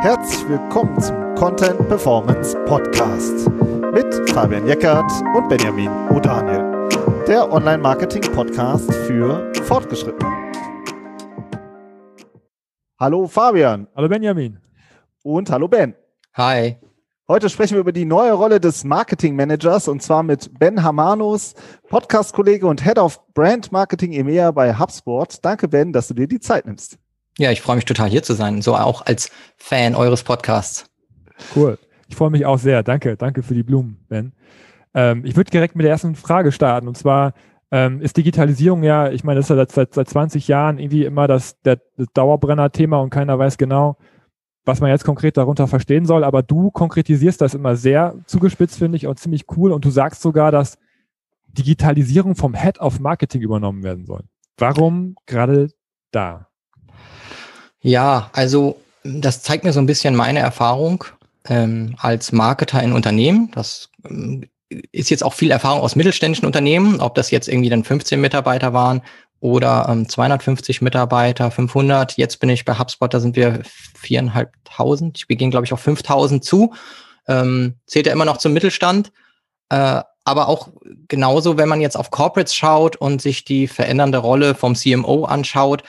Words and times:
Herzlich 0.00 0.48
willkommen 0.48 0.98
zum 0.98 1.34
Content 1.34 1.86
Performance 1.88 2.56
Podcast 2.64 3.50
mit 3.92 4.30
Fabian 4.30 4.66
Jeckert 4.66 5.12
und 5.36 5.46
Benjamin 5.50 5.90
O'Daniel, 6.08 6.88
der 7.26 7.52
Online-Marketing-Podcast 7.52 8.90
für 9.06 9.52
Fortgeschrittene. 9.64 10.52
Hallo 12.98 13.26
Fabian. 13.26 13.88
Hallo 13.94 14.08
Benjamin. 14.08 14.58
Und 15.22 15.50
hallo 15.50 15.68
Ben. 15.68 15.94
Hi. 16.34 16.78
Heute 17.28 17.50
sprechen 17.50 17.74
wir 17.74 17.80
über 17.80 17.92
die 17.92 18.06
neue 18.06 18.32
Rolle 18.32 18.58
des 18.58 18.84
Marketing 18.84 19.36
Managers 19.36 19.86
und 19.86 20.02
zwar 20.02 20.22
mit 20.22 20.58
Ben 20.58 20.82
Hamanus, 20.82 21.54
Podcast-Kollege 21.88 22.66
und 22.66 22.82
Head 22.82 22.98
of 22.98 23.20
Brand 23.34 23.70
Marketing 23.70 24.12
EMEA 24.12 24.50
bei 24.50 24.74
HubSpot. 24.78 25.38
Danke 25.42 25.68
Ben, 25.68 25.92
dass 25.92 26.08
du 26.08 26.14
dir 26.14 26.26
die 26.26 26.40
Zeit 26.40 26.64
nimmst. 26.64 26.98
Ja, 27.40 27.50
ich 27.50 27.62
freue 27.62 27.76
mich 27.76 27.86
total 27.86 28.10
hier 28.10 28.22
zu 28.22 28.34
sein, 28.34 28.60
so 28.60 28.76
auch 28.76 29.06
als 29.06 29.30
Fan 29.56 29.94
eures 29.94 30.24
Podcasts. 30.24 30.84
Cool. 31.56 31.78
Ich 32.06 32.14
freue 32.14 32.28
mich 32.28 32.44
auch 32.44 32.58
sehr. 32.58 32.82
Danke, 32.82 33.16
danke 33.16 33.42
für 33.42 33.54
die 33.54 33.62
Blumen, 33.62 34.04
Ben. 34.10 34.34
Ähm, 34.92 35.24
ich 35.24 35.36
würde 35.36 35.50
direkt 35.50 35.74
mit 35.74 35.84
der 35.84 35.90
ersten 35.90 36.16
Frage 36.16 36.52
starten 36.52 36.86
und 36.86 36.98
zwar 36.98 37.32
ähm, 37.70 38.02
ist 38.02 38.18
Digitalisierung 38.18 38.82
ja, 38.82 39.10
ich 39.10 39.24
meine, 39.24 39.38
das 39.38 39.46
ist 39.46 39.48
ja 39.48 39.56
seit, 39.56 39.72
seit, 39.72 39.94
seit 39.94 40.08
20 40.10 40.48
Jahren 40.48 40.78
irgendwie 40.78 41.06
immer 41.06 41.28
das, 41.28 41.58
der, 41.62 41.80
das 41.96 42.08
Dauerbrenner-Thema 42.12 43.00
und 43.00 43.08
keiner 43.08 43.38
weiß 43.38 43.56
genau, 43.56 43.96
was 44.66 44.82
man 44.82 44.90
jetzt 44.90 45.06
konkret 45.06 45.38
darunter 45.38 45.66
verstehen 45.66 46.04
soll, 46.04 46.24
aber 46.24 46.42
du 46.42 46.70
konkretisierst 46.70 47.40
das 47.40 47.54
immer 47.54 47.74
sehr 47.74 48.16
zugespitzt, 48.26 48.76
finde 48.76 48.98
ich, 48.98 49.06
und 49.06 49.18
ziemlich 49.18 49.46
cool 49.56 49.72
und 49.72 49.82
du 49.82 49.88
sagst 49.88 50.20
sogar, 50.20 50.52
dass 50.52 50.76
Digitalisierung 51.46 52.34
vom 52.34 52.52
Head 52.52 52.80
of 52.80 53.00
Marketing 53.00 53.40
übernommen 53.40 53.82
werden 53.82 54.04
soll. 54.04 54.24
Warum 54.58 55.14
gerade 55.24 55.68
da? 56.10 56.49
Ja, 57.82 58.30
also 58.32 58.80
das 59.04 59.42
zeigt 59.42 59.64
mir 59.64 59.72
so 59.72 59.80
ein 59.80 59.86
bisschen 59.86 60.14
meine 60.14 60.40
Erfahrung 60.40 61.04
ähm, 61.48 61.94
als 61.98 62.32
Marketer 62.32 62.82
in 62.82 62.92
Unternehmen. 62.92 63.50
Das 63.54 63.88
ähm, 64.08 64.44
ist 64.92 65.10
jetzt 65.10 65.24
auch 65.24 65.34
viel 65.34 65.50
Erfahrung 65.50 65.80
aus 65.80 65.96
mittelständischen 65.96 66.46
Unternehmen, 66.46 67.00
ob 67.00 67.14
das 67.14 67.30
jetzt 67.30 67.48
irgendwie 67.48 67.70
dann 67.70 67.84
15 67.84 68.20
Mitarbeiter 68.20 68.72
waren 68.72 69.02
oder 69.40 69.86
ähm, 69.88 70.08
250 70.08 70.82
Mitarbeiter, 70.82 71.50
500. 71.50 72.16
Jetzt 72.16 72.38
bin 72.40 72.50
ich 72.50 72.64
bei 72.64 72.78
HubSpot, 72.78 73.12
da 73.12 73.20
sind 73.20 73.36
wir 73.36 73.62
viereinhalbtausend. 73.98 75.24
Wir 75.28 75.36
gehen, 75.36 75.50
glaube 75.50 75.64
ich, 75.66 75.72
auf 75.72 75.80
5000 75.80 76.44
zu. 76.44 76.74
Ähm, 77.26 77.74
zählt 77.86 78.06
ja 78.06 78.12
immer 78.12 78.26
noch 78.26 78.36
zum 78.36 78.52
Mittelstand. 78.52 79.12
Äh, 79.70 80.02
aber 80.24 80.48
auch 80.48 80.68
genauso, 81.08 81.56
wenn 81.56 81.68
man 81.68 81.80
jetzt 81.80 81.96
auf 81.96 82.10
Corporates 82.10 82.54
schaut 82.54 82.96
und 82.96 83.22
sich 83.22 83.44
die 83.44 83.66
verändernde 83.66 84.18
Rolle 84.18 84.54
vom 84.54 84.74
CMO 84.74 85.24
anschaut, 85.24 85.82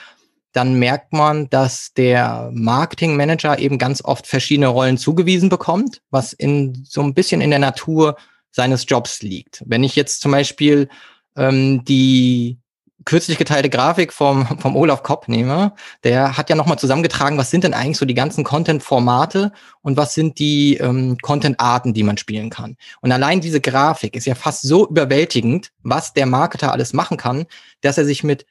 dann 0.52 0.74
merkt 0.74 1.12
man, 1.12 1.48
dass 1.50 1.92
der 1.94 2.50
Marketing 2.52 3.16
Manager 3.16 3.58
eben 3.58 3.78
ganz 3.78 4.04
oft 4.04 4.26
verschiedene 4.26 4.68
Rollen 4.68 4.98
zugewiesen 4.98 5.48
bekommt, 5.48 6.02
was 6.10 6.32
in 6.32 6.84
so 6.86 7.02
ein 7.02 7.14
bisschen 7.14 7.40
in 7.40 7.50
der 7.50 7.58
Natur 7.58 8.16
seines 8.50 8.84
Jobs 8.86 9.22
liegt. 9.22 9.62
Wenn 9.66 9.82
ich 9.82 9.96
jetzt 9.96 10.20
zum 10.20 10.32
Beispiel 10.32 10.88
ähm, 11.36 11.84
die 11.84 12.58
kürzlich 13.04 13.38
geteilte 13.38 13.70
Grafik 13.70 14.12
vom, 14.12 14.46
vom 14.58 14.76
Olaf 14.76 15.02
Kopp 15.02 15.28
nehme, 15.28 15.72
der 16.04 16.36
hat 16.36 16.50
ja 16.50 16.56
nochmal 16.56 16.78
zusammengetragen, 16.78 17.38
was 17.38 17.50
sind 17.50 17.64
denn 17.64 17.74
eigentlich 17.74 17.98
so 17.98 18.06
die 18.06 18.14
ganzen 18.14 18.44
Content-Formate 18.44 19.52
und 19.80 19.96
was 19.96 20.14
sind 20.14 20.38
die 20.38 20.76
ähm, 20.76 21.16
Content-Arten, 21.20 21.94
die 21.94 22.02
man 22.02 22.16
spielen 22.16 22.50
kann. 22.50 22.76
Und 23.00 23.10
allein 23.10 23.40
diese 23.40 23.60
Grafik 23.60 24.14
ist 24.14 24.26
ja 24.26 24.34
fast 24.34 24.62
so 24.62 24.88
überwältigend, 24.88 25.70
was 25.82 26.12
der 26.12 26.26
Marketer 26.26 26.72
alles 26.72 26.92
machen 26.92 27.16
kann, 27.16 27.46
dass 27.80 27.98
er 27.98 28.04
sich 28.04 28.22
mit 28.22 28.46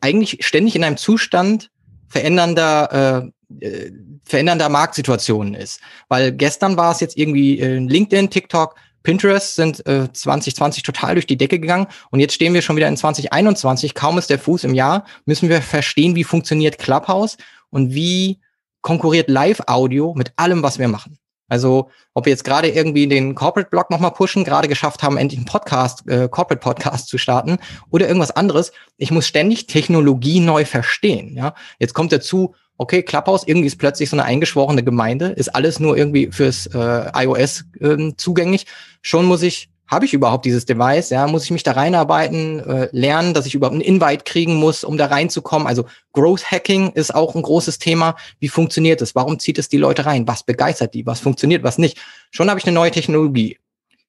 eigentlich 0.00 0.38
ständig 0.40 0.76
in 0.76 0.84
einem 0.84 0.96
Zustand 0.96 1.70
verändernder, 2.08 3.32
äh, 3.60 3.64
äh, 3.66 3.92
verändernder 4.24 4.68
Marktsituationen 4.68 5.54
ist. 5.54 5.80
Weil 6.08 6.32
gestern 6.32 6.76
war 6.76 6.92
es 6.92 7.00
jetzt 7.00 7.16
irgendwie 7.16 7.60
äh, 7.60 7.78
LinkedIn, 7.78 8.30
TikTok, 8.30 8.74
Pinterest 9.02 9.54
sind 9.54 9.86
äh, 9.86 10.12
2020 10.12 10.82
total 10.82 11.14
durch 11.14 11.26
die 11.26 11.36
Decke 11.36 11.60
gegangen 11.60 11.86
und 12.10 12.20
jetzt 12.20 12.34
stehen 12.34 12.52
wir 12.52 12.62
schon 12.62 12.76
wieder 12.76 12.88
in 12.88 12.96
2021. 12.96 13.94
Kaum 13.94 14.18
ist 14.18 14.28
der 14.28 14.38
Fuß 14.38 14.64
im 14.64 14.74
Jahr, 14.74 15.06
müssen 15.24 15.48
wir 15.48 15.62
verstehen, 15.62 16.14
wie 16.14 16.24
funktioniert 16.24 16.78
Clubhouse 16.78 17.36
und 17.70 17.94
wie 17.94 18.40
konkurriert 18.82 19.28
Live-Audio 19.28 20.14
mit 20.14 20.32
allem, 20.36 20.62
was 20.62 20.78
wir 20.78 20.88
machen. 20.88 21.18
Also 21.48 21.90
ob 22.14 22.26
wir 22.26 22.30
jetzt 22.30 22.44
gerade 22.44 22.68
irgendwie 22.68 23.06
den 23.06 23.34
Corporate-Blog 23.34 23.90
nochmal 23.90 24.12
pushen, 24.12 24.44
gerade 24.44 24.68
geschafft 24.68 25.02
haben, 25.02 25.16
endlich 25.16 25.38
einen 25.38 25.46
Podcast, 25.46 26.06
äh, 26.08 26.28
Corporate-Podcast 26.28 27.08
zu 27.08 27.18
starten 27.18 27.58
oder 27.90 28.06
irgendwas 28.06 28.30
anderes. 28.30 28.72
Ich 28.96 29.10
muss 29.10 29.26
ständig 29.26 29.66
Technologie 29.66 30.40
neu 30.40 30.64
verstehen. 30.64 31.34
Ja, 31.34 31.54
Jetzt 31.78 31.94
kommt 31.94 32.12
dazu, 32.12 32.54
okay, 32.76 33.02
Clubhouse, 33.02 33.46
irgendwie 33.46 33.66
ist 33.66 33.78
plötzlich 33.78 34.10
so 34.10 34.16
eine 34.16 34.24
eingeschworene 34.24 34.84
Gemeinde, 34.84 35.28
ist 35.28 35.54
alles 35.54 35.80
nur 35.80 35.96
irgendwie 35.96 36.30
fürs 36.30 36.66
äh, 36.66 37.10
iOS 37.14 37.64
äh, 37.80 38.12
zugänglich. 38.16 38.66
Schon 39.02 39.26
muss 39.26 39.42
ich 39.42 39.70
habe 39.88 40.04
ich 40.04 40.12
überhaupt 40.12 40.44
dieses 40.44 40.66
Device? 40.66 41.10
Ja, 41.10 41.26
muss 41.26 41.44
ich 41.44 41.50
mich 41.50 41.62
da 41.62 41.72
reinarbeiten, 41.72 42.60
äh, 42.60 42.88
lernen, 42.92 43.32
dass 43.32 43.46
ich 43.46 43.54
überhaupt 43.54 43.74
einen 43.74 43.80
Invite 43.80 44.24
kriegen 44.24 44.56
muss, 44.56 44.84
um 44.84 44.98
da 44.98 45.06
reinzukommen? 45.06 45.66
Also 45.66 45.86
Growth 46.12 46.50
Hacking 46.50 46.92
ist 46.92 47.14
auch 47.14 47.34
ein 47.34 47.42
großes 47.42 47.78
Thema. 47.78 48.14
Wie 48.38 48.48
funktioniert 48.48 49.00
es? 49.00 49.14
Warum 49.14 49.38
zieht 49.38 49.58
es 49.58 49.68
die 49.68 49.78
Leute 49.78 50.04
rein? 50.04 50.28
Was 50.28 50.42
begeistert 50.42 50.94
die? 50.94 51.06
Was 51.06 51.20
funktioniert? 51.20 51.62
Was 51.62 51.78
nicht? 51.78 51.98
Schon 52.30 52.50
habe 52.50 52.60
ich 52.60 52.66
eine 52.66 52.74
neue 52.74 52.90
Technologie. 52.90 53.58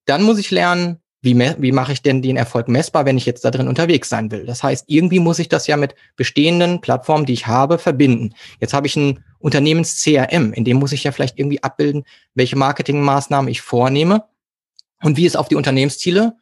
Dann 0.05 0.23
muss 0.23 0.37
ich 0.37 0.51
lernen, 0.51 0.99
wie, 1.21 1.37
wie 1.37 1.71
mache 1.71 1.91
ich 1.91 2.01
denn 2.01 2.21
den 2.21 2.37
Erfolg 2.37 2.67
messbar, 2.67 3.05
wenn 3.05 3.17
ich 3.17 3.25
jetzt 3.25 3.43
da 3.43 3.51
drin 3.51 3.67
unterwegs 3.67 4.09
sein 4.09 4.31
will? 4.31 4.45
Das 4.45 4.63
heißt, 4.63 4.85
irgendwie 4.87 5.19
muss 5.19 5.39
ich 5.39 5.49
das 5.49 5.67
ja 5.67 5.77
mit 5.77 5.95
bestehenden 6.15 6.81
Plattformen, 6.81 7.25
die 7.25 7.33
ich 7.33 7.47
habe, 7.47 7.77
verbinden. 7.77 8.33
Jetzt 8.59 8.73
habe 8.73 8.87
ich 8.87 8.95
ein 8.95 9.23
Unternehmens-CRM, 9.39 10.53
in 10.53 10.63
dem 10.63 10.77
muss 10.77 10.93
ich 10.93 11.03
ja 11.03 11.11
vielleicht 11.11 11.37
irgendwie 11.37 11.61
abbilden, 11.61 12.03
welche 12.35 12.55
Marketingmaßnahmen 12.55 13.49
ich 13.49 13.61
vornehme 13.61 14.23
und 15.03 15.17
wie 15.17 15.25
es 15.25 15.35
auf 15.35 15.47
die 15.47 15.55
Unternehmensziele 15.55 16.33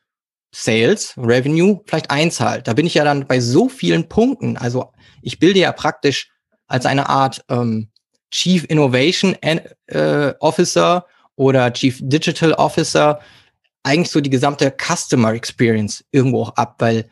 Sales, 0.52 1.14
Revenue 1.18 1.82
vielleicht 1.86 2.10
einzahlt. 2.10 2.68
Da 2.68 2.74
bin 2.74 2.86
ich 2.86 2.94
ja 2.94 3.04
dann 3.04 3.28
bei 3.28 3.40
so 3.40 3.70
vielen 3.70 4.08
Punkten. 4.08 4.58
Also 4.58 4.92
ich 5.22 5.40
bilde 5.40 5.60
ja 5.60 5.72
praktisch 5.72 6.32
als 6.68 6.86
eine 6.86 7.10
Art 7.10 7.44
ähm, 7.50 7.90
Chief 8.32 8.66
Innovation 8.66 9.36
äh, 9.42 10.34
Officer 10.40 11.06
oder 11.36 11.72
Chief 11.74 12.00
Digital 12.02 12.54
Officer 12.54 13.20
eigentlich 13.84 14.10
so 14.10 14.22
die 14.22 14.30
gesamte 14.30 14.74
Customer 14.76 15.34
Experience 15.34 16.04
irgendwo 16.12 16.44
auch 16.44 16.56
ab, 16.56 16.76
weil 16.80 17.10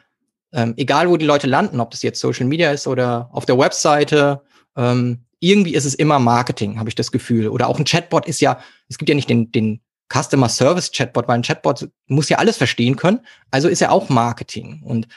ähm, 0.52 0.74
egal 0.78 1.10
wo 1.10 1.18
die 1.18 1.26
Leute 1.26 1.48
landen, 1.48 1.80
ob 1.80 1.92
das 1.92 2.02
jetzt 2.02 2.20
Social 2.20 2.46
Media 2.46 2.72
ist 2.72 2.88
oder 2.88 3.30
auf 3.32 3.46
der 3.46 3.58
Webseite, 3.58 4.42
ähm, 4.76 5.26
irgendwie 5.40 5.76
ist 5.76 5.86
es 5.86 5.96
immer 5.96 6.20
Marketing, 6.20 6.80
habe 6.80 6.90
ich 6.90 6.96
das 6.96 7.12
Gefühl. 7.12 7.48
Oder 7.50 7.68
auch 7.68 7.78
ein 7.78 7.86
Chatbot 7.86 8.26
ist 8.26 8.42
ja, 8.42 8.60
es 8.90 8.98
gibt 8.98 9.10
ja 9.10 9.16
nicht 9.16 9.30
den, 9.30 9.52
den 9.52 9.82
Customer 10.14 10.50
Service 10.50 10.92
Chatbot, 10.92 11.28
weil 11.28 11.36
ein 11.36 11.44
Chatbot 11.44 11.90
muss 12.08 12.30
ja 12.30 12.38
alles 12.38 12.58
verstehen 12.58 12.96
können, 12.96 13.22
also 13.52 13.68
ist 13.68 13.82
er 13.82 13.92
auch 13.92 14.10
Marketing. 14.10 14.82
Und 14.84 15.08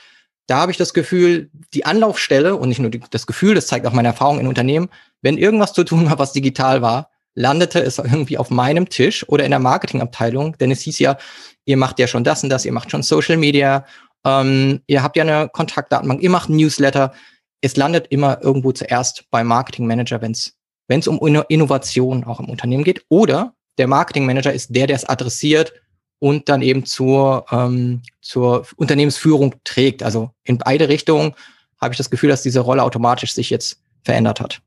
da 0.46 0.58
habe 0.58 0.72
ich 0.72 0.78
das 0.78 0.94
Gefühl, 0.94 1.50
die 1.74 1.84
Anlaufstelle 1.84 2.56
und 2.56 2.70
nicht 2.70 2.80
nur 2.80 2.90
die, 2.90 3.02
das 3.10 3.26
Gefühl, 3.26 3.54
das 3.54 3.66
zeigt 3.66 3.86
auch 3.86 3.92
meine 3.92 4.08
Erfahrung 4.08 4.40
in 4.40 4.46
Unternehmen, 4.46 4.88
wenn 5.20 5.36
irgendwas 5.36 5.74
zu 5.74 5.84
tun 5.84 6.06
war, 6.08 6.18
was 6.18 6.32
digital 6.32 6.80
war, 6.80 7.10
landete 7.34 7.80
es 7.80 7.98
irgendwie 7.98 8.38
auf 8.38 8.50
meinem 8.50 8.88
Tisch 8.88 9.28
oder 9.28 9.44
in 9.44 9.50
der 9.50 9.60
Marketingabteilung, 9.60 10.56
denn 10.58 10.70
es 10.70 10.80
hieß 10.80 10.98
ja, 10.98 11.18
ihr 11.66 11.76
macht 11.76 11.98
ja 11.98 12.06
schon 12.06 12.24
das 12.24 12.42
und 12.42 12.50
das, 12.50 12.64
ihr 12.64 12.72
macht 12.72 12.90
schon 12.90 13.02
Social 13.02 13.36
Media, 13.36 13.84
ähm, 14.24 14.80
ihr 14.86 15.02
habt 15.02 15.16
ja 15.16 15.22
eine 15.22 15.48
Kontaktdatenbank, 15.48 16.22
ihr 16.22 16.30
macht 16.30 16.48
Newsletter. 16.48 17.12
Es 17.60 17.76
landet 17.76 18.06
immer 18.08 18.42
irgendwo 18.42 18.72
zuerst 18.72 19.24
beim 19.30 19.48
Marketing 19.48 19.86
Manager, 19.86 20.20
wenn 20.20 20.32
es 20.32 20.54
wenn 20.88 21.00
es 21.00 21.06
um 21.06 21.18
Innovation 21.48 22.24
auch 22.24 22.40
im 22.40 22.48
Unternehmen 22.48 22.82
geht. 22.82 23.04
Oder 23.10 23.54
der 23.78 23.86
Marketing 23.86 24.26
Manager 24.26 24.52
ist 24.52 24.74
der, 24.74 24.86
der 24.86 24.96
es 24.96 25.08
adressiert 25.08 25.72
und 26.18 26.48
dann 26.48 26.62
eben 26.62 26.84
zur, 26.84 27.46
ähm, 27.50 28.02
zur 28.20 28.66
Unternehmensführung 28.76 29.54
trägt. 29.64 30.02
Also 30.02 30.30
in 30.44 30.58
beide 30.58 30.88
Richtungen 30.88 31.34
habe 31.80 31.94
ich 31.94 31.98
das 31.98 32.10
Gefühl, 32.10 32.28
dass 32.28 32.42
diese 32.42 32.60
Rolle 32.60 32.82
automatisch 32.82 33.32
sich 33.32 33.50
jetzt 33.50 33.80
verändert 34.02 34.40
hat. 34.40 34.60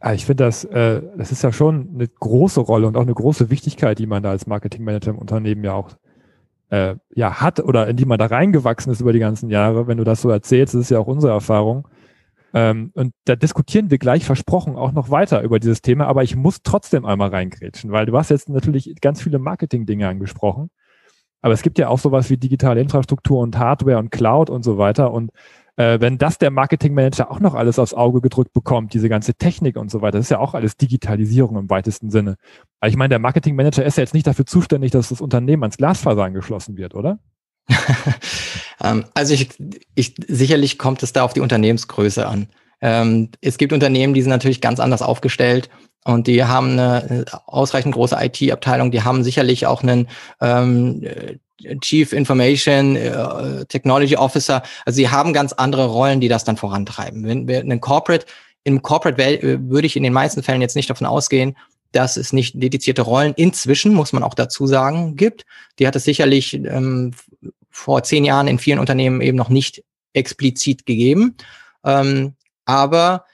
Ah, 0.00 0.12
ich 0.12 0.26
finde, 0.26 0.44
das, 0.44 0.64
äh, 0.64 1.02
das 1.16 1.32
ist 1.32 1.42
ja 1.42 1.52
schon 1.52 1.90
eine 1.94 2.08
große 2.08 2.60
Rolle 2.60 2.86
und 2.86 2.96
auch 2.96 3.02
eine 3.02 3.14
große 3.14 3.50
Wichtigkeit, 3.50 3.98
die 3.98 4.06
man 4.06 4.22
da 4.22 4.30
als 4.30 4.46
Marketingmanager 4.46 5.10
im 5.10 5.18
Unternehmen 5.18 5.64
ja 5.64 5.72
auch 5.72 5.90
äh, 6.70 6.96
ja, 7.14 7.40
hat 7.40 7.60
oder 7.60 7.88
in 7.88 7.96
die 7.96 8.04
man 8.04 8.18
da 8.18 8.26
reingewachsen 8.26 8.92
ist 8.92 9.00
über 9.00 9.12
die 9.12 9.18
ganzen 9.18 9.50
Jahre. 9.50 9.86
Wenn 9.86 9.98
du 9.98 10.04
das 10.04 10.22
so 10.22 10.28
erzählst, 10.28 10.74
das 10.74 10.82
ist 10.82 10.90
ja 10.90 10.98
auch 10.98 11.06
unsere 11.06 11.32
Erfahrung. 11.32 11.88
Ähm, 12.54 12.92
und 12.94 13.12
da 13.24 13.34
diskutieren 13.34 13.90
wir 13.90 13.98
gleich 13.98 14.24
versprochen 14.24 14.76
auch 14.76 14.92
noch 14.92 15.10
weiter 15.10 15.42
über 15.42 15.58
dieses 15.58 15.82
Thema, 15.82 16.06
aber 16.06 16.22
ich 16.22 16.36
muss 16.36 16.62
trotzdem 16.62 17.04
einmal 17.04 17.30
reingrätschen, 17.30 17.90
weil 17.90 18.06
du 18.06 18.16
hast 18.16 18.30
jetzt 18.30 18.48
natürlich 18.48 18.94
ganz 19.00 19.20
viele 19.20 19.40
Marketing-Dinge 19.40 20.08
angesprochen. 20.08 20.70
Aber 21.42 21.52
es 21.52 21.62
gibt 21.62 21.78
ja 21.78 21.88
auch 21.88 21.98
sowas 21.98 22.30
wie 22.30 22.38
digitale 22.38 22.80
Infrastruktur 22.80 23.40
und 23.40 23.58
Hardware 23.58 23.98
und 23.98 24.10
Cloud 24.10 24.48
und 24.48 24.62
so 24.62 24.78
weiter. 24.78 25.12
Und 25.12 25.30
äh, 25.76 26.00
wenn 26.00 26.16
das 26.16 26.38
der 26.38 26.50
Marketingmanager 26.50 27.30
auch 27.30 27.40
noch 27.40 27.54
alles 27.54 27.78
aufs 27.78 27.92
Auge 27.92 28.20
gedrückt 28.20 28.52
bekommt, 28.52 28.94
diese 28.94 29.08
ganze 29.08 29.34
Technik 29.34 29.76
und 29.76 29.90
so 29.90 30.00
weiter, 30.00 30.18
das 30.18 30.26
ist 30.26 30.30
ja 30.30 30.38
auch 30.38 30.54
alles 30.54 30.76
Digitalisierung 30.76 31.58
im 31.58 31.68
weitesten 31.68 32.10
Sinne. 32.10 32.36
Aber 32.80 32.88
ich 32.88 32.96
meine, 32.96 33.10
der 33.10 33.18
Marketingmanager 33.18 33.84
ist 33.84 33.98
ja 33.98 34.02
jetzt 34.02 34.14
nicht 34.14 34.26
dafür 34.26 34.46
zuständig, 34.46 34.92
dass 34.92 35.08
das 35.08 35.20
Unternehmen 35.20 35.64
ans 35.64 35.76
Glasfaser 35.76 36.24
angeschlossen 36.24 36.76
wird, 36.76 36.94
oder? 36.94 37.18
Ähm, 38.82 39.04
also 39.14 39.34
ich, 39.34 39.48
ich, 39.94 40.14
sicherlich 40.28 40.78
kommt 40.78 41.02
es 41.02 41.12
da 41.12 41.22
auf 41.22 41.32
die 41.32 41.40
Unternehmensgröße 41.40 42.26
an. 42.26 42.48
Ähm, 42.80 43.30
es 43.40 43.56
gibt 43.56 43.72
Unternehmen, 43.72 44.12
die 44.12 44.20
sind 44.20 44.30
natürlich 44.30 44.60
ganz 44.60 44.80
anders 44.80 45.00
aufgestellt 45.00 45.70
und 46.04 46.26
die 46.26 46.44
haben 46.44 46.72
eine 46.72 47.24
ausreichend 47.46 47.94
große 47.94 48.16
IT-Abteilung, 48.20 48.90
die 48.90 49.02
haben 49.02 49.24
sicherlich 49.24 49.66
auch 49.66 49.82
einen 49.82 50.08
ähm, 50.40 51.02
Chief 51.80 52.12
Information 52.12 52.96
äh, 52.96 53.64
Technology 53.66 54.16
Officer. 54.16 54.62
Also 54.84 54.96
sie 54.96 55.08
haben 55.08 55.32
ganz 55.32 55.52
andere 55.52 55.86
Rollen, 55.86 56.20
die 56.20 56.28
das 56.28 56.44
dann 56.44 56.56
vorantreiben. 56.56 57.24
Wenn 57.24 57.48
wir 57.48 57.60
einen 57.60 57.80
Corporate, 57.80 58.26
im 58.64 58.82
Corporate 58.82 59.18
Welt 59.18 59.42
äh, 59.42 59.68
würde 59.68 59.86
ich 59.86 59.96
in 59.96 60.02
den 60.02 60.12
meisten 60.12 60.42
Fällen 60.42 60.60
jetzt 60.60 60.76
nicht 60.76 60.90
davon 60.90 61.06
ausgehen, 61.06 61.56
dass 61.92 62.16
es 62.16 62.32
nicht 62.32 62.60
dedizierte 62.60 63.02
Rollen 63.02 63.34
inzwischen, 63.34 63.94
muss 63.94 64.12
man 64.12 64.24
auch 64.24 64.34
dazu 64.34 64.66
sagen, 64.66 65.16
gibt. 65.16 65.46
Die 65.78 65.86
hat 65.86 65.94
es 65.94 66.04
sicherlich 66.04 66.54
ähm, 66.54 67.12
vor 67.74 68.04
zehn 68.04 68.24
Jahren 68.24 68.46
in 68.46 68.60
vielen 68.60 68.78
Unternehmen 68.78 69.20
eben 69.20 69.36
noch 69.36 69.48
nicht 69.48 69.82
explizit 70.12 70.86
gegeben. 70.86 71.36
Ähm, 71.84 72.34
aber 72.64 73.24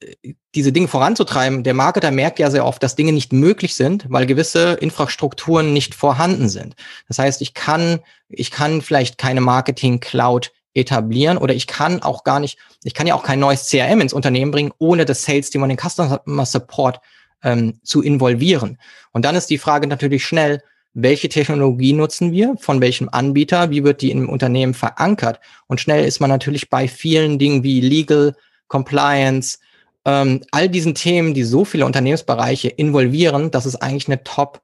äh, 0.00 0.34
diese 0.56 0.72
Dinge 0.72 0.88
voranzutreiben, 0.88 1.62
der 1.62 1.74
Marketer 1.74 2.10
merkt 2.10 2.40
ja 2.40 2.50
sehr 2.50 2.66
oft, 2.66 2.82
dass 2.82 2.96
Dinge 2.96 3.12
nicht 3.12 3.32
möglich 3.32 3.76
sind, 3.76 4.06
weil 4.08 4.26
gewisse 4.26 4.74
Infrastrukturen 4.74 5.72
nicht 5.72 5.94
vorhanden 5.94 6.48
sind. 6.48 6.74
Das 7.06 7.18
heißt, 7.18 7.40
ich 7.40 7.54
kann, 7.54 8.00
ich 8.28 8.50
kann 8.50 8.82
vielleicht 8.82 9.16
keine 9.16 9.40
Marketing 9.40 10.00
Cloud 10.00 10.52
etablieren 10.74 11.38
oder 11.38 11.54
ich 11.54 11.68
kann 11.68 12.02
auch 12.02 12.24
gar 12.24 12.40
nicht, 12.40 12.58
ich 12.82 12.94
kann 12.94 13.06
ja 13.06 13.14
auch 13.14 13.22
kein 13.22 13.38
neues 13.38 13.68
CRM 13.68 14.00
ins 14.00 14.12
Unternehmen 14.12 14.50
bringen, 14.50 14.72
ohne 14.78 15.04
das 15.04 15.22
Sales 15.22 15.50
Team 15.50 15.62
und 15.62 15.68
den 15.68 15.78
Customer 15.78 16.46
Support 16.46 17.00
ähm, 17.44 17.78
zu 17.84 18.02
involvieren. 18.02 18.78
Und 19.12 19.24
dann 19.24 19.36
ist 19.36 19.50
die 19.50 19.58
Frage 19.58 19.86
natürlich 19.86 20.24
schnell, 20.24 20.62
welche 20.94 21.28
Technologie 21.28 21.92
nutzen 21.92 22.32
wir, 22.32 22.54
von 22.58 22.80
welchem 22.80 23.08
Anbieter, 23.10 23.70
wie 23.70 23.84
wird 23.84 24.00
die 24.00 24.12
im 24.12 24.28
Unternehmen 24.28 24.74
verankert. 24.74 25.40
Und 25.66 25.80
schnell 25.80 26.04
ist 26.04 26.20
man 26.20 26.30
natürlich 26.30 26.70
bei 26.70 26.88
vielen 26.88 27.38
Dingen 27.38 27.64
wie 27.64 27.80
Legal, 27.80 28.34
Compliance, 28.68 29.58
ähm, 30.04 30.42
all 30.52 30.68
diesen 30.68 30.94
Themen, 30.94 31.34
die 31.34 31.42
so 31.42 31.64
viele 31.64 31.86
Unternehmensbereiche 31.86 32.68
involvieren, 32.68 33.50
dass 33.50 33.66
es 33.66 33.76
eigentlich 33.76 34.08
eine 34.08 34.22
Top, 34.22 34.62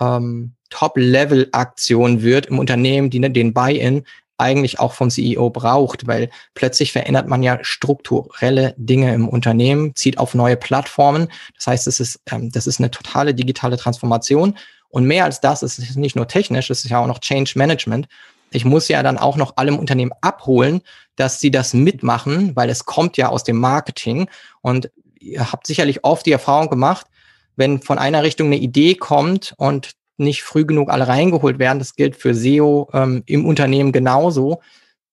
ähm, 0.00 0.52
Top-Level-Aktion 0.70 2.22
wird 2.22 2.46
im 2.46 2.58
Unternehmen, 2.58 3.10
die 3.10 3.20
den 3.20 3.52
Buy-in 3.52 4.04
eigentlich 4.38 4.80
auch 4.80 4.92
vom 4.92 5.10
CEO 5.10 5.50
braucht, 5.50 6.06
weil 6.06 6.30
plötzlich 6.54 6.92
verändert 6.92 7.28
man 7.28 7.42
ja 7.42 7.58
strukturelle 7.62 8.74
Dinge 8.76 9.14
im 9.14 9.28
Unternehmen, 9.28 9.94
zieht 9.94 10.18
auf 10.18 10.34
neue 10.34 10.56
Plattformen. 10.56 11.28
Das 11.56 11.66
heißt, 11.68 11.86
es 11.86 12.00
ist, 12.00 12.20
ähm, 12.30 12.50
das 12.50 12.66
ist 12.66 12.80
eine 12.80 12.90
totale 12.90 13.34
digitale 13.34 13.76
Transformation. 13.76 14.56
Und 14.92 15.06
mehr 15.06 15.24
als 15.24 15.40
das, 15.40 15.62
es 15.62 15.78
ist 15.78 15.96
nicht 15.96 16.16
nur 16.16 16.28
technisch, 16.28 16.68
es 16.68 16.84
ist 16.84 16.90
ja 16.90 16.98
auch 16.98 17.06
noch 17.06 17.18
Change 17.18 17.54
Management. 17.56 18.08
Ich 18.50 18.66
muss 18.66 18.88
ja 18.88 19.02
dann 19.02 19.16
auch 19.16 19.36
noch 19.36 19.56
allem 19.56 19.78
Unternehmen 19.78 20.12
abholen, 20.20 20.82
dass 21.16 21.40
sie 21.40 21.50
das 21.50 21.72
mitmachen, 21.72 22.54
weil 22.54 22.68
es 22.68 22.84
kommt 22.84 23.16
ja 23.16 23.30
aus 23.30 23.42
dem 23.42 23.56
Marketing. 23.56 24.28
Und 24.60 24.90
ihr 25.18 25.50
habt 25.50 25.66
sicherlich 25.66 26.04
oft 26.04 26.26
die 26.26 26.32
Erfahrung 26.32 26.68
gemacht, 26.68 27.06
wenn 27.56 27.80
von 27.80 27.96
einer 27.96 28.22
Richtung 28.22 28.48
eine 28.48 28.58
Idee 28.58 28.94
kommt 28.94 29.54
und 29.56 29.92
nicht 30.18 30.42
früh 30.42 30.66
genug 30.66 30.90
alle 30.90 31.08
reingeholt 31.08 31.58
werden. 31.58 31.78
Das 31.78 31.96
gilt 31.96 32.14
für 32.14 32.34
SEO 32.34 32.90
ähm, 32.92 33.22
im 33.24 33.46
Unternehmen 33.46 33.92
genauso. 33.92 34.60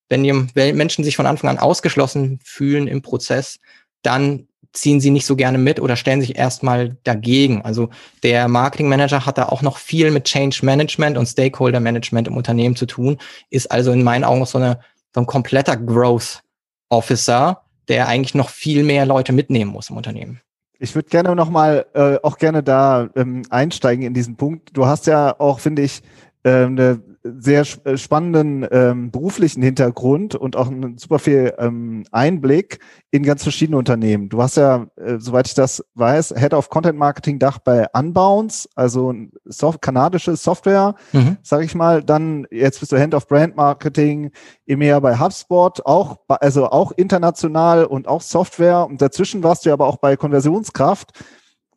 Wenn 0.10 0.24
die 0.24 0.34
Menschen 0.74 1.06
sich 1.06 1.16
von 1.16 1.26
Anfang 1.26 1.50
an 1.50 1.58
ausgeschlossen 1.58 2.40
fühlen 2.44 2.88
im 2.88 3.02
Prozess, 3.02 3.60
dann 4.02 4.49
ziehen 4.74 5.00
sie 5.00 5.10
nicht 5.10 5.26
so 5.26 5.36
gerne 5.36 5.58
mit 5.58 5.80
oder 5.80 5.96
stellen 5.96 6.22
sich 6.22 6.38
erstmal 6.38 6.98
dagegen. 7.04 7.62
Also 7.64 7.90
der 8.24 8.48
Marketing 8.48 8.88
Manager 8.88 9.26
hat 9.26 9.38
da 9.38 9.48
auch 9.48 9.62
noch 9.62 9.78
viel 9.78 10.12
mit 10.12 10.26
Change 10.26 10.60
Management 10.64 11.18
und 11.18 11.26
Stakeholder 11.26 11.80
Management 11.80 12.28
im 12.28 12.38
Unternehmen 12.38 12.76
zu 12.76 12.86
tun, 12.86 13.18
ist 13.50 13.72
also 13.72 13.92
in 13.92 14.04
meinen 14.04 14.24
Augen 14.24 14.46
so, 14.46 14.58
eine, 14.58 14.80
so 15.14 15.22
ein 15.22 15.26
kompletter 15.26 15.76
Growth 15.76 16.42
Officer, 16.90 17.62
der 17.88 18.08
eigentlich 18.08 18.36
noch 18.36 18.50
viel 18.50 18.84
mehr 18.84 19.06
Leute 19.06 19.34
mitnehmen 19.34 19.72
muss 19.72 19.90
im 19.90 19.98
Unternehmen. 19.98 20.42
Ich 20.80 20.96
würde 20.96 21.10
gerne 21.10 21.36
nochmal 21.36 21.86
äh, 21.94 22.18
auch 22.24 22.38
gerne 22.38 22.64
da 22.64 23.10
ähm, 23.16 23.42
einsteigen 23.50 24.06
in 24.06 24.14
diesen 24.14 24.38
Punkt. 24.38 24.70
Du 24.74 24.86
hast 24.86 25.08
ja 25.08 25.38
auch, 25.40 25.60
finde 25.60 25.82
ich, 25.82 26.02
äh, 26.44 26.66
eine 26.66 27.02
sehr 27.24 27.66
äh, 27.84 27.98
spannenden 27.98 28.66
ähm, 28.72 29.12
beruflichen 29.12 29.62
Hintergrund 29.62 30.36
und 30.36 30.56
auch 30.56 30.68
einen 30.68 30.98
super 30.98 31.20
viel 31.20 31.54
ähm, 31.58 32.06
Einblick 32.12 32.80
in 33.12 33.24
ganz 33.24 33.44
verschiedene 33.44 33.78
Unternehmen. 33.78 34.30
Du 34.30 34.42
hast 34.42 34.58
ja, 34.58 34.88
äh, 34.96 35.18
soweit 35.20 35.48
ich 35.48 35.54
das 35.54 35.84
weiß, 35.96 36.36
Head 36.38 36.54
of 36.54 36.70
Content 36.70 36.98
Marketing 36.98 37.40
Dach 37.40 37.60
bei 37.60 37.88
Unbounce, 37.94 38.70
also 38.76 39.14
Soft 39.46 39.82
kanadische 39.82 40.36
Software, 40.36 40.96
mhm. 41.12 41.38
sage 41.42 41.66
ich 41.66 41.76
mal. 41.76 42.04
Dann 42.04 42.48
jetzt 42.52 42.80
bist 42.80 42.92
du 42.92 42.98
Head 42.98 43.14
of 43.14 43.28
Brand 43.28 43.56
Marketing 43.56 44.32
EMEA 44.66 45.00
bei 45.00 45.18
HubSpot, 45.18 45.86
auch 45.86 46.18
also 46.28 46.70
auch 46.70 46.92
international 46.94 47.86
und 47.86 48.08
auch 48.08 48.22
Software. 48.22 48.86
Und 48.86 49.02
dazwischen 49.02 49.44
warst 49.44 49.66
du 49.66 49.74
aber 49.74 49.88
auch 49.88 49.98
bei 49.98 50.16
Konversionskraft 50.16 51.12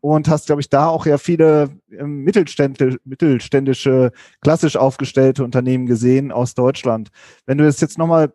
und 0.03 0.29
hast, 0.29 0.47
glaube 0.47 0.61
ich, 0.61 0.69
da 0.69 0.89
auch 0.89 1.07
ja 1.07 1.17
viele 1.17 1.71
ähm, 1.91 2.25
mittelständische, 2.25 4.11
klassisch 4.41 4.77
aufgestellte 4.77 5.45
Unternehmen 5.45 5.87
gesehen 5.87 6.33
aus 6.33 6.55
Deutschland. 6.55 7.11
Wenn 7.47 7.57
du 7.57 7.65
das 7.65 7.81
jetzt 7.81 7.99
nochmal 7.99 8.35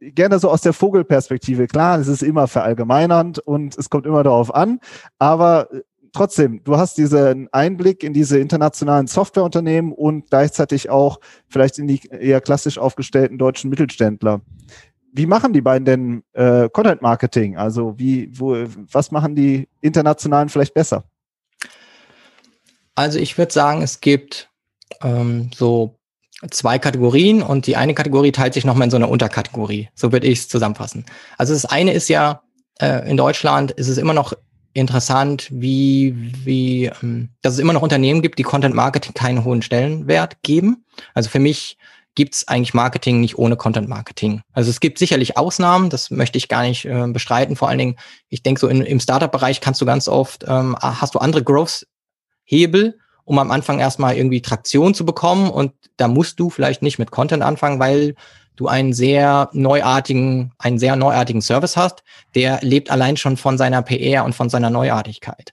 gerne 0.00 0.38
so 0.38 0.48
aus 0.48 0.60
der 0.60 0.72
Vogelperspektive, 0.72 1.66
klar, 1.66 1.98
es 1.98 2.06
ist 2.06 2.22
immer 2.22 2.46
verallgemeinernd 2.46 3.40
und 3.40 3.76
es 3.76 3.90
kommt 3.90 4.06
immer 4.06 4.22
darauf 4.22 4.54
an, 4.54 4.78
aber 5.18 5.72
äh, 5.72 5.80
trotzdem, 6.12 6.62
du 6.62 6.76
hast 6.76 6.96
diesen 6.98 7.52
Einblick 7.52 8.04
in 8.04 8.12
diese 8.12 8.38
internationalen 8.38 9.08
Softwareunternehmen 9.08 9.92
und 9.92 10.30
gleichzeitig 10.30 10.88
auch 10.88 11.18
vielleicht 11.48 11.80
in 11.80 11.88
die 11.88 12.00
eher 12.10 12.40
klassisch 12.40 12.78
aufgestellten 12.78 13.38
deutschen 13.38 13.70
Mittelständler 13.70 14.40
wie 15.18 15.26
machen 15.26 15.52
die 15.52 15.60
beiden 15.60 15.84
denn 15.84 16.22
äh, 16.32 16.68
Content 16.70 17.02
Marketing? 17.02 17.56
Also 17.56 17.98
wie, 17.98 18.30
wo, 18.38 18.56
was 18.92 19.10
machen 19.10 19.34
die 19.34 19.68
internationalen 19.80 20.48
vielleicht 20.48 20.74
besser? 20.74 21.04
Also 22.94 23.18
ich 23.18 23.36
würde 23.36 23.52
sagen, 23.52 23.82
es 23.82 24.00
gibt 24.00 24.48
ähm, 25.02 25.50
so 25.54 25.98
zwei 26.50 26.78
Kategorien 26.78 27.42
und 27.42 27.66
die 27.66 27.76
eine 27.76 27.94
Kategorie 27.94 28.30
teilt 28.30 28.54
sich 28.54 28.64
nochmal 28.64 28.86
in 28.86 28.90
so 28.92 28.96
eine 28.96 29.08
Unterkategorie. 29.08 29.88
So 29.94 30.12
würde 30.12 30.28
ich 30.28 30.38
es 30.38 30.48
zusammenfassen. 30.48 31.04
Also 31.36 31.52
das 31.52 31.64
eine 31.64 31.92
ist 31.92 32.08
ja, 32.08 32.42
äh, 32.80 33.10
in 33.10 33.16
Deutschland 33.16 33.72
ist 33.72 33.88
es 33.88 33.98
immer 33.98 34.14
noch 34.14 34.34
interessant, 34.72 35.48
wie, 35.50 36.14
wie, 36.44 36.92
ähm, 37.02 37.30
dass 37.42 37.54
es 37.54 37.58
immer 37.58 37.72
noch 37.72 37.82
Unternehmen 37.82 38.22
gibt, 38.22 38.38
die 38.38 38.44
Content 38.44 38.76
Marketing 38.76 39.14
keinen 39.14 39.44
hohen 39.44 39.62
Stellenwert 39.62 40.42
geben. 40.42 40.84
Also 41.12 41.28
für 41.28 41.40
mich 41.40 41.76
gibt 42.18 42.34
es 42.34 42.48
eigentlich 42.48 42.74
Marketing 42.74 43.20
nicht 43.20 43.38
ohne 43.38 43.54
Content 43.54 43.88
Marketing. 43.88 44.42
Also 44.52 44.70
es 44.70 44.80
gibt 44.80 44.98
sicherlich 44.98 45.36
Ausnahmen, 45.36 45.88
das 45.88 46.10
möchte 46.10 46.36
ich 46.36 46.48
gar 46.48 46.64
nicht 46.64 46.84
äh, 46.84 47.06
bestreiten. 47.06 47.54
Vor 47.54 47.68
allen 47.68 47.78
Dingen, 47.78 47.96
ich 48.28 48.42
denke 48.42 48.60
so 48.60 48.66
in, 48.66 48.82
im 48.82 48.98
Startup-Bereich 48.98 49.60
kannst 49.60 49.80
du 49.80 49.86
ganz 49.86 50.08
oft, 50.08 50.44
ähm, 50.48 50.76
hast 50.80 51.14
du 51.14 51.20
andere 51.20 51.44
Growth-Hebel, 51.44 52.98
um 53.22 53.38
am 53.38 53.52
Anfang 53.52 53.78
erstmal 53.78 54.16
irgendwie 54.16 54.42
Traktion 54.42 54.94
zu 54.94 55.06
bekommen 55.06 55.48
und 55.48 55.74
da 55.96 56.08
musst 56.08 56.40
du 56.40 56.50
vielleicht 56.50 56.82
nicht 56.82 56.98
mit 56.98 57.12
Content 57.12 57.44
anfangen, 57.44 57.78
weil 57.78 58.16
du 58.56 58.66
einen 58.66 58.94
sehr 58.94 59.48
neuartigen, 59.52 60.50
einen 60.58 60.80
sehr 60.80 60.96
neuartigen 60.96 61.40
Service 61.40 61.76
hast, 61.76 62.02
der 62.34 62.58
lebt 62.62 62.90
allein 62.90 63.16
schon 63.16 63.36
von 63.36 63.56
seiner 63.58 63.82
PR 63.82 64.24
und 64.24 64.34
von 64.34 64.50
seiner 64.50 64.70
Neuartigkeit. 64.70 65.52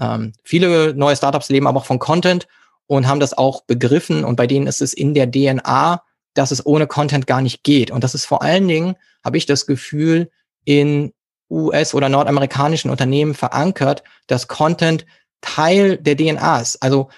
Ähm, 0.00 0.32
viele 0.44 0.94
neue 0.94 1.16
Startups 1.16 1.48
leben 1.48 1.66
aber 1.66 1.80
auch 1.80 1.86
von 1.86 1.98
Content 1.98 2.46
und 2.86 3.06
haben 3.06 3.20
das 3.20 3.36
auch 3.36 3.62
begriffen 3.62 4.24
und 4.24 4.36
bei 4.36 4.46
denen 4.46 4.66
ist 4.66 4.82
es 4.82 4.92
in 4.92 5.14
der 5.14 5.30
DNA, 5.30 6.02
dass 6.34 6.50
es 6.50 6.66
ohne 6.66 6.86
Content 6.86 7.26
gar 7.26 7.40
nicht 7.40 7.62
geht. 7.62 7.90
Und 7.90 8.04
das 8.04 8.14
ist 8.14 8.26
vor 8.26 8.42
allen 8.42 8.68
Dingen, 8.68 8.96
habe 9.24 9.38
ich 9.38 9.46
das 9.46 9.66
Gefühl, 9.66 10.30
in 10.64 11.12
US- 11.50 11.94
oder 11.94 12.08
nordamerikanischen 12.08 12.90
Unternehmen 12.90 13.34
verankert, 13.34 14.02
dass 14.26 14.48
Content 14.48 15.06
Teil 15.40 15.98
der 15.98 16.16
DNA 16.16 16.60
ist. 16.60 16.82
Also 16.82 17.10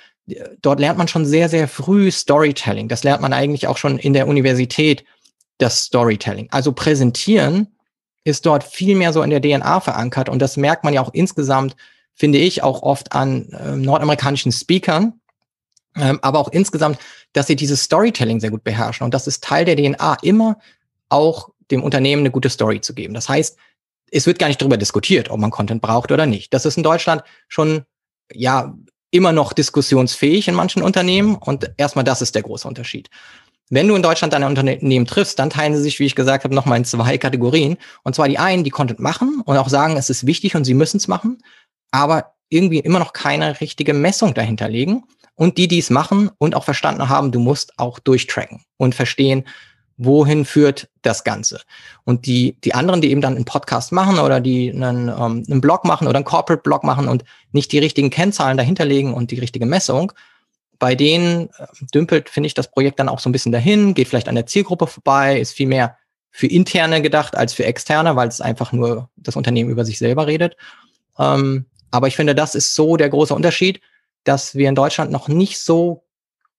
dort 0.61 0.81
lernt 0.81 0.99
man 0.99 1.09
schon 1.09 1.25
sehr, 1.25 1.49
sehr 1.49 1.69
früh 1.69 2.11
Storytelling. 2.11 2.89
Das 2.89 3.05
lernt 3.05 3.23
man 3.23 3.33
eigentlich 3.33 3.69
auch 3.69 3.77
schon 3.77 3.99
in 3.99 4.13
der 4.13 4.27
Universität, 4.27 5.05
das 5.59 5.83
Storytelling. 5.83 6.49
Also 6.51 6.73
präsentieren 6.73 7.69
ist 8.25 8.45
dort 8.45 8.65
viel 8.65 8.97
mehr 8.97 9.13
so 9.13 9.23
in 9.23 9.31
der 9.31 9.41
DNA 9.41 9.81
verankert. 9.81 10.29
Und 10.29 10.41
das 10.41 10.57
merkt 10.57 10.85
man 10.85 10.93
ja 10.93 11.01
auch 11.01 11.15
insgesamt, 11.15 11.77
finde 12.15 12.39
ich, 12.39 12.63
auch 12.63 12.83
oft 12.83 13.13
an 13.13 13.49
äh, 13.53 13.77
nordamerikanischen 13.77 14.51
Speakern, 14.51 15.21
aber 15.97 16.39
auch 16.39 16.49
insgesamt, 16.49 16.99
dass 17.33 17.47
sie 17.47 17.57
dieses 17.57 17.83
Storytelling 17.83 18.41
sehr 18.41 18.51
gut 18.51 18.65
beherrschen. 18.65 19.05
Und 19.05 19.15
das 19.15 19.27
ist 19.27 19.43
Teil 19.43 19.65
der 19.65 19.77
DNA, 19.77 20.19
immer 20.23 20.59
auch 21.09 21.51
dem 21.71 21.83
Unternehmen 21.83 22.21
eine 22.21 22.31
gute 22.31 22.51
Story 22.51 22.81
zu 22.81 22.95
geben. 22.95 23.15
Das 23.15 23.29
heißt, 23.29 23.57
es 24.11 24.27
wird 24.27 24.39
gar 24.39 24.49
nicht 24.49 24.61
darüber 24.61 24.77
diskutiert, 24.77 25.31
ob 25.31 25.41
man 25.41 25.51
Content 25.51 25.83
braucht 25.83 26.13
oder 26.13 26.27
nicht. 26.27 26.55
Das 26.55 26.65
ist 26.65 26.77
in 26.77 26.83
Deutschland 26.83 27.23
schon, 27.49 27.85
ja, 28.33 28.75
immer 29.11 29.33
noch 29.33 29.53
diskussionsfähig 29.53 30.49
in 30.49 30.55
manchen 30.55 30.83
Unternehmen. 30.83 31.37
Und 31.37 31.71
erstmal 31.77 32.05
das 32.05 32.23
ist 32.23 32.35
der 32.35 32.43
große 32.43 32.67
Unterschied. 32.67 33.09
Wenn 33.69 33.89
du 33.89 33.97
in 33.97 34.03
Deutschland 34.03 34.33
deine 34.33 34.47
Unternehmen 34.47 35.07
triffst, 35.07 35.39
dann 35.39 35.51
teilen 35.51 35.75
sie 35.75 35.83
sich, 35.83 35.99
wie 35.99 36.07
ich 36.07 36.15
gesagt 36.15 36.45
habe, 36.45 36.55
nochmal 36.55 36.79
in 36.79 36.85
zwei 36.85 37.19
Kategorien. 37.19 37.79
Und 38.05 38.15
zwar 38.15 38.29
die 38.29 38.39
einen, 38.39 38.63
die 38.63 38.71
Content 38.71 39.01
machen 39.01 39.43
und 39.45 39.57
auch 39.57 39.69
sagen, 39.69 39.97
es 39.97 40.11
ist 40.11 40.27
wichtig 40.27 40.55
und 40.55 40.65
sie 40.65 40.75
müssen 40.75 40.99
es 40.99 41.09
machen, 41.09 41.43
aber 41.91 42.35
irgendwie 42.49 42.79
immer 42.79 43.01
noch 43.01 43.13
keine 43.13 43.61
richtige 43.61 43.93
Messung 43.93 44.35
dahinter 44.35 44.69
legen 44.69 45.05
und 45.37 45.59
die, 45.59 45.69
die 45.69 45.79
es 45.79 45.91
machen 45.91 46.31
und 46.39 46.55
auch 46.55 46.65
verstanden 46.65 47.09
haben, 47.09 47.31
du 47.31 47.39
musst 47.39 47.79
auch 47.79 47.99
durchtracken 47.99 48.65
und 48.77 48.95
verstehen, 48.95 49.45
wohin 49.99 50.45
führt 50.45 50.89
das 51.03 51.25
Ganze? 51.25 51.61
Und 52.05 52.27
die, 52.27 52.57
die 52.65 52.75
anderen, 52.75 53.01
die 53.01 53.11
eben 53.11 53.21
dann 53.21 53.37
einen 53.37 53.45
Podcast 53.45 53.93
machen 53.93 54.19
oder 54.19 54.41
die 54.41 54.71
einen, 54.71 55.09
ähm, 55.09 55.45
einen 55.49 55.61
Blog 55.61 55.85
machen 55.85 56.07
oder 56.07 56.17
einen 56.17 56.25
Corporate-Blog 56.25 56.85
machen 56.85 57.09
und 57.09 57.25
nicht 57.53 57.73
die 57.73 57.79
richtigen 57.79 58.11
Kennzahlen 58.11 58.57
dahinterlegen 58.57 59.15
und 59.15 59.31
die 59.31 59.39
richtige 59.39 59.67
Messung, 59.67 60.13
bei 60.79 60.95
denen 60.95 61.49
äh, 61.59 61.67
dümpelt, 61.95 62.29
finde 62.29 62.49
ich, 62.49 62.55
das 62.55 62.71
Projekt 62.71 62.99
dann 62.99 63.09
auch 63.09 63.21
so 63.21 63.29
ein 63.29 63.33
bisschen 63.33 63.53
dahin, 63.53 63.95
geht 63.95 64.09
vielleicht 64.09 64.29
an 64.29 64.35
der 64.35 64.47
Zielgruppe 64.47 64.87
vorbei, 64.87 65.39
ist 65.39 65.53
viel 65.53 65.69
mehr 65.69 65.97
für 66.31 66.47
interne 66.47 67.01
gedacht 67.01 67.35
als 67.35 67.55
für 67.55 67.65
externe, 67.65 68.15
weil 68.17 68.29
es 68.29 68.43
einfach 68.43 68.73
nur 68.73 69.09
das 69.17 69.37
Unternehmen 69.37 69.71
über 69.71 69.87
sich 69.87 69.97
selber 69.97 70.27
redet. 70.27 70.57
Ähm, 71.19 71.65
aber 71.91 72.09
ich 72.09 72.17
finde, 72.17 72.35
das 72.35 72.55
ist 72.55 72.75
so 72.75 72.99
der 72.99 73.09
große 73.09 73.35
Unterschied, 73.35 73.81
dass 74.27 74.55
wir 74.55 74.69
in 74.69 74.75
Deutschland 74.75 75.11
noch 75.11 75.29
nicht 75.29 75.61
so 75.61 76.05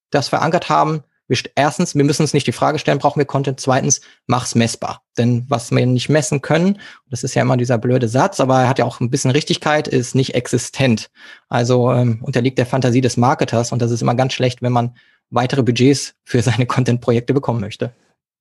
das 0.09 0.29
verankert 0.29 0.69
haben, 0.69 1.03
wir, 1.27 1.37
erstens, 1.55 1.93
wir 1.93 2.03
müssen 2.05 2.21
uns 2.21 2.33
nicht 2.33 2.47
die 2.47 2.53
Frage 2.53 2.79
stellen, 2.79 2.99
brauchen 2.99 3.19
wir 3.19 3.25
Content? 3.25 3.59
Zweitens, 3.59 4.01
mach's 4.27 4.55
messbar. 4.55 5.01
Denn 5.17 5.45
was 5.49 5.71
wir 5.71 5.85
nicht 5.85 6.09
messen 6.09 6.41
können, 6.41 6.79
das 7.09 7.23
ist 7.23 7.35
ja 7.35 7.41
immer 7.41 7.57
dieser 7.57 7.77
blöde 7.77 8.07
Satz, 8.07 8.39
aber 8.39 8.61
er 8.61 8.69
hat 8.69 8.79
ja 8.79 8.85
auch 8.85 9.01
ein 9.01 9.09
bisschen 9.09 9.31
Richtigkeit, 9.31 9.87
ist 9.87 10.15
nicht 10.15 10.35
existent. 10.35 11.09
Also 11.49 11.91
ähm, 11.91 12.19
unterliegt 12.23 12.57
der 12.57 12.65
Fantasie 12.65 13.01
des 13.01 13.17
Marketers 13.17 13.71
und 13.71 13.81
das 13.81 13.91
ist 13.91 14.01
immer 14.01 14.15
ganz 14.15 14.33
schlecht, 14.33 14.61
wenn 14.61 14.71
man 14.71 14.95
weitere 15.29 15.63
Budgets 15.63 16.15
für 16.23 16.41
seine 16.41 16.65
Content-Projekte 16.67 17.33
bekommen 17.33 17.59
möchte. 17.59 17.91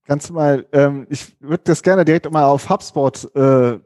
Kannst 0.06 0.28
du 0.28 0.34
mal, 0.34 0.66
ähm, 0.72 1.06
ich 1.10 1.34
würde 1.40 1.64
das 1.64 1.82
gerne 1.82 2.04
direkt 2.04 2.30
mal 2.30 2.44
auf 2.44 2.70
HubSpot 2.70 3.28
äh, 3.34 3.40
äh, 3.40 3.80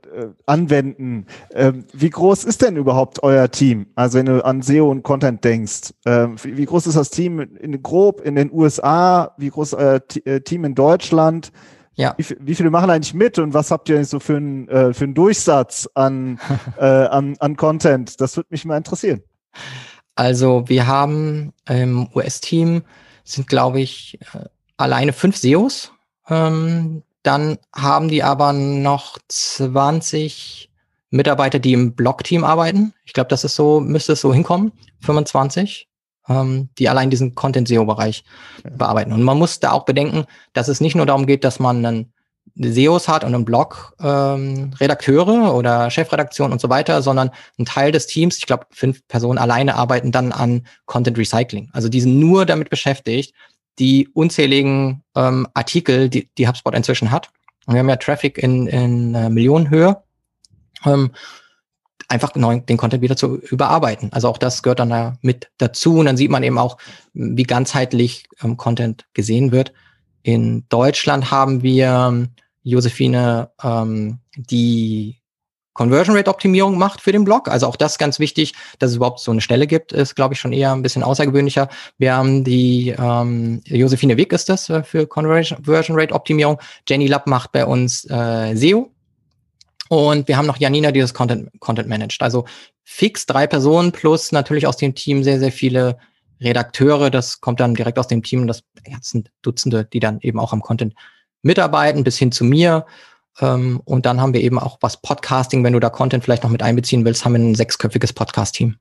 anwenden. 0.45 1.27
Ähm, 1.55 1.87
wie 1.95 2.11
groß 2.11 2.45
ist 2.45 2.61
denn 2.61 2.77
überhaupt 2.77 3.23
euer 3.23 3.51
Team? 3.51 3.87
Also 3.95 4.19
wenn 4.19 4.27
du 4.27 4.45
an 4.45 4.61
SEO 4.61 4.91
und 4.91 5.03
Content 5.03 5.43
denkst, 5.43 5.95
ähm, 6.05 6.37
wie, 6.43 6.59
wie, 6.59 6.67
groß 6.67 6.89
ist 6.89 6.97
das 6.97 7.09
Team 7.09 7.41
in, 7.41 7.83
grob 7.83 8.21
in 8.21 8.35
den 8.35 8.53
USA? 8.53 9.35
Wie 9.39 9.49
groß 9.49 9.73
ist 9.73 9.79
euer 9.79 10.07
T 10.07 10.21
äh, 10.27 10.41
Team 10.43 10.67
in 10.67 10.75
Deutschland? 10.75 11.53
Ja. 11.95 12.15
Wie, 12.19 12.37
wie, 12.39 12.55
viele 12.55 12.71
machen 12.71 12.91
eigentlich 12.91 13.15
mit 13.15 13.39
und 13.39 13.55
was 13.55 13.71
habt 13.71 13.89
ihr 13.89 14.05
so 14.05 14.21
für 14.21 14.37
einen 14.37 14.69
äh, 14.69 14.93
für 14.93 15.05
einen 15.05 15.15
Durchsatz 15.15 15.89
an, 15.95 16.39
äh, 16.79 16.85
an, 16.85 17.37
an 17.41 17.57
Content? 17.57 18.21
Das 18.21 18.37
würde 18.37 18.49
mich 18.51 18.67
mal 18.67 18.77
interessieren. 18.77 19.23
Also 20.17 20.65
wir 20.67 20.87
haben 20.87 21.55
im 21.67 22.09
US-Team 22.15 22.83
sind, 23.25 23.47
glaube 23.47 23.81
ich, 23.81 24.19
äh, 24.35 24.45
alleine 24.77 25.15
fünf 25.15 25.39
SEOs 25.39 25.93
ähm, 26.31 27.03
dann 27.23 27.59
haben 27.75 28.09
die 28.09 28.23
aber 28.23 28.53
noch 28.53 29.19
20 29.29 30.71
Mitarbeiter, 31.11 31.59
die 31.59 31.73
im 31.73 31.95
Blog-Team 31.95 32.45
arbeiten. 32.45 32.95
Ich 33.05 33.13
glaube, 33.13 33.29
das 33.29 33.45
ist 33.45 33.57
so, 33.57 33.81
müsste 33.81 34.13
es 34.13 34.21
so 34.21 34.33
hinkommen. 34.33 34.73
25, 35.01 35.89
ähm, 36.29 36.71
die 36.79 36.89
allein 36.89 37.11
diesen 37.11 37.35
Content-SEO-Bereich 37.35 38.25
ja. 38.65 38.71
bearbeiten. 38.71 39.13
Und 39.13 39.23
man 39.23 39.39
muss 39.39 39.61
da 39.61 39.73
auch 39.73 39.85
bedenken, 39.85 40.25
dass 40.53 40.69
es 40.69 40.81
nicht 40.81 40.95
nur 40.95 41.07
darum 41.07 41.27
geht, 41.27 41.45
dass 41.45 41.59
man 41.59 41.85
einen 41.85 42.13
SEOs 42.57 43.09
hat 43.09 43.25
und 43.25 43.35
einen 43.35 43.45
Blog 43.45 43.95
ähm, 44.01 44.73
Redakteure 44.79 45.55
oder 45.55 45.91
Chefredaktion 45.91 46.53
und 46.53 46.61
so 46.61 46.69
weiter, 46.69 47.03
sondern 47.03 47.31
ein 47.59 47.65
Teil 47.65 47.93
des 47.93 48.07
Teams, 48.07 48.39
ich 48.39 48.47
glaube, 48.47 48.67
fünf 48.71 49.07
Personen 49.09 49.39
alleine 49.39 49.77
arbeiten 49.77 50.13
dann 50.13 50.33
an 50.33 50.67
Content 50.87 51.19
Recycling. 51.19 51.71
Also 51.73 51.89
die 51.89 52.01
sind 52.01 52.19
nur 52.19 52.47
damit 52.47 52.71
beschäftigt, 52.71 53.35
die 53.81 54.09
unzähligen 54.13 55.03
ähm, 55.17 55.49
Artikel, 55.55 56.09
die, 56.09 56.29
die 56.39 56.47
HubSpot 56.47 56.75
inzwischen 56.75 57.11
hat. 57.11 57.31
Und 57.67 57.75
wir 57.75 57.81
haben 57.81 57.89
ja 57.89 57.97
Traffic 57.97 58.39
in, 58.39 58.67
in 58.67 59.15
äh, 59.15 59.31
Millionenhöhe. 59.31 60.03
Ähm, 60.85 61.11
einfach 62.09 62.35
neu 62.35 62.61
den 62.61 62.77
Content 62.77 63.03
wieder 63.03 63.17
zu 63.17 63.37
überarbeiten. 63.37 64.13
Also 64.13 64.29
auch 64.29 64.39
das 64.39 64.63
gehört 64.63 64.81
dann 64.81 64.91
da 64.91 65.17
mit 65.23 65.51
dazu. 65.59 65.99
Und 65.99 66.07
dann 66.07 66.17
sieht 66.17 66.31
man 66.31 66.43
eben 66.43 66.59
auch, 66.59 66.77
wie 67.15 67.45
ganzheitlich 67.45 68.27
ähm, 68.43 68.57
Content 68.57 69.07
gesehen 69.15 69.53
wird. 69.53 69.73
In 70.23 70.67
Deutschland 70.69 71.31
haben 71.31 71.63
wir 71.63 72.09
ähm, 72.09 72.29
Josephine, 72.63 73.51
ähm, 73.63 74.19
die 74.37 75.20
Conversion 75.73 76.17
Rate 76.17 76.31
Optimierung 76.31 76.79
macht 76.79 77.01
für 77.01 77.13
den 77.13 77.25
Blog. 77.25 77.49
Also 77.49 77.67
auch 77.67 77.77
das 77.77 77.99
ganz 77.99 78.19
wichtig, 78.19 78.55
dass 78.79 78.91
es 78.91 78.97
überhaupt 78.97 79.21
so 79.21 79.31
eine 79.31 79.41
Stelle 79.41 79.67
gibt, 79.67 79.93
ist, 79.93 80.17
glaube 80.17 80.35
ich, 80.35 80.41
schon 80.41 80.53
eher 80.53 80.73
ein 80.73 80.83
bisschen 80.83 81.03
außergewöhnlicher. 81.03 81.69
Wir 81.99 82.15
haben 82.15 82.45
die 82.45 82.95
ähm, 82.99 83.63
Josephine 83.65 84.17
Wick 84.17 84.33
ist 84.33 84.49
das 84.49 84.69
äh, 84.69 84.83
für 84.83 85.07
Conversion 85.07 85.61
Rate 85.99 86.15
Optimierung. 86.15 86.61
Jenny 86.89 87.07
Lapp 87.07 87.27
macht 87.27 87.53
bei 87.53 87.65
uns 87.65 88.05
äh, 88.11 88.55
SEO. 88.57 88.91
Und 89.89 90.29
wir 90.29 90.37
haben 90.37 90.47
noch 90.47 90.59
Janina, 90.59 90.93
die 90.93 91.01
das 91.01 91.15
Content, 91.15 91.51
Content 91.59 91.89
managt. 91.89 92.23
Also 92.23 92.45
fix 92.85 93.27
drei 93.27 93.47
Personen 93.47 93.91
plus 93.91 94.31
natürlich 94.31 94.67
aus 94.67 94.77
dem 94.77 94.95
Team 94.95 95.25
sehr, 95.25 95.41
sehr 95.41 95.51
viele 95.51 95.99
Redakteure. 96.41 97.11
Das 97.11 97.41
kommt 97.41 97.61
dann 97.61 97.75
direkt 97.75 97.99
aus 97.99 98.07
dem 98.07 98.23
Team. 98.23 98.47
Das 98.47 98.63
sind 99.01 99.31
Dutzende, 99.43 99.85
die 99.85 100.01
dann 100.01 100.21
eben 100.21 100.39
auch 100.39 100.53
am 100.53 100.63
Content 100.63 100.95
mitarbeiten, 101.43 102.05
bis 102.05 102.19
hin 102.19 102.33
zu 102.33 102.45
mir. 102.45 102.87
Ähm, 103.41 103.81
und 103.85 104.07
dann 104.07 104.21
haben 104.21 104.35
wir 104.35 104.41
eben 104.41 104.59
auch 104.59 104.79
was 104.81 105.01
Podcasting, 105.01 105.63
wenn 105.65 105.73
du 105.73 105.81
da 105.81 105.91
Content 105.91 106.25
vielleicht 106.25 106.43
noch 106.43 106.51
mit 106.51 106.63
einbeziehen 106.63 107.05
willst, 107.05 107.25
haben 107.25 107.33
wir 107.33 107.41
ein 107.41 107.55
sechsköpfiges 107.55 108.13
Podcast-Team. 108.13 108.77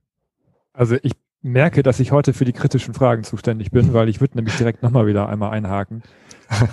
Also 0.74 0.96
ich 1.02 1.14
merke, 1.42 1.84
dass 1.84 2.00
ich 2.00 2.12
heute 2.12 2.34
für 2.34 2.46
die 2.46 2.54
kritischen 2.54 2.94
Fragen 2.94 3.24
zuständig 3.24 3.72
bin, 3.72 3.94
weil 3.94 4.10
ich 4.10 4.20
würde 4.20 4.38
nämlich 4.38 4.58
direkt 4.58 4.84
nochmal 4.84 5.08
wieder 5.08 5.30
einmal 5.30 5.52
einhaken. 5.52 6.04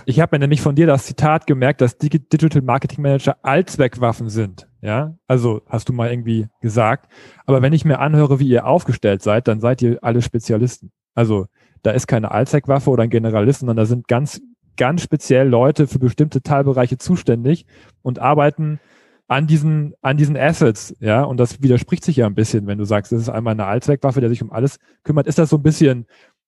Ich 0.07 0.21
habe 0.21 0.35
mir 0.35 0.41
nämlich 0.41 0.63
von 0.63 0.75
dir 0.75 0.87
das 0.87 1.05
Zitat 1.05 1.47
gemerkt, 1.47 1.83
dass 1.83 1.99
Digital 1.99 2.63
Marketing 2.63 3.03
Manager 3.03 3.37
Allzweckwaffen 3.43 4.31
sind. 4.31 4.67
Ja, 4.81 5.19
also 5.27 5.61
hast 5.69 5.91
du 5.91 5.93
mal 5.93 6.11
irgendwie 6.11 6.49
gesagt. 6.63 7.13
Aber 7.45 7.61
wenn 7.61 7.75
ich 7.75 7.85
mir 7.85 7.99
anhöre, 7.99 8.41
wie 8.41 8.49
ihr 8.49 8.67
aufgestellt 8.67 9.23
seid, 9.23 9.49
dann 9.49 9.61
seid 9.61 9.83
ihr 9.83 9.99
alle 10.01 10.23
Spezialisten. 10.23 10.93
Also 11.15 11.47
da 11.83 11.91
ist 11.91 12.07
keine 12.07 12.31
Allzweckwaffe 12.31 12.89
oder 12.89 13.03
ein 13.03 13.11
Generalist, 13.11 13.61
sondern 13.61 13.77
da 13.77 13.85
sind 13.85 14.09
ganz 14.09 14.41
ganz 14.77 15.03
speziell 15.03 15.49
Leute 15.49 15.87
für 15.87 15.99
bestimmte 15.99 16.43
Teilbereiche 16.43 16.99
zuständig 16.99 17.67
und 18.03 18.19
arbeiten 18.19 18.81
an 19.29 19.47
diesen, 19.47 19.95
an 20.03 20.17
diesen 20.17 20.37
Assets, 20.37 20.95
ja, 21.01 21.25
und 21.25 21.39
das 21.39 21.61
widerspricht 21.61 22.05
sich 22.05 22.17
ja 22.17 22.27
ein 22.27 22.35
bisschen, 22.35 22.67
wenn 22.67 22.79
du 22.79 22.85
sagst, 22.85 23.11
das 23.11 23.23
ist 23.23 23.29
einmal 23.29 23.53
eine 23.53 23.67
Allzweckwaffe, 23.67 24.21
der 24.21 24.31
sich 24.31 24.43
um 24.43 24.53
alles 24.53 24.79
kümmert. 25.03 25.27
Ist 25.27 25.39
das 25.39 25.51
so 25.51 25.57
ein 25.57 25.63
bisschen, 25.63 26.07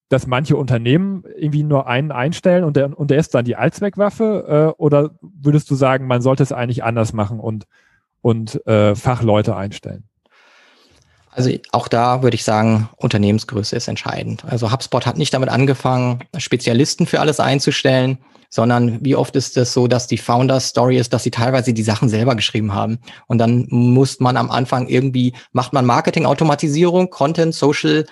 dass 0.08 0.26
manche 0.26 0.56
Unternehmen 0.56 1.24
irgendwie 1.36 1.64
nur 1.64 1.86
einen 1.86 2.12
einstellen 2.12 2.64
und 2.64 2.76
der, 2.76 2.96
und 2.96 3.10
der 3.10 3.18
ist 3.18 3.34
dann 3.34 3.44
die 3.44 3.56
Allzweckwaffe, 3.56 4.74
äh, 4.78 4.80
oder 4.80 5.10
würdest 5.20 5.70
du 5.70 5.74
sagen, 5.74 6.06
man 6.06 6.22
sollte 6.22 6.42
es 6.42 6.52
eigentlich 6.52 6.84
anders 6.84 7.12
machen 7.12 7.40
und, 7.40 7.66
und 8.20 8.64
äh, 8.66 8.94
Fachleute 8.94 9.56
einstellen? 9.56 10.04
Also 11.30 11.50
auch 11.72 11.88
da 11.88 12.22
würde 12.22 12.34
ich 12.34 12.44
sagen, 12.44 12.88
Unternehmensgröße 12.96 13.76
ist 13.76 13.88
entscheidend. 13.88 14.44
Also 14.44 14.72
HubSpot 14.72 15.06
hat 15.06 15.18
nicht 15.18 15.34
damit 15.34 15.48
angefangen, 15.48 16.20
Spezialisten 16.36 17.06
für 17.06 17.20
alles 17.20 17.40
einzustellen, 17.40 18.18
sondern 18.50 19.04
wie 19.04 19.14
oft 19.14 19.36
ist 19.36 19.56
es 19.56 19.72
so, 19.72 19.88
dass 19.88 20.06
die 20.06 20.18
Founder-Story 20.18 20.96
ist, 20.96 21.12
dass 21.12 21.22
sie 21.22 21.30
teilweise 21.30 21.72
die 21.72 21.82
Sachen 21.82 22.08
selber 22.08 22.34
geschrieben 22.34 22.72
haben. 22.74 22.98
Und 23.26 23.38
dann 23.38 23.66
muss 23.68 24.20
man 24.20 24.36
am 24.36 24.50
Anfang 24.50 24.88
irgendwie, 24.88 25.34
macht 25.52 25.72
man 25.72 25.84
Marketing-Automatisierung, 25.84 27.10
Content, 27.10 27.54
Social, 27.54 28.06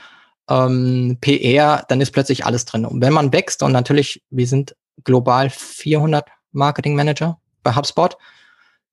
ähm, 0.49 1.19
PR, 1.21 1.85
dann 1.89 2.01
ist 2.01 2.13
plötzlich 2.13 2.45
alles 2.45 2.65
drin. 2.67 2.85
Und 2.85 3.01
wenn 3.01 3.13
man 3.13 3.33
wächst, 3.33 3.63
und 3.63 3.73
natürlich, 3.73 4.23
wir 4.31 4.47
sind 4.47 4.77
global 5.05 5.51
400 5.51 6.27
Marketing-Manager 6.53 7.39
bei 7.63 7.75
HubSpot, 7.75 8.17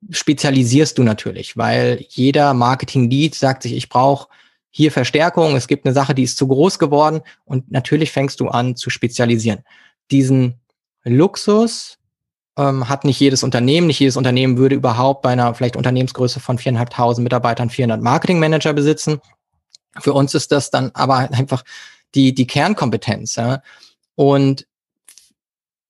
spezialisierst 0.10 0.98
du 0.98 1.04
natürlich, 1.04 1.58
weil 1.58 2.06
jeder 2.10 2.54
Marketing-Lead 2.54 3.36
sagt 3.36 3.64
sich, 3.64 3.74
ich 3.74 3.90
brauche 3.90 4.28
hier 4.70 4.92
Verstärkung, 4.92 5.56
es 5.56 5.68
gibt 5.68 5.86
eine 5.86 5.94
Sache, 5.94 6.16
die 6.16 6.24
ist 6.24 6.38
zu 6.38 6.48
groß 6.48 6.80
geworden 6.80 7.22
und 7.46 7.72
natürlich 7.72 8.12
fängst 8.12 8.40
du 8.40 8.48
an 8.48 8.76
zu 8.76 8.90
spezialisieren. 8.90 9.64
Diesen 10.10 10.60
Luxus 11.04 12.00
ähm, 12.58 12.90
hat 12.90 13.04
nicht 13.04 13.20
jedes 13.20 13.44
Unternehmen, 13.44 13.88
nicht 13.88 14.00
jedes 14.00 14.18
Unternehmen 14.18 14.58
würde 14.58 14.76
überhaupt 14.76 15.22
bei 15.22 15.30
einer 15.30 15.54
vielleicht 15.54 15.76
Unternehmensgröße 15.76 16.40
von 16.40 16.58
viereinhalbtausend 16.58 17.24
Mitarbeitern 17.24 17.70
400 17.70 18.02
Marketing-Manager 18.02 18.74
besitzen. 18.74 19.22
Für 20.00 20.14
uns 20.14 20.34
ist 20.34 20.52
das 20.52 20.72
dann 20.72 20.92
aber 20.94 21.18
einfach 21.32 21.64
die, 22.16 22.34
die 22.34 22.48
Kernkompetenz. 22.48 23.36
Ja? 23.36 23.62
Und 24.16 24.66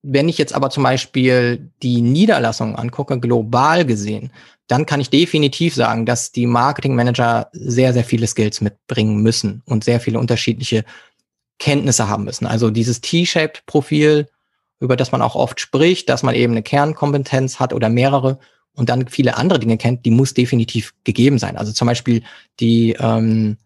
wenn 0.03 0.27
ich 0.27 0.37
jetzt 0.37 0.53
aber 0.53 0.69
zum 0.69 0.83
Beispiel 0.83 1.71
die 1.81 2.01
Niederlassungen 2.01 2.75
angucke, 2.75 3.19
global 3.19 3.85
gesehen, 3.85 4.31
dann 4.67 4.85
kann 4.85 4.99
ich 4.99 5.09
definitiv 5.09 5.73
sagen, 5.75 6.05
dass 6.05 6.31
die 6.31 6.45
Marketingmanager 6.45 7.49
sehr, 7.53 7.93
sehr 7.93 8.03
viele 8.03 8.27
Skills 8.27 8.61
mitbringen 8.61 9.21
müssen 9.21 9.61
und 9.65 9.83
sehr 9.83 9.99
viele 9.99 10.19
unterschiedliche 10.19 10.83
Kenntnisse 11.57 12.09
haben 12.09 12.25
müssen. 12.25 12.45
Also 12.45 12.69
dieses 12.69 12.99
T-Shaped-Profil, 13.01 14.27
über 14.79 14.97
das 14.97 15.11
man 15.13 15.21
auch 15.21 15.35
oft 15.35 15.61
spricht, 15.61 16.09
dass 16.09 16.23
man 16.23 16.35
eben 16.35 16.53
eine 16.53 16.63
Kernkompetenz 16.63 17.59
hat 17.59 17.73
oder 17.73 17.87
mehrere 17.87 18.39
und 18.73 18.89
dann 18.89 19.07
viele 19.07 19.37
andere 19.37 19.59
Dinge 19.59 19.77
kennt, 19.77 20.05
die 20.05 20.11
muss 20.11 20.33
definitiv 20.33 20.93
gegeben 21.05 21.39
sein. 21.39 21.55
Also 21.55 21.71
zum 21.71 21.87
Beispiel 21.87 22.23
die 22.59 22.95
ähm, 22.99 23.57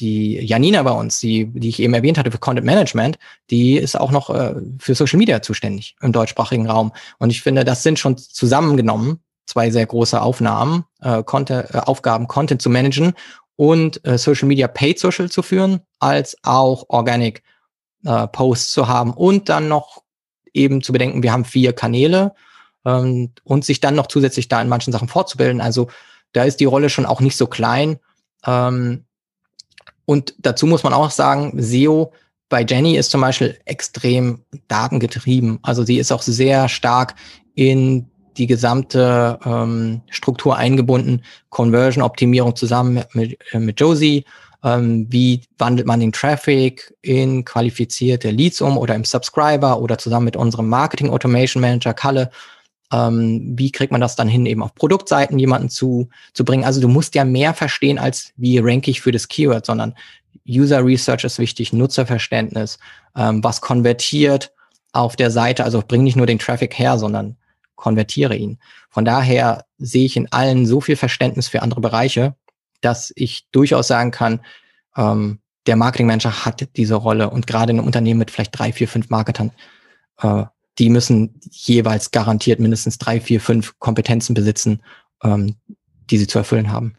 die 0.00 0.44
Janina 0.44 0.82
bei 0.82 0.90
uns, 0.90 1.20
die, 1.20 1.46
die 1.46 1.68
ich 1.68 1.80
eben 1.80 1.94
erwähnt 1.94 2.18
hatte 2.18 2.30
für 2.30 2.38
Content 2.38 2.66
Management, 2.66 3.18
die 3.50 3.76
ist 3.76 3.98
auch 3.98 4.10
noch 4.10 4.30
äh, 4.30 4.54
für 4.78 4.94
Social 4.94 5.18
Media 5.18 5.42
zuständig 5.42 5.96
im 6.00 6.12
deutschsprachigen 6.12 6.68
Raum. 6.68 6.92
Und 7.18 7.30
ich 7.30 7.42
finde, 7.42 7.64
das 7.64 7.82
sind 7.82 7.98
schon 7.98 8.16
zusammengenommen 8.16 9.20
zwei 9.46 9.70
sehr 9.70 9.86
große 9.86 10.20
Aufnahmen, 10.20 10.84
äh, 11.00 11.22
Content, 11.22 11.74
äh, 11.74 11.78
Aufgaben, 11.78 12.28
Content 12.28 12.62
zu 12.62 12.70
managen 12.70 13.14
und 13.56 14.04
äh, 14.06 14.16
Social 14.16 14.48
Media 14.48 14.68
Paid 14.68 14.98
Social 14.98 15.28
zu 15.28 15.42
führen, 15.42 15.80
als 15.98 16.36
auch 16.42 16.84
Organic 16.88 17.42
äh, 18.04 18.26
Posts 18.28 18.72
zu 18.72 18.88
haben 18.88 19.12
und 19.12 19.48
dann 19.48 19.68
noch 19.68 20.02
eben 20.54 20.82
zu 20.82 20.92
bedenken, 20.92 21.22
wir 21.22 21.32
haben 21.32 21.44
vier 21.44 21.72
Kanäle 21.72 22.32
ähm, 22.84 23.32
und 23.44 23.64
sich 23.64 23.80
dann 23.80 23.94
noch 23.94 24.06
zusätzlich 24.06 24.48
da 24.48 24.62
in 24.62 24.68
manchen 24.68 24.92
Sachen 24.92 25.08
fortzubilden. 25.08 25.60
Also 25.60 25.88
da 26.32 26.44
ist 26.44 26.60
die 26.60 26.64
Rolle 26.64 26.88
schon 26.88 27.06
auch 27.06 27.20
nicht 27.20 27.36
so 27.36 27.46
klein. 27.46 27.98
Ähm, 28.46 29.04
und 30.10 30.34
dazu 30.38 30.66
muss 30.66 30.82
man 30.82 30.92
auch 30.92 31.12
sagen, 31.12 31.52
SEO 31.56 32.12
bei 32.48 32.66
Jenny 32.68 32.96
ist 32.96 33.12
zum 33.12 33.20
Beispiel 33.20 33.56
extrem 33.64 34.40
datengetrieben. 34.66 35.60
Also 35.62 35.84
sie 35.84 35.98
ist 35.98 36.10
auch 36.10 36.22
sehr 36.22 36.68
stark 36.68 37.14
in 37.54 38.06
die 38.36 38.48
gesamte 38.48 39.38
ähm, 39.44 40.00
Struktur 40.10 40.56
eingebunden, 40.56 41.22
Conversion-Optimierung 41.50 42.56
zusammen 42.56 43.04
mit, 43.12 43.38
mit 43.52 43.80
Josie. 43.80 44.24
Ähm, 44.64 45.06
wie 45.10 45.42
wandelt 45.58 45.86
man 45.86 46.00
den 46.00 46.10
Traffic 46.10 46.92
in 47.02 47.44
qualifizierte 47.44 48.32
Leads 48.32 48.60
um 48.60 48.78
oder 48.78 48.96
im 48.96 49.04
Subscriber 49.04 49.80
oder 49.80 49.96
zusammen 49.96 50.24
mit 50.24 50.36
unserem 50.36 50.68
Marketing 50.68 51.10
Automation 51.10 51.60
Manager 51.60 51.94
Kalle? 51.94 52.32
Ähm, 52.92 53.52
wie 53.56 53.70
kriegt 53.70 53.92
man 53.92 54.00
das 54.00 54.16
dann 54.16 54.28
hin, 54.28 54.46
eben 54.46 54.62
auf 54.62 54.74
Produktseiten 54.74 55.38
jemanden 55.38 55.68
zu, 55.68 56.08
zu 56.32 56.44
bringen? 56.44 56.64
Also 56.64 56.80
du 56.80 56.88
musst 56.88 57.14
ja 57.14 57.24
mehr 57.24 57.54
verstehen 57.54 57.98
als 57.98 58.32
wie 58.36 58.58
rank 58.58 58.88
ich 58.88 59.00
für 59.00 59.12
das 59.12 59.28
Keyword, 59.28 59.66
sondern 59.66 59.94
User 60.48 60.84
Research 60.84 61.24
ist 61.24 61.38
wichtig, 61.38 61.72
Nutzerverständnis, 61.72 62.78
ähm, 63.16 63.42
was 63.44 63.60
konvertiert 63.60 64.52
auf 64.92 65.16
der 65.16 65.30
Seite. 65.30 65.64
Also 65.64 65.82
bring 65.86 66.02
nicht 66.02 66.16
nur 66.16 66.26
den 66.26 66.38
Traffic 66.38 66.78
her, 66.78 66.98
sondern 66.98 67.36
konvertiere 67.76 68.36
ihn. 68.36 68.58
Von 68.90 69.04
daher 69.04 69.64
sehe 69.78 70.06
ich 70.06 70.16
in 70.16 70.30
allen 70.32 70.66
so 70.66 70.80
viel 70.80 70.96
Verständnis 70.96 71.48
für 71.48 71.62
andere 71.62 71.80
Bereiche, 71.80 72.34
dass 72.80 73.12
ich 73.14 73.46
durchaus 73.52 73.86
sagen 73.86 74.10
kann, 74.10 74.40
ähm, 74.96 75.40
der 75.66 75.76
Marketingmanager 75.76 76.44
hat 76.44 76.68
diese 76.76 76.94
Rolle 76.94 77.30
und 77.30 77.46
gerade 77.46 77.72
in 77.72 77.78
einem 77.78 77.86
Unternehmen 77.86 78.18
mit 78.18 78.30
vielleicht 78.30 78.58
drei, 78.58 78.72
vier, 78.72 78.88
fünf 78.88 79.10
Marketern, 79.10 79.52
äh, 80.20 80.44
die 80.80 80.88
müssen 80.88 81.38
jeweils 81.50 82.10
garantiert 82.10 82.58
mindestens 82.58 82.98
drei, 82.98 83.20
vier, 83.20 83.40
fünf 83.40 83.78
Kompetenzen 83.78 84.34
besitzen, 84.34 84.82
ähm, 85.22 85.56
die 86.10 86.16
sie 86.18 86.26
zu 86.26 86.38
erfüllen 86.38 86.72
haben. 86.72 86.94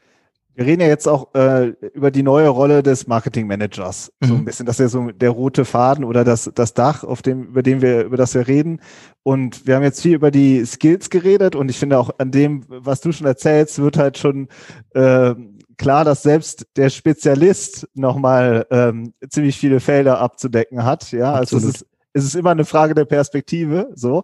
Wir 0.53 0.65
reden 0.65 0.81
ja 0.81 0.87
jetzt 0.87 1.07
auch 1.07 1.33
äh, 1.33 1.69
über 1.93 2.11
die 2.11 2.23
neue 2.23 2.49
Rolle 2.49 2.83
des 2.83 3.07
Marketing 3.07 3.47
Managers. 3.47 4.11
Mhm. 4.19 4.27
So 4.27 4.35
ein 4.35 4.45
bisschen, 4.45 4.65
das 4.67 4.79
ist 4.79 4.93
ja 4.93 4.99
so 4.99 5.11
der 5.11 5.31
rote 5.31 5.65
Faden 5.65 6.03
oder 6.03 6.23
das, 6.23 6.51
das 6.53 6.75
Dach, 6.75 7.03
auf 7.03 7.23
dem, 7.23 7.45
über 7.45 7.63
dem 7.63 7.81
wir, 7.81 8.03
über 8.03 8.17
das 8.17 8.35
wir 8.35 8.47
reden. 8.47 8.81
Und 9.23 9.65
wir 9.65 9.75
haben 9.75 9.83
jetzt 9.83 10.01
viel 10.01 10.13
über 10.13 10.29
die 10.29 10.63
Skills 10.65 11.09
geredet 11.09 11.55
und 11.55 11.69
ich 11.69 11.79
finde 11.79 11.97
auch 11.97 12.11
an 12.19 12.31
dem, 12.31 12.65
was 12.67 13.01
du 13.01 13.11
schon 13.11 13.25
erzählst, 13.25 13.79
wird 13.79 13.97
halt 13.97 14.19
schon 14.19 14.49
äh, 14.93 15.33
klar, 15.77 16.05
dass 16.05 16.21
selbst 16.21 16.67
der 16.75 16.89
Spezialist 16.91 17.87
nochmal 17.95 18.67
ähm, 18.69 19.13
ziemlich 19.29 19.57
viele 19.57 19.79
Felder 19.79 20.19
abzudecken 20.19 20.83
hat. 20.83 21.11
Ja, 21.11 21.33
Absolut. 21.33 21.63
also 21.63 21.69
es 21.69 21.81
ist, 21.81 21.90
es 22.13 22.25
ist 22.25 22.35
immer 22.35 22.51
eine 22.51 22.65
Frage 22.65 22.93
der 22.93 23.05
Perspektive. 23.05 23.91
So. 23.95 24.23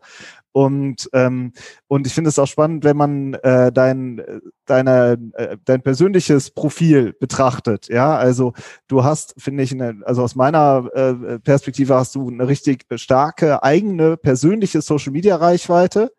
Und, 0.51 1.09
ähm, 1.13 1.53
und 1.87 2.07
ich 2.07 2.13
finde 2.13 2.29
es 2.29 2.39
auch 2.39 2.47
spannend, 2.47 2.83
wenn 2.83 2.97
man 2.97 3.35
äh, 3.35 3.71
dein, 3.71 4.23
deine, 4.65 5.17
äh, 5.33 5.57
dein 5.63 5.83
persönliches 5.83 6.49
Profil 6.51 7.13
betrachtet. 7.19 7.89
Ja, 7.89 8.17
also 8.17 8.53
du 8.87 9.03
hast, 9.03 9.35
finde 9.37 9.63
ich, 9.63 9.71
eine, 9.71 10.01
also 10.05 10.23
aus 10.23 10.35
meiner 10.35 10.89
äh, 10.93 11.39
Perspektive 11.39 11.93
hast 11.93 12.15
du 12.15 12.29
eine 12.29 12.47
richtig 12.47 12.85
starke 12.95 13.61
eigene 13.61 14.17
persönliche 14.17 14.81
Social 14.81 15.11
Media 15.11 15.35
Reichweite. 15.35 16.11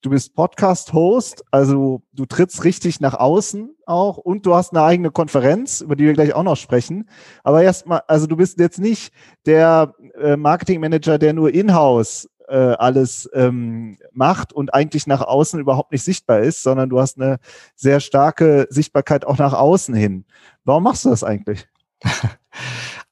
Du 0.00 0.10
bist 0.10 0.36
Podcast-Host, 0.36 1.42
also 1.50 2.02
du 2.12 2.24
trittst 2.24 2.62
richtig 2.62 3.00
nach 3.00 3.14
außen 3.14 3.74
auch 3.84 4.16
und 4.16 4.46
du 4.46 4.54
hast 4.54 4.72
eine 4.72 4.84
eigene 4.84 5.10
Konferenz, 5.10 5.80
über 5.80 5.96
die 5.96 6.04
wir 6.04 6.12
gleich 6.12 6.34
auch 6.34 6.44
noch 6.44 6.56
sprechen. 6.56 7.08
Aber 7.42 7.64
erstmal, 7.64 8.02
also 8.06 8.28
du 8.28 8.36
bist 8.36 8.60
jetzt 8.60 8.78
nicht 8.78 9.12
der 9.44 9.94
äh, 10.14 10.36
Marketing-Manager, 10.36 11.18
der 11.18 11.32
nur 11.32 11.52
in-house 11.52 12.28
äh, 12.46 12.54
alles 12.54 13.28
ähm, 13.34 13.98
macht 14.12 14.52
und 14.52 14.72
eigentlich 14.72 15.08
nach 15.08 15.20
außen 15.20 15.58
überhaupt 15.58 15.90
nicht 15.90 16.04
sichtbar 16.04 16.40
ist, 16.40 16.62
sondern 16.62 16.88
du 16.88 17.00
hast 17.00 17.20
eine 17.20 17.38
sehr 17.74 17.98
starke 17.98 18.68
Sichtbarkeit 18.70 19.26
auch 19.26 19.38
nach 19.38 19.52
außen 19.52 19.96
hin. 19.96 20.26
Warum 20.64 20.84
machst 20.84 21.04
du 21.04 21.10
das 21.10 21.24
eigentlich? 21.24 21.66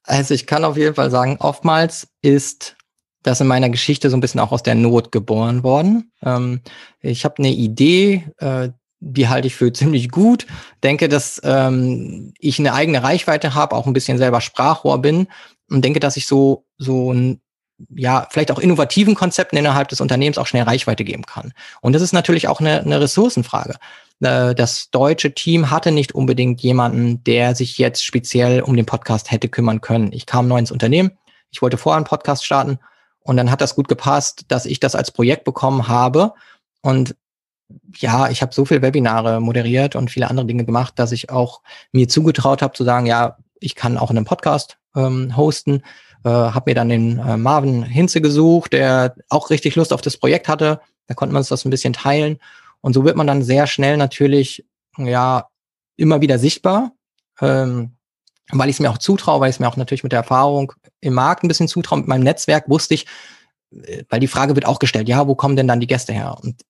Also 0.09 0.35
ich 0.35 0.47
kann 0.47 0.65
auf 0.65 0.77
jeden 0.77 0.95
Fall 0.95 1.11
sagen, 1.11 1.37
oftmals 1.41 2.07
ist 2.23 2.76
das 3.27 3.41
in 3.41 3.47
meiner 3.47 3.69
Geschichte 3.71 4.09
so 4.09 4.17
ein 4.17 4.21
bisschen 4.21 4.41
auch 4.41 4.53
aus 4.53 4.63
der 4.63 4.75
Not 4.75 5.11
geboren 5.13 5.63
worden. 5.63 6.13
Ähm, 6.23 6.61
ich 7.01 7.25
habe 7.25 7.39
eine 7.39 7.51
Idee, 7.51 8.25
äh, 8.39 8.71
die 9.01 9.29
halte 9.29 9.49
ich 9.49 9.57
für 9.57 9.73
ziemlich 9.73 10.11
gut. 10.11 10.47
Denke, 10.85 11.09
dass 11.09 11.41
ähm, 11.45 12.33
ich 12.39 12.59
eine 12.59 12.73
eigene 12.73 13.03
Reichweite 13.03 13.55
habe, 13.55 13.75
auch 13.75 13.87
ein 13.87 13.93
bisschen 13.93 14.19
selber 14.19 14.41
Sprachrohr 14.41 15.03
bin 15.03 15.27
und 15.69 15.85
denke, 15.85 16.01
dass 16.01 16.17
ich 16.17 16.27
so 16.27 16.65
so 16.79 17.13
ein 17.13 17.41
ja, 17.95 18.27
vielleicht 18.31 18.51
auch 18.51 18.59
innovativen 18.59 19.15
Konzepten 19.15 19.59
innerhalb 19.59 19.89
des 19.89 20.01
Unternehmens 20.01 20.39
auch 20.39 20.47
schnell 20.47 20.63
Reichweite 20.63 21.05
geben 21.05 21.25
kann. 21.27 21.53
Und 21.83 21.93
das 21.93 22.01
ist 22.01 22.13
natürlich 22.13 22.49
auch 22.49 22.61
eine, 22.61 22.81
eine 22.81 23.03
Ressourcenfrage. 23.03 23.75
Äh, 24.21 24.55
das 24.55 24.89
deutsche 24.91 25.35
Team 25.35 25.71
hatte 25.71 25.93
nicht 25.93 26.15
unbedingt 26.15 26.63
jemanden, 26.63 27.23
der 27.25 27.55
sich 27.55 27.77
jetzt 27.77 28.05
speziell 28.05 28.63
um 28.63 28.77
den 28.77 28.87
Podcast 28.87 29.31
hätte 29.31 29.49
kümmern 29.49 29.83
können. 29.83 30.11
Ich 30.13 30.25
kam 30.25 30.49
neu 30.49 30.59
ins 30.59 30.71
Unternehmen, 30.71 31.11
ich 31.51 31.61
wollte 31.61 31.77
vorher 31.77 31.97
einen 31.97 32.07
Podcast 32.07 32.45
starten 32.47 32.79
und 33.27 33.37
dann 33.37 33.51
hat 33.51 33.61
das 33.61 33.75
gut 33.75 33.89
gepasst, 33.89 34.45
dass 34.49 34.67
ich 34.67 34.81
das 34.81 34.95
als 34.95 35.11
Projekt 35.11 35.45
bekommen 35.45 35.89
habe. 35.89 36.33
Und 36.83 37.17
ja, 37.97 38.31
ich 38.31 38.43
habe 38.43 38.55
so 38.55 38.65
viele 38.65 38.83
Webinare 38.83 39.41
moderiert 39.41 39.97
und 39.97 40.11
viele 40.11 40.31
andere 40.31 40.47
Dinge 40.47 40.65
gemacht, 40.65 40.95
dass 40.97 41.13
ich 41.13 41.31
auch 41.31 41.63
mir 41.93 42.09
zugetraut 42.09 42.63
habe 42.63 42.75
zu 42.75 42.85
sagen, 42.85 43.07
ja, 43.07 43.37
ich 43.59 43.75
kann 43.75 43.99
auch 43.99 44.11
einen 44.11 44.25
Podcast 44.25 44.79
ähm, 44.95 45.37
hosten 45.37 45.83
äh, 46.27 46.29
habe 46.29 46.71
mir 46.71 46.75
dann 46.75 46.89
den 46.89 47.19
äh, 47.19 47.37
Marvin 47.37 47.85
Hinze 47.85 48.21
gesucht, 48.21 48.73
der 48.73 49.15
auch 49.29 49.51
richtig 49.51 49.77
Lust 49.77 49.93
auf 49.93 50.01
das 50.01 50.17
Projekt 50.17 50.49
hatte. 50.49 50.81
Da 51.07 51.15
konnte 51.15 51.33
man 51.33 51.41
uns 51.41 51.49
das 51.49 51.65
ein 51.65 51.71
bisschen 51.71 51.93
teilen. 51.93 52.39
Und 52.81 52.95
so 52.95 53.05
wird 53.05 53.17
man 53.17 53.29
dann 53.29 53.43
sehr 53.43 53.69
schnell 53.69 53.97
natürlich, 53.97 54.67
ja, 54.99 55.49
immer 55.97 56.21
wieder 56.21 56.39
sichtbar, 56.39 56.93
ähm, 57.41 57.96
weil 58.53 58.69
ich 58.69 58.77
es 58.77 58.81
mir 58.81 58.91
auch 58.91 58.99
zutraue, 58.99 59.41
weil 59.41 59.51
ich 59.51 59.57
es 59.57 59.61
mir 59.61 59.69
auch 59.69 59.77
natürlich 59.77 60.03
mit 60.03 60.13
der 60.13 60.21
Erfahrung 60.21 60.73
im 61.01 61.15
Markt 61.15 61.43
ein 61.43 61.49
bisschen 61.49 61.69
zutraue. 61.69 61.99
Mit 61.99 62.09
meinem 62.09 62.23
Netzwerk 62.23 62.69
wusste 62.69 62.95
ich, 62.95 63.07
äh, 63.73 64.05
weil 64.09 64.21
die 64.21 64.29
Frage 64.29 64.55
wird 64.55 64.67
auch 64.67 64.79
gestellt, 64.79 65.09
ja, 65.09 65.27
wo 65.27 65.35
kommen 65.35 65.57
denn 65.57 65.69
dann 65.69 65.81
die 65.81 65.87
Gäste 65.87 66.13
her? 66.13 66.37
Und 66.41 66.63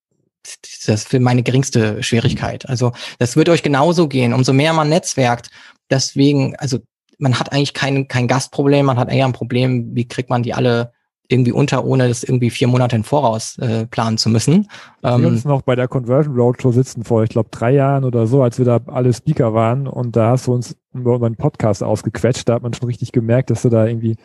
das 0.63 1.01
ist 1.01 1.09
für 1.09 1.21
meine 1.21 1.43
geringste 1.43 2.03
Schwierigkeit. 2.03 2.69
Also 2.69 2.93
das 3.19 3.37
wird 3.37 3.49
euch 3.49 3.63
genauso 3.63 4.09
gehen. 4.09 4.33
Umso 4.33 4.53
mehr 4.53 4.73
man 4.73 4.89
netzwerkt, 4.89 5.51
deswegen, 5.91 6.55
also 6.57 6.79
man 7.19 7.39
hat 7.39 7.53
eigentlich 7.53 7.75
kein, 7.75 8.09
kein 8.09 8.29
Gastproblem, 8.29 8.87
man 8.87 8.99
hat 8.99 9.11
eher 9.11 9.25
ein 9.25 9.33
Problem, 9.33 9.95
wie 9.95 10.07
kriegt 10.07 10.31
man 10.31 10.43
die 10.43 10.55
alle 10.55 10.93
irgendwie 11.29 11.53
unter, 11.53 11.85
ohne 11.85 12.09
das 12.09 12.23
irgendwie 12.23 12.51
vier 12.51 12.69
Monate 12.69 12.97
im 12.97 13.05
Voraus 13.05 13.59
äh, 13.59 13.87
planen 13.87 14.19
zu 14.19 14.29
müssen. 14.29 14.69
Wir 15.03 15.11
ähm, 15.11 15.27
uns 15.27 15.45
noch 15.45 15.63
bei 15.63 15.77
der 15.77 15.89
Conversion 15.89 16.37
Roadshow 16.37 16.73
sitzen 16.73 17.05
vor, 17.05 17.23
ich 17.23 17.31
glaube, 17.31 17.49
drei 17.51 17.73
Jahren 17.73 18.05
oder 18.05 18.27
so, 18.27 18.43
als 18.43 18.59
wir 18.59 18.65
da 18.65 18.81
alle 18.87 19.13
Speaker 19.13 19.55
waren. 19.55 19.87
Und 19.87 20.17
da 20.17 20.31
hast 20.31 20.47
du 20.47 20.55
uns 20.55 20.77
über 20.95 21.15
unseren 21.15 21.37
Podcast 21.37 21.83
ausgequetscht, 21.83 22.49
da 22.49 22.55
hat 22.55 22.63
man 22.63 22.75
schon 22.75 22.87
richtig 22.87 23.13
gemerkt, 23.13 23.51
dass 23.51 23.63
du 23.63 23.69
da 23.69 23.87
irgendwie 23.87 24.17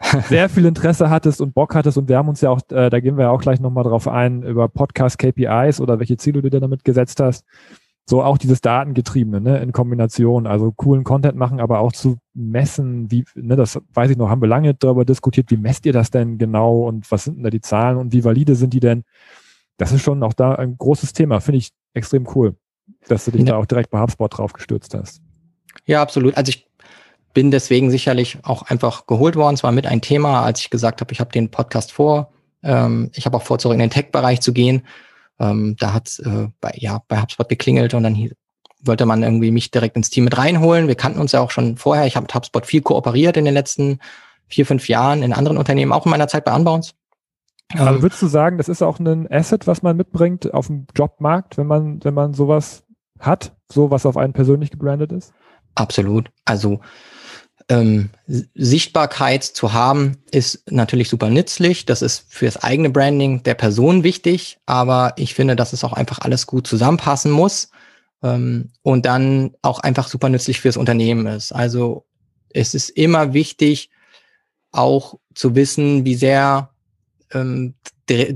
sehr 0.28 0.48
viel 0.48 0.66
Interesse 0.66 1.10
hattest 1.10 1.40
und 1.40 1.54
Bock 1.54 1.74
hattest. 1.74 1.98
Und 1.98 2.08
wir 2.08 2.16
haben 2.18 2.28
uns 2.28 2.40
ja 2.40 2.50
auch, 2.50 2.60
äh, 2.70 2.90
da 2.90 3.00
gehen 3.00 3.16
wir 3.16 3.24
ja 3.24 3.30
auch 3.30 3.40
gleich 3.40 3.60
nochmal 3.60 3.84
drauf 3.84 4.08
ein, 4.08 4.42
über 4.42 4.68
Podcast 4.68 5.18
KPIs 5.18 5.80
oder 5.80 5.98
welche 5.98 6.16
Ziele 6.16 6.42
du 6.42 6.50
dir 6.50 6.60
damit 6.60 6.84
gesetzt 6.84 7.20
hast 7.20 7.44
so 8.08 8.22
auch 8.22 8.38
dieses 8.38 8.60
Datengetriebene, 8.60 9.40
ne, 9.40 9.58
in 9.58 9.72
Kombination, 9.72 10.46
also 10.46 10.70
coolen 10.70 11.02
Content 11.02 11.36
machen, 11.36 11.60
aber 11.60 11.80
auch 11.80 11.92
zu 11.92 12.18
messen, 12.34 13.10
wie, 13.10 13.24
ne, 13.34 13.56
das 13.56 13.80
weiß 13.94 14.12
ich 14.12 14.16
noch, 14.16 14.30
haben 14.30 14.40
wir 14.40 14.48
lange 14.48 14.74
darüber 14.74 15.04
diskutiert, 15.04 15.50
wie 15.50 15.56
messt 15.56 15.86
ihr 15.86 15.92
das 15.92 16.10
denn 16.10 16.38
genau 16.38 16.86
und 16.86 17.10
was 17.10 17.24
sind 17.24 17.36
denn 17.36 17.44
da 17.44 17.50
die 17.50 17.60
Zahlen 17.60 17.96
und 17.96 18.12
wie 18.12 18.24
valide 18.24 18.54
sind 18.54 18.72
die 18.72 18.80
denn? 18.80 19.02
Das 19.76 19.90
ist 19.90 20.02
schon 20.02 20.22
auch 20.22 20.34
da 20.34 20.54
ein 20.54 20.78
großes 20.78 21.12
Thema, 21.14 21.40
finde 21.40 21.58
ich 21.58 21.72
extrem 21.94 22.28
cool, 22.34 22.54
dass 23.08 23.24
du 23.24 23.32
dich 23.32 23.40
ja. 23.40 23.46
da 23.46 23.56
auch 23.56 23.66
direkt 23.66 23.90
bei 23.90 24.00
HubSpot 24.00 24.38
drauf 24.38 24.52
gestürzt 24.52 24.94
hast. 24.94 25.20
Ja, 25.84 26.00
absolut. 26.00 26.36
Also 26.36 26.50
ich 26.50 26.66
bin 27.34 27.50
deswegen 27.50 27.90
sicherlich 27.90 28.38
auch 28.44 28.62
einfach 28.62 29.06
geholt 29.06 29.34
worden. 29.34 29.54
Es 29.54 29.64
war 29.64 29.72
mit 29.72 29.86
ein 29.86 30.00
Thema, 30.00 30.42
als 30.42 30.60
ich 30.60 30.70
gesagt 30.70 31.00
habe, 31.00 31.12
ich 31.12 31.20
habe 31.20 31.32
den 31.32 31.50
Podcast 31.50 31.92
vor. 31.92 32.32
Ähm, 32.62 33.10
ich 33.14 33.26
habe 33.26 33.36
auch 33.36 33.42
vor, 33.42 33.58
zurück 33.58 33.74
in 33.74 33.80
den 33.80 33.90
Tech-Bereich 33.90 34.40
zu 34.40 34.52
gehen 34.52 34.82
ähm, 35.38 35.76
da 35.78 35.92
hat 35.92 36.18
äh, 36.24 36.48
bei, 36.60 36.72
ja, 36.76 37.02
bei 37.08 37.20
HubSpot 37.20 37.48
geklingelt 37.48 37.94
und 37.94 38.02
dann 38.02 38.14
hier, 38.14 38.32
wollte 38.80 39.06
man 39.06 39.22
irgendwie 39.22 39.50
mich 39.50 39.70
direkt 39.70 39.96
ins 39.96 40.10
Team 40.10 40.24
mit 40.24 40.38
reinholen. 40.38 40.88
Wir 40.88 40.94
kannten 40.94 41.20
uns 41.20 41.32
ja 41.32 41.40
auch 41.40 41.50
schon 41.50 41.76
vorher. 41.76 42.06
Ich 42.06 42.16
habe 42.16 42.24
mit 42.24 42.34
HubSpot 42.34 42.64
viel 42.64 42.82
kooperiert 42.82 43.36
in 43.36 43.44
den 43.44 43.54
letzten 43.54 43.98
vier, 44.48 44.66
fünf 44.66 44.88
Jahren 44.88 45.22
in 45.22 45.32
anderen 45.32 45.58
Unternehmen, 45.58 45.92
auch 45.92 46.06
in 46.06 46.10
meiner 46.10 46.28
Zeit 46.28 46.44
bei 46.44 46.54
Unbounce. 46.54 46.94
Aber 47.74 47.96
ähm, 47.96 48.02
würdest 48.02 48.22
du 48.22 48.26
sagen, 48.26 48.58
das 48.58 48.68
ist 48.68 48.82
auch 48.82 48.98
ein 48.98 49.30
Asset, 49.30 49.66
was 49.66 49.82
man 49.82 49.96
mitbringt 49.96 50.52
auf 50.54 50.68
dem 50.68 50.86
Jobmarkt, 50.94 51.58
wenn 51.58 51.66
man, 51.66 52.02
wenn 52.04 52.14
man 52.14 52.32
sowas 52.32 52.84
hat, 53.18 53.56
so 53.70 53.90
was 53.90 54.06
auf 54.06 54.16
einen 54.16 54.32
persönlich 54.32 54.70
gebrandet 54.70 55.12
ist? 55.12 55.32
Absolut. 55.74 56.30
Also 56.44 56.80
ähm, 57.68 58.10
Sichtbarkeit 58.54 59.42
zu 59.42 59.72
haben, 59.72 60.18
ist 60.30 60.70
natürlich 60.70 61.08
super 61.08 61.30
nützlich. 61.30 61.84
Das 61.84 62.02
ist 62.02 62.24
für 62.28 62.44
das 62.44 62.62
eigene 62.62 62.90
Branding 62.90 63.42
der 63.42 63.54
Person 63.54 64.04
wichtig, 64.04 64.58
aber 64.66 65.14
ich 65.16 65.34
finde, 65.34 65.56
dass 65.56 65.72
es 65.72 65.82
auch 65.82 65.92
einfach 65.92 66.20
alles 66.20 66.46
gut 66.46 66.66
zusammenpassen 66.66 67.30
muss 67.30 67.70
ähm, 68.22 68.70
und 68.82 69.04
dann 69.06 69.54
auch 69.62 69.80
einfach 69.80 70.08
super 70.08 70.28
nützlich 70.28 70.60
fürs 70.60 70.76
Unternehmen 70.76 71.26
ist. 71.26 71.52
Also 71.52 72.04
es 72.50 72.74
ist 72.74 72.90
immer 72.90 73.32
wichtig, 73.32 73.90
auch 74.70 75.18
zu 75.34 75.54
wissen, 75.54 76.04
wie 76.04 76.14
sehr 76.14 76.70
ähm, 77.32 77.74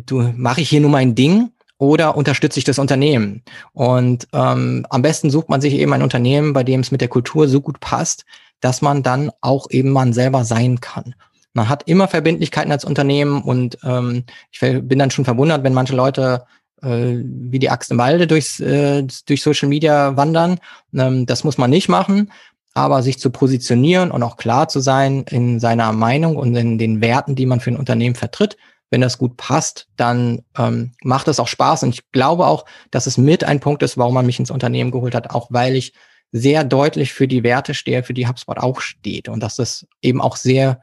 du 0.06 0.32
mache 0.36 0.62
ich 0.62 0.68
hier 0.68 0.80
nur 0.80 0.90
mein 0.90 1.14
Ding 1.14 1.52
oder 1.78 2.16
unterstütze 2.16 2.58
ich 2.58 2.64
das 2.64 2.78
Unternehmen? 2.78 3.42
Und 3.72 4.26
ähm, 4.32 4.86
am 4.90 5.02
besten 5.02 5.30
sucht 5.30 5.48
man 5.48 5.60
sich 5.60 5.74
eben 5.74 5.92
ein 5.92 6.02
Unternehmen, 6.02 6.52
bei 6.52 6.64
dem 6.64 6.80
es 6.80 6.90
mit 6.90 7.00
der 7.00 7.08
Kultur 7.08 7.48
so 7.48 7.60
gut 7.60 7.80
passt, 7.80 8.24
dass 8.60 8.82
man 8.82 9.02
dann 9.02 9.30
auch 9.40 9.68
eben 9.70 9.90
man 9.90 10.12
selber 10.12 10.44
sein 10.44 10.80
kann. 10.80 11.14
Man 11.52 11.68
hat 11.68 11.88
immer 11.88 12.06
Verbindlichkeiten 12.06 12.70
als 12.70 12.84
Unternehmen 12.84 13.42
und 13.42 13.78
ähm, 13.84 14.24
ich 14.52 14.60
bin 14.60 14.98
dann 14.98 15.10
schon 15.10 15.24
verwundert, 15.24 15.64
wenn 15.64 15.74
manche 15.74 15.96
Leute 15.96 16.44
äh, 16.82 17.16
wie 17.24 17.58
die 17.58 17.70
Axt 17.70 17.90
im 17.90 17.98
Walde 17.98 18.26
durchs, 18.26 18.60
äh, 18.60 19.04
durch 19.26 19.42
Social 19.42 19.68
Media 19.68 20.16
wandern. 20.16 20.58
Ähm, 20.94 21.26
das 21.26 21.44
muss 21.44 21.58
man 21.58 21.70
nicht 21.70 21.88
machen, 21.88 22.30
aber 22.72 23.02
sich 23.02 23.18
zu 23.18 23.30
positionieren 23.30 24.10
und 24.10 24.22
auch 24.22 24.36
klar 24.36 24.68
zu 24.68 24.80
sein 24.80 25.24
in 25.28 25.60
seiner 25.60 25.92
Meinung 25.92 26.36
und 26.36 26.54
in 26.54 26.78
den 26.78 27.00
Werten, 27.00 27.34
die 27.34 27.46
man 27.46 27.60
für 27.60 27.70
ein 27.70 27.76
Unternehmen 27.76 28.14
vertritt, 28.14 28.56
wenn 28.90 29.00
das 29.00 29.18
gut 29.18 29.36
passt, 29.36 29.88
dann 29.96 30.42
ähm, 30.58 30.92
macht 31.02 31.28
es 31.28 31.40
auch 31.40 31.48
Spaß. 31.48 31.84
Und 31.84 31.94
ich 31.94 32.10
glaube 32.12 32.46
auch, 32.46 32.64
dass 32.90 33.06
es 33.06 33.18
mit 33.18 33.44
ein 33.44 33.60
Punkt 33.60 33.82
ist, 33.82 33.96
warum 33.96 34.14
man 34.14 34.26
mich 34.26 34.38
ins 34.38 34.50
Unternehmen 34.50 34.90
geholt 34.90 35.14
hat, 35.14 35.30
auch 35.30 35.48
weil 35.50 35.76
ich 35.76 35.92
sehr 36.32 36.64
deutlich 36.64 37.12
für 37.12 37.26
die 37.26 37.42
Werte 37.42 37.74
stehe, 37.74 38.02
für 38.02 38.14
die 38.14 38.26
HubSpot 38.26 38.58
auch 38.58 38.80
steht. 38.80 39.28
Und 39.28 39.40
dass 39.40 39.56
das 39.56 39.86
eben 40.02 40.20
auch 40.20 40.36
sehr 40.36 40.80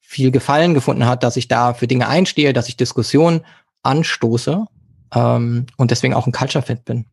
viel 0.00 0.30
Gefallen 0.30 0.74
gefunden 0.74 1.06
hat, 1.06 1.22
dass 1.22 1.36
ich 1.36 1.48
da 1.48 1.74
für 1.74 1.86
Dinge 1.86 2.08
einstehe, 2.08 2.52
dass 2.52 2.68
ich 2.68 2.76
Diskussionen 2.76 3.42
anstoße 3.82 4.64
ähm, 5.14 5.66
und 5.76 5.90
deswegen 5.90 6.14
auch 6.14 6.26
ein 6.26 6.32
Culture 6.32 6.64
Fit 6.64 6.84
bin. 6.84 7.04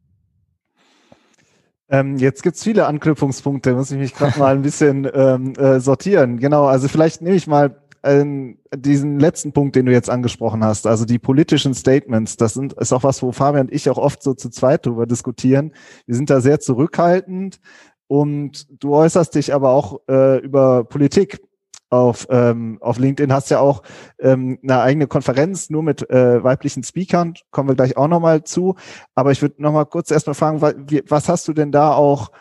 Ähm, 1.87 2.17
jetzt 2.17 2.41
gibt's 2.41 2.63
viele 2.63 2.87
Anknüpfungspunkte, 2.87 3.73
muss 3.73 3.91
ich 3.91 3.99
mich 3.99 4.15
gerade 4.15 4.39
mal 4.39 4.55
ein 4.55 4.63
bisschen 4.63 5.07
ähm, 5.13 5.53
äh, 5.55 5.79
sortieren. 5.79 6.39
Genau, 6.39 6.65
also 6.65 6.87
vielleicht 6.87 7.21
nehme 7.21 7.35
ich 7.35 7.45
mal 7.45 7.79
ähm, 8.05 8.59
diesen 8.75 9.19
letzten 9.19 9.51
Punkt, 9.51 9.75
den 9.75 9.85
du 9.85 9.91
jetzt 9.91 10.09
angesprochen 10.09 10.63
hast, 10.63 10.87
also 10.87 11.05
die 11.05 11.19
politischen 11.19 11.73
Statements, 11.73 12.37
das 12.37 12.53
sind, 12.53 12.73
ist 12.73 12.93
auch 12.93 13.03
was, 13.03 13.21
wo 13.21 13.31
Fabian 13.31 13.67
und 13.67 13.73
ich 13.73 13.89
auch 13.89 13.97
oft 13.97 14.23
so 14.23 14.33
zu 14.33 14.49
zweit 14.49 14.85
drüber 14.85 15.05
diskutieren. 15.05 15.73
Wir 16.05 16.15
sind 16.15 16.29
da 16.29 16.41
sehr 16.41 16.59
zurückhaltend 16.59 17.59
und 18.07 18.67
du 18.83 18.95
äußerst 18.95 19.35
dich 19.35 19.53
aber 19.53 19.71
auch 19.71 19.99
äh, 20.07 20.37
über 20.39 20.83
Politik 20.83 21.41
auf, 21.89 22.27
ähm, 22.29 22.77
auf 22.81 22.97
LinkedIn 22.97 23.31
hast 23.31 23.49
ja 23.49 23.59
auch 23.59 23.83
ähm, 24.19 24.59
eine 24.63 24.81
eigene 24.81 25.07
Konferenz 25.07 25.69
nur 25.69 25.83
mit 25.83 26.09
äh, 26.09 26.43
weiblichen 26.43 26.83
Speakern, 26.83 27.35
kommen 27.51 27.69
wir 27.69 27.75
gleich 27.75 27.95
auch 27.97 28.07
nochmal 28.07 28.43
zu. 28.43 28.75
Aber 29.13 29.31
ich 29.31 29.41
würde 29.41 29.61
nochmal 29.61 29.85
kurz 29.85 30.11
erstmal 30.11 30.33
fragen, 30.33 30.61
was 30.61 31.29
hast 31.29 31.47
du 31.47 31.53
denn 31.53 31.71
da 31.71 31.93
auch 31.93 32.31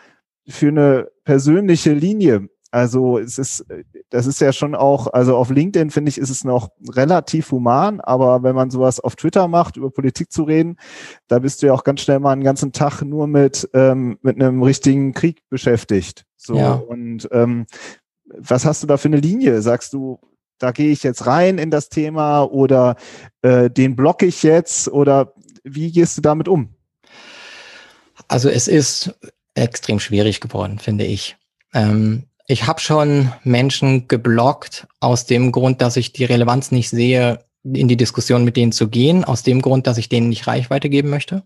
für 0.47 0.67
eine 0.67 1.09
persönliche 1.23 1.93
Linie? 1.93 2.49
Also 2.75 3.19
es 3.19 3.37
ist, 3.37 3.65
das 4.09 4.27
ist 4.27 4.41
ja 4.41 4.51
schon 4.51 4.75
auch, 4.75 5.07
also 5.07 5.37
auf 5.37 5.49
LinkedIn 5.49 5.91
finde 5.91 6.09
ich, 6.09 6.17
ist 6.17 6.29
es 6.29 6.43
noch 6.43 6.71
relativ 6.89 7.51
human, 7.51 8.01
aber 8.01 8.43
wenn 8.43 8.53
man 8.53 8.69
sowas 8.69 8.99
auf 8.99 9.15
Twitter 9.15 9.47
macht, 9.47 9.77
über 9.77 9.89
Politik 9.89 10.29
zu 10.29 10.43
reden, 10.43 10.75
da 11.29 11.39
bist 11.39 11.61
du 11.61 11.67
ja 11.67 11.73
auch 11.73 11.85
ganz 11.85 12.01
schnell 12.01 12.19
mal 12.19 12.33
einen 12.33 12.43
ganzen 12.43 12.73
Tag 12.73 13.01
nur 13.01 13.27
mit, 13.27 13.69
ähm, 13.73 14.17
mit 14.23 14.35
einem 14.35 14.61
richtigen 14.61 15.13
Krieg 15.13 15.41
beschäftigt. 15.49 16.25
So 16.35 16.57
ja. 16.57 16.73
und 16.73 17.29
ähm, 17.31 17.65
was 18.25 18.65
hast 18.65 18.83
du 18.83 18.87
da 18.87 18.97
für 18.97 19.07
eine 19.07 19.21
Linie? 19.21 19.61
Sagst 19.61 19.93
du, 19.93 20.19
da 20.57 20.73
gehe 20.73 20.91
ich 20.91 21.01
jetzt 21.01 21.27
rein 21.27 21.59
in 21.59 21.71
das 21.71 21.87
Thema 21.87 22.43
oder 22.43 22.97
äh, 23.41 23.69
den 23.69 23.95
blocke 23.95 24.25
ich 24.25 24.43
jetzt 24.43 24.89
oder 24.89 25.33
wie 25.63 25.93
gehst 25.93 26.17
du 26.17 26.21
damit 26.21 26.49
um? 26.49 26.75
Also 28.27 28.49
es 28.49 28.67
ist 28.67 29.17
extrem 29.53 30.01
schwierig 30.01 30.41
geworden, 30.41 30.77
finde 30.77 31.05
ich. 31.05 31.37
Ähm, 31.73 32.25
ich 32.47 32.67
habe 32.67 32.79
schon 32.79 33.31
Menschen 33.43 34.07
geblockt 34.07 34.87
aus 34.99 35.25
dem 35.25 35.51
Grund, 35.51 35.81
dass 35.81 35.97
ich 35.97 36.13
die 36.13 36.25
Relevanz 36.25 36.71
nicht 36.71 36.89
sehe, 36.89 37.39
in 37.63 37.87
die 37.87 37.97
Diskussion 37.97 38.43
mit 38.43 38.57
denen 38.57 38.71
zu 38.71 38.87
gehen, 38.87 39.23
aus 39.23 39.41
dem 39.41 39.61
Grund, 39.61 39.87
dass 39.87 39.97
ich 39.97 40.09
denen 40.09 40.29
nicht 40.29 40.45
Reichweite 40.45 40.89
geben 40.89 41.09
möchte. 41.09 41.43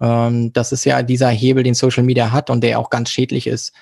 Ähm, 0.00 0.52
das 0.52 0.72
ist 0.72 0.84
ja 0.84 1.02
dieser 1.02 1.28
Hebel, 1.28 1.62
den 1.62 1.74
Social 1.74 2.02
Media 2.02 2.32
hat 2.32 2.48
und 2.48 2.62
der 2.62 2.78
auch 2.78 2.88
ganz 2.88 3.10
schädlich 3.10 3.46
ist, 3.46 3.72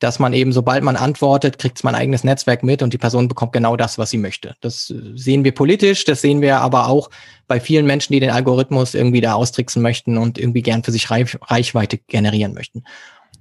dass 0.00 0.18
man 0.18 0.32
eben, 0.32 0.52
sobald 0.52 0.82
man 0.82 0.96
antwortet, 0.96 1.58
kriegt 1.58 1.78
es 1.78 1.84
mein 1.84 1.94
eigenes 1.94 2.24
Netzwerk 2.24 2.64
mit 2.64 2.82
und 2.82 2.92
die 2.92 2.98
Person 2.98 3.28
bekommt 3.28 3.52
genau 3.52 3.76
das, 3.76 3.98
was 3.98 4.10
sie 4.10 4.18
möchte. 4.18 4.56
Das 4.60 4.92
sehen 5.14 5.44
wir 5.44 5.54
politisch, 5.54 6.04
das 6.04 6.20
sehen 6.20 6.40
wir 6.40 6.58
aber 6.58 6.88
auch 6.88 7.08
bei 7.46 7.60
vielen 7.60 7.86
Menschen, 7.86 8.12
die 8.12 8.18
den 8.18 8.30
Algorithmus 8.30 8.94
irgendwie 8.94 9.20
da 9.20 9.34
austricksen 9.34 9.80
möchten 9.80 10.18
und 10.18 10.38
irgendwie 10.38 10.62
gern 10.62 10.82
für 10.82 10.90
sich 10.90 11.08
Reichweite 11.08 11.98
generieren 11.98 12.54
möchten. 12.54 12.82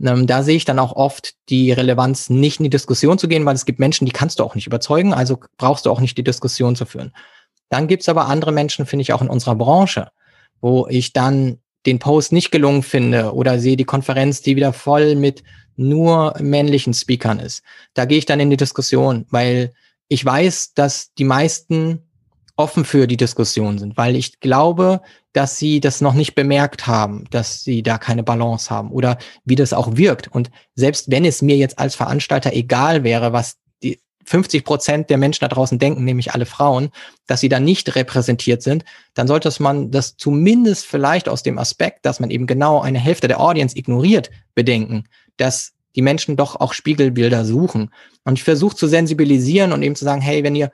Ähm, 0.04 0.28
da 0.28 0.44
sehe 0.44 0.56
ich 0.56 0.66
dann 0.66 0.80
auch 0.80 0.94
oft 0.94 1.34
die 1.50 1.72
Relevanz, 1.72 2.30
nicht 2.30 2.60
in 2.60 2.66
die 2.66 2.70
Diskussion 2.70 3.18
zu 3.18 3.28
gehen, 3.28 3.46
weil 3.46 3.56
es 3.56 3.66
gibt 3.66 3.80
Menschen, 3.80 4.06
die 4.06 4.12
kannst 4.12 4.40
du 4.40 4.44
auch 4.44 4.56
nicht 4.56 4.68
überzeugen, 4.68 5.14
also 5.14 5.40
brauchst 5.58 5.86
du 5.86 5.92
auch 5.92 6.00
nicht 6.00 6.18
die 6.18 6.24
Diskussion 6.24 6.76
zu 6.76 6.86
führen. 6.86 7.14
Dann 7.70 7.88
gibt's 7.88 8.10
aber 8.10 8.28
andere 8.28 8.52
Menschen, 8.52 8.86
finde 8.86 9.02
ich, 9.02 9.14
auch 9.14 9.22
in 9.22 9.30
unserer 9.30 9.56
Branche, 9.56 10.10
wo 10.60 10.88
ich 10.90 11.14
dann 11.14 11.60
den 11.86 12.00
Post 12.00 12.32
nicht 12.32 12.52
gelungen 12.52 12.84
finde 12.84 13.34
oder 13.34 13.60
sehe 13.60 13.78
die 13.78 13.86
Konferenz, 13.86 14.42
die 14.42 14.56
wieder 14.56 14.74
voll 14.74 15.16
mit 15.16 15.44
nur 15.78 16.36
männlichen 16.40 16.94
Speakern 16.94 17.40
ist. 17.40 17.64
Da 17.94 18.06
gehe 18.06 18.18
ich 18.18 18.26
dann 18.26 18.40
in 18.40 18.50
die 18.50 18.58
Diskussion, 18.58 19.26
weil 19.30 19.74
ich 20.10 20.24
weiß, 20.24 20.74
dass 20.74 21.14
die 21.14 21.24
meisten 21.24 22.11
offen 22.62 22.86
für 22.86 23.08
die 23.08 23.18
Diskussion 23.18 23.80
sind, 23.80 23.98
weil 23.98 24.16
ich 24.16 24.40
glaube, 24.40 25.02
dass 25.34 25.58
sie 25.58 25.80
das 25.80 26.00
noch 26.00 26.14
nicht 26.14 26.36
bemerkt 26.36 26.86
haben, 26.86 27.26
dass 27.32 27.64
sie 27.64 27.82
da 27.82 27.98
keine 27.98 28.24
Balance 28.24 28.70
haben 28.70 28.92
oder 28.92 29.18
wie 29.44 29.56
das 29.56 29.74
auch 29.74 29.98
wirkt. 29.98 30.28
Und 30.28 30.52
selbst 30.76 31.10
wenn 31.10 31.26
es 31.26 31.42
mir 31.42 31.58
jetzt 31.58 31.80
als 31.80 31.96
Veranstalter 31.96 32.54
egal 32.54 33.04
wäre, 33.04 33.34
was 33.34 33.58
die 33.82 34.00
50 34.26 34.64
Prozent 34.64 35.10
der 35.10 35.18
Menschen 35.18 35.42
da 35.42 35.48
draußen 35.48 35.80
denken, 35.80 36.04
nämlich 36.04 36.34
alle 36.34 36.46
Frauen, 36.46 36.90
dass 37.26 37.40
sie 37.40 37.50
da 37.50 37.60
nicht 37.60 37.96
repräsentiert 37.96 38.62
sind, 38.62 38.86
dann 39.16 39.28
sollte 39.28 39.52
man 39.60 39.90
das 39.90 40.16
zumindest 40.16 40.86
vielleicht 40.86 41.28
aus 41.28 41.42
dem 41.42 41.58
Aspekt, 41.58 42.06
dass 42.06 42.20
man 42.20 42.30
eben 42.30 42.46
genau 42.46 42.80
eine 42.80 43.00
Hälfte 43.00 43.28
der 43.28 43.40
Audience 43.40 43.76
ignoriert, 43.76 44.30
bedenken, 44.54 45.06
dass 45.38 45.74
die 45.96 46.04
Menschen 46.04 46.38
doch 46.38 46.56
auch 46.56 46.74
Spiegelbilder 46.74 47.44
suchen. 47.44 47.90
Und 48.24 48.38
ich 48.38 48.44
versuche 48.44 48.76
zu 48.76 48.88
sensibilisieren 48.88 49.72
und 49.72 49.82
eben 49.82 49.96
zu 49.96 50.06
sagen, 50.06 50.22
hey, 50.22 50.44
wenn 50.44 50.56
ihr 50.56 50.72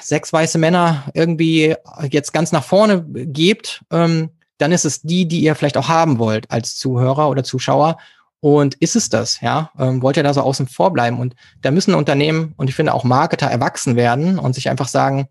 sechs 0.00 0.32
weiße 0.32 0.58
Männer 0.58 1.04
irgendwie 1.14 1.74
jetzt 2.10 2.32
ganz 2.32 2.52
nach 2.52 2.64
vorne 2.64 3.04
gebt, 3.08 3.84
ähm, 3.90 4.30
dann 4.58 4.72
ist 4.72 4.84
es 4.84 5.02
die, 5.02 5.26
die 5.26 5.40
ihr 5.40 5.54
vielleicht 5.54 5.76
auch 5.76 5.88
haben 5.88 6.18
wollt 6.18 6.50
als 6.50 6.76
Zuhörer 6.76 7.28
oder 7.28 7.44
Zuschauer. 7.44 7.98
Und 8.40 8.74
ist 8.74 8.94
es 8.94 9.08
das, 9.08 9.40
ja? 9.40 9.70
Ähm, 9.78 10.02
wollt 10.02 10.18
ihr 10.18 10.22
da 10.22 10.34
so 10.34 10.42
außen 10.42 10.68
vor 10.68 10.92
bleiben? 10.92 11.18
Und 11.18 11.34
da 11.62 11.70
müssen 11.70 11.94
Unternehmen 11.94 12.52
und 12.56 12.68
ich 12.68 12.74
finde 12.74 12.92
auch 12.92 13.04
Marketer 13.04 13.46
erwachsen 13.46 13.96
werden 13.96 14.38
und 14.38 14.54
sich 14.54 14.68
einfach 14.68 14.88
sagen, 14.88 15.28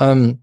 ähm, 0.00 0.42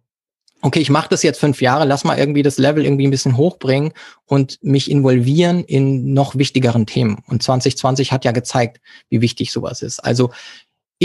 okay, 0.61 0.79
ich 0.79 0.89
mache 0.89 1.09
das 1.09 1.21
jetzt 1.21 1.41
fünf 1.41 1.61
Jahre, 1.61 1.83
lass 1.83 2.05
mal 2.05 2.17
irgendwie 2.17 2.41
das 2.41 2.57
Level 2.57 2.85
irgendwie 2.85 3.05
ein 3.05 3.11
bisschen 3.11 3.35
hochbringen 3.35 3.91
und 4.25 4.63
mich 4.63 4.89
involvieren 4.89 5.65
in 5.65 6.13
noch 6.13 6.37
wichtigeren 6.37 6.85
Themen. 6.85 7.21
Und 7.27 7.43
2020 7.43 8.13
hat 8.13 8.23
ja 8.23 8.31
gezeigt, 8.31 8.79
wie 9.09 9.19
wichtig 9.19 9.51
sowas 9.51 9.81
ist. 9.81 9.99
Also 9.99 10.31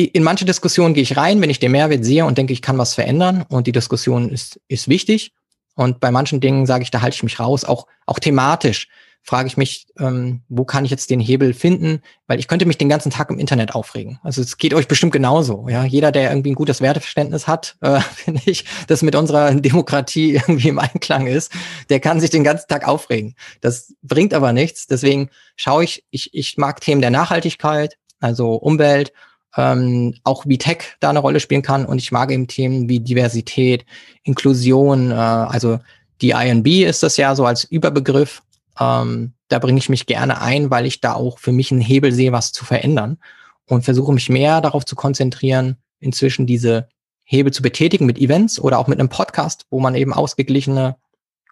in 0.06 0.22
manche 0.22 0.44
Diskussionen 0.44 0.94
gehe 0.94 1.02
ich 1.02 1.16
rein, 1.16 1.40
wenn 1.40 1.50
ich 1.50 1.60
den 1.60 1.72
Mehrwert 1.72 2.04
sehe 2.04 2.24
und 2.24 2.38
denke, 2.38 2.52
ich 2.52 2.62
kann 2.62 2.78
was 2.78 2.94
verändern 2.94 3.44
und 3.48 3.66
die 3.66 3.72
Diskussion 3.72 4.30
ist, 4.30 4.60
ist 4.68 4.88
wichtig. 4.88 5.32
Und 5.74 6.00
bei 6.00 6.10
manchen 6.10 6.40
Dingen 6.40 6.66
sage 6.66 6.82
ich, 6.82 6.90
da 6.90 7.02
halte 7.02 7.14
ich 7.14 7.22
mich 7.22 7.38
raus, 7.38 7.64
auch, 7.64 7.86
auch 8.06 8.18
thematisch 8.18 8.88
frage 9.28 9.46
ich 9.46 9.58
mich, 9.58 9.86
ähm, 9.98 10.40
wo 10.48 10.64
kann 10.64 10.86
ich 10.86 10.90
jetzt 10.90 11.10
den 11.10 11.20
Hebel 11.20 11.52
finden? 11.52 12.00
Weil 12.26 12.38
ich 12.38 12.48
könnte 12.48 12.64
mich 12.64 12.78
den 12.78 12.88
ganzen 12.88 13.10
Tag 13.10 13.28
im 13.28 13.38
Internet 13.38 13.74
aufregen. 13.74 14.18
Also 14.22 14.40
es 14.40 14.56
geht 14.56 14.72
euch 14.72 14.88
bestimmt 14.88 15.12
genauso. 15.12 15.68
Ja, 15.68 15.84
jeder, 15.84 16.12
der 16.12 16.30
irgendwie 16.30 16.52
ein 16.52 16.54
gutes 16.54 16.80
Werteverständnis 16.80 17.46
hat, 17.46 17.76
äh, 17.82 18.00
finde 18.00 18.40
ich, 18.46 18.64
das 18.86 19.02
mit 19.02 19.14
unserer 19.14 19.54
Demokratie 19.54 20.34
irgendwie 20.36 20.68
im 20.68 20.78
Einklang 20.78 21.26
ist, 21.26 21.52
der 21.90 22.00
kann 22.00 22.20
sich 22.20 22.30
den 22.30 22.42
ganzen 22.44 22.68
Tag 22.68 22.88
aufregen. 22.88 23.34
Das 23.60 23.94
bringt 24.02 24.32
aber 24.32 24.52
nichts. 24.52 24.86
Deswegen 24.86 25.28
schaue 25.56 25.84
ich, 25.84 26.04
ich, 26.10 26.32
ich 26.32 26.56
mag 26.56 26.80
Themen 26.80 27.02
der 27.02 27.10
Nachhaltigkeit, 27.10 27.98
also 28.20 28.54
Umwelt 28.54 29.12
ähm, 29.56 30.14
auch 30.24 30.46
wie 30.46 30.58
Tech 30.58 30.96
da 31.00 31.10
eine 31.10 31.18
Rolle 31.18 31.40
spielen 31.40 31.62
kann. 31.62 31.86
Und 31.86 31.98
ich 31.98 32.12
mag 32.12 32.30
eben 32.30 32.48
Themen 32.48 32.88
wie 32.88 33.00
Diversität, 33.00 33.84
Inklusion, 34.22 35.10
äh, 35.10 35.14
also 35.14 35.78
die 36.20 36.30
INB 36.30 36.66
ist 36.66 37.02
das 37.02 37.16
ja 37.16 37.34
so 37.34 37.46
als 37.46 37.64
Überbegriff. 37.64 38.42
Ähm, 38.78 39.32
da 39.48 39.58
bringe 39.58 39.78
ich 39.78 39.88
mich 39.88 40.06
gerne 40.06 40.40
ein, 40.40 40.70
weil 40.70 40.86
ich 40.86 41.00
da 41.00 41.14
auch 41.14 41.38
für 41.38 41.52
mich 41.52 41.72
einen 41.72 41.80
Hebel 41.80 42.12
sehe, 42.12 42.32
was 42.32 42.52
zu 42.52 42.64
verändern 42.64 43.18
und 43.66 43.84
versuche 43.84 44.12
mich 44.12 44.28
mehr 44.28 44.60
darauf 44.60 44.84
zu 44.84 44.96
konzentrieren, 44.96 45.76
inzwischen 46.00 46.46
diese 46.46 46.88
Hebel 47.24 47.52
zu 47.52 47.62
betätigen 47.62 48.06
mit 48.06 48.18
Events 48.18 48.58
oder 48.58 48.78
auch 48.78 48.86
mit 48.86 48.98
einem 48.98 49.08
Podcast, 49.08 49.66
wo 49.70 49.80
man 49.80 49.94
eben 49.94 50.12
ausgeglichene 50.12 50.96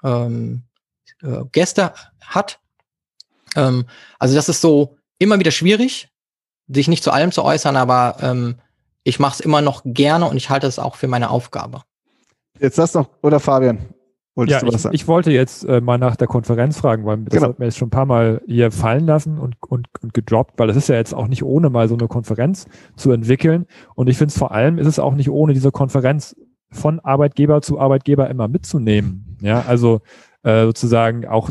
ähm, 0.02 0.62
äh, 1.22 1.44
Gäste 1.52 1.92
hat. 2.20 2.60
Ähm, 3.54 3.84
also 4.18 4.34
das 4.34 4.48
ist 4.48 4.60
so 4.60 4.96
immer 5.18 5.38
wieder 5.38 5.50
schwierig, 5.50 6.08
sich 6.68 6.88
nicht 6.88 7.04
zu 7.04 7.10
allem 7.10 7.32
zu 7.32 7.42
äußern, 7.42 7.76
aber 7.76 8.16
ähm, 8.20 8.56
ich 9.04 9.20
mache 9.20 9.34
es 9.34 9.40
immer 9.40 9.62
noch 9.62 9.82
gerne 9.84 10.28
und 10.28 10.36
ich 10.36 10.50
halte 10.50 10.66
es 10.66 10.78
auch 10.78 10.96
für 10.96 11.08
meine 11.08 11.30
Aufgabe. 11.30 11.82
Jetzt 12.58 12.78
das 12.78 12.94
noch, 12.94 13.08
oder 13.22 13.40
Fabian? 13.40 13.78
Wolltest 14.34 14.62
ja, 14.62 14.90
ich, 14.90 15.00
ich, 15.00 15.08
wollte 15.08 15.32
jetzt 15.32 15.64
äh, 15.64 15.80
mal 15.80 15.96
nach 15.96 16.14
der 16.14 16.26
Konferenz 16.26 16.76
fragen, 16.76 17.06
weil 17.06 17.16
das 17.24 17.32
genau. 17.32 17.48
hat 17.48 17.58
mir 17.58 17.64
jetzt 17.64 17.78
schon 17.78 17.88
ein 17.88 17.90
paar 17.90 18.04
Mal 18.04 18.42
hier 18.46 18.70
fallen 18.70 19.06
lassen 19.06 19.38
und, 19.38 19.56
und, 19.66 19.88
und 20.02 20.12
gedroppt, 20.12 20.58
weil 20.58 20.68
es 20.68 20.76
ist 20.76 20.90
ja 20.90 20.96
jetzt 20.96 21.14
auch 21.14 21.26
nicht 21.26 21.42
ohne 21.42 21.70
mal 21.70 21.88
so 21.88 21.94
eine 21.94 22.06
Konferenz 22.06 22.66
zu 22.96 23.12
entwickeln. 23.12 23.64
Und 23.94 24.10
ich 24.10 24.18
finde 24.18 24.32
es 24.32 24.38
vor 24.38 24.52
allem 24.52 24.78
ist 24.78 24.88
es 24.88 24.98
auch 24.98 25.14
nicht 25.14 25.30
ohne 25.30 25.54
diese 25.54 25.70
Konferenz 25.70 26.36
von 26.70 27.00
Arbeitgeber 27.00 27.62
zu 27.62 27.80
Arbeitgeber 27.80 28.28
immer 28.28 28.46
mitzunehmen. 28.46 29.38
Ja, 29.40 29.64
also 29.66 30.02
äh, 30.46 30.64
sozusagen 30.66 31.26
auch, 31.26 31.50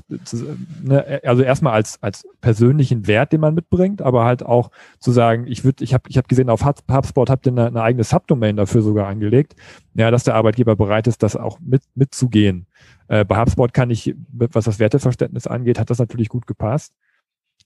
ne, 0.81 1.19
also 1.25 1.43
erstmal 1.43 1.73
als, 1.73 2.01
als 2.01 2.25
persönlichen 2.39 3.07
Wert, 3.07 3.33
den 3.33 3.41
man 3.41 3.53
mitbringt, 3.53 4.01
aber 4.01 4.23
halt 4.23 4.41
auch 4.41 4.71
zu 4.99 5.11
sagen, 5.11 5.47
ich 5.47 5.65
würde, 5.65 5.83
ich 5.83 5.93
habe 5.93 6.05
ich 6.07 6.17
hab 6.17 6.29
gesehen, 6.29 6.49
auf 6.49 6.63
HubSpot 6.63 7.29
habt 7.29 7.45
ihr 7.45 7.51
eine, 7.51 7.67
eine 7.67 7.81
eigene 7.81 8.05
Subdomain 8.05 8.55
dafür 8.55 8.81
sogar 8.81 9.07
angelegt, 9.07 9.57
ja, 9.95 10.11
dass 10.11 10.23
der 10.23 10.35
Arbeitgeber 10.35 10.77
bereit 10.77 11.07
ist, 11.07 11.23
das 11.23 11.35
auch 11.35 11.59
mit, 11.59 11.83
mitzugehen. 11.93 12.67
Äh, 13.09 13.25
bei 13.25 13.37
HubSpot 13.37 13.73
kann 13.73 13.89
ich, 13.89 14.15
was 14.31 14.63
das 14.63 14.79
Werteverständnis 14.79 15.45
angeht, 15.45 15.77
hat 15.77 15.89
das 15.89 15.99
natürlich 15.99 16.29
gut 16.29 16.47
gepasst. 16.47 16.93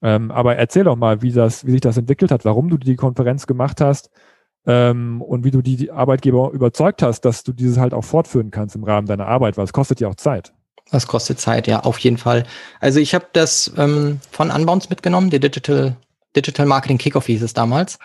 Ähm, 0.01 0.31
aber 0.31 0.55
erzähl 0.55 0.85
doch 0.85 0.95
mal, 0.95 1.21
wie 1.21 1.31
das, 1.31 1.63
wie 1.63 1.71
sich 1.71 1.81
das 1.81 1.97
entwickelt 1.97 2.31
hat, 2.31 2.43
warum 2.43 2.69
du 2.69 2.77
die 2.77 2.95
Konferenz 2.95 3.45
gemacht 3.45 3.81
hast 3.81 4.09
ähm, 4.65 5.21
und 5.21 5.43
wie 5.43 5.51
du 5.51 5.61
die 5.61 5.91
Arbeitgeber 5.91 6.49
überzeugt 6.53 7.03
hast, 7.03 7.21
dass 7.21 7.43
du 7.43 7.53
dieses 7.53 7.77
halt 7.77 7.93
auch 7.93 8.03
fortführen 8.03 8.49
kannst 8.49 8.75
im 8.75 8.83
Rahmen 8.83 9.05
deiner 9.05 9.27
Arbeit, 9.27 9.57
weil 9.57 9.65
es 9.65 9.73
kostet 9.73 9.99
ja 9.99 10.07
auch 10.07 10.15
Zeit. 10.15 10.53
Das 10.91 11.07
kostet 11.07 11.39
Zeit, 11.39 11.67
ja, 11.67 11.81
auf 11.81 11.99
jeden 11.99 12.17
Fall. 12.17 12.45
Also 12.79 12.99
ich 12.99 13.13
habe 13.13 13.27
das 13.33 13.71
ähm, 13.77 14.19
von 14.31 14.49
Unbounce 14.49 14.89
mitgenommen, 14.89 15.29
der 15.29 15.39
Digital, 15.39 15.95
Digital 16.35 16.65
Marketing 16.65 16.97
Kickoff 16.97 17.27
hieß 17.27 17.43
es 17.43 17.53
damals. 17.53 17.99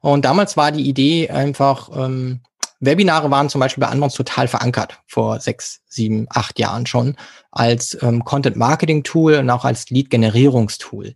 Und 0.00 0.24
damals 0.24 0.56
war 0.56 0.72
die 0.72 0.86
Idee 0.88 1.30
einfach, 1.30 1.90
ähm, 1.96 2.40
Webinare 2.80 3.30
waren 3.30 3.50
zum 3.50 3.60
Beispiel 3.60 3.84
bei 3.84 3.92
Unbounce 3.92 4.16
total 4.16 4.48
verankert, 4.48 5.00
vor 5.06 5.40
sechs, 5.40 5.80
sieben, 5.86 6.26
acht 6.30 6.58
Jahren 6.58 6.86
schon, 6.86 7.16
als 7.50 7.96
ähm, 8.02 8.24
Content-Marketing-Tool 8.24 9.34
und 9.34 9.50
auch 9.50 9.64
als 9.64 9.90
Lead-Generierungstool. 9.90 11.14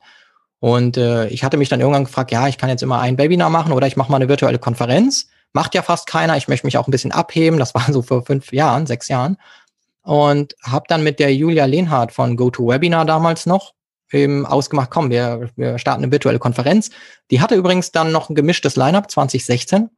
Und 0.61 0.97
äh, 0.97 1.29
ich 1.29 1.45
hatte 1.45 1.57
mich 1.57 1.69
dann 1.69 1.81
irgendwann 1.81 2.05
gefragt, 2.05 2.31
ja, 2.31 2.49
ich 2.49 2.59
kann 2.59 2.71
jetzt 2.71 2.83
immer 2.83 3.01
ein 3.01 3.19
Webinar 3.19 3.51
machen 3.51 3.73
oder 3.73 3.87
ich 3.87 3.97
mache 3.97 4.11
mal 4.11 4.17
eine 4.17 4.29
virtuelle 4.29 4.59
Konferenz. 4.59 5.29
Macht 5.53 5.75
ja 5.75 5.83
fast 5.83 6.07
keiner. 6.07 6.37
Ich 6.37 6.49
möchte 6.49 6.67
mich 6.67 6.79
auch 6.79 6.89
ein 6.89 6.91
bisschen 6.91 7.13
abheben. 7.13 7.59
Das 7.59 7.75
war 7.75 7.85
so 7.93 8.03
vor 8.03 8.25
fünf 8.25 8.53
Jahren, 8.53 8.87
sechs 8.87 9.09
Jahren 9.09 9.37
und 10.05 10.55
habe 10.63 10.85
dann 10.89 11.03
mit 11.03 11.19
der 11.19 11.35
Julia 11.35 11.65
Lehnhardt 11.65 12.13
von 12.13 12.37
GoToWebinar 12.37 13.05
damals 13.05 13.47
noch 13.47 13.73
eben 14.13 14.47
ausgemacht, 14.47 14.91
komm, 14.91 15.11
wir, 15.11 15.51
wir 15.57 15.79
starten 15.79 16.05
eine 16.05 16.13
virtuelle 16.13 16.39
Konferenz. 16.39 16.91
Die 17.31 17.41
hatte 17.41 17.55
übrigens 17.57 17.91
dann 17.91 18.13
noch 18.13 18.29
ein 18.29 18.35
gemischtes 18.35 18.77
Lineup 18.77 19.11
2016. 19.11 19.91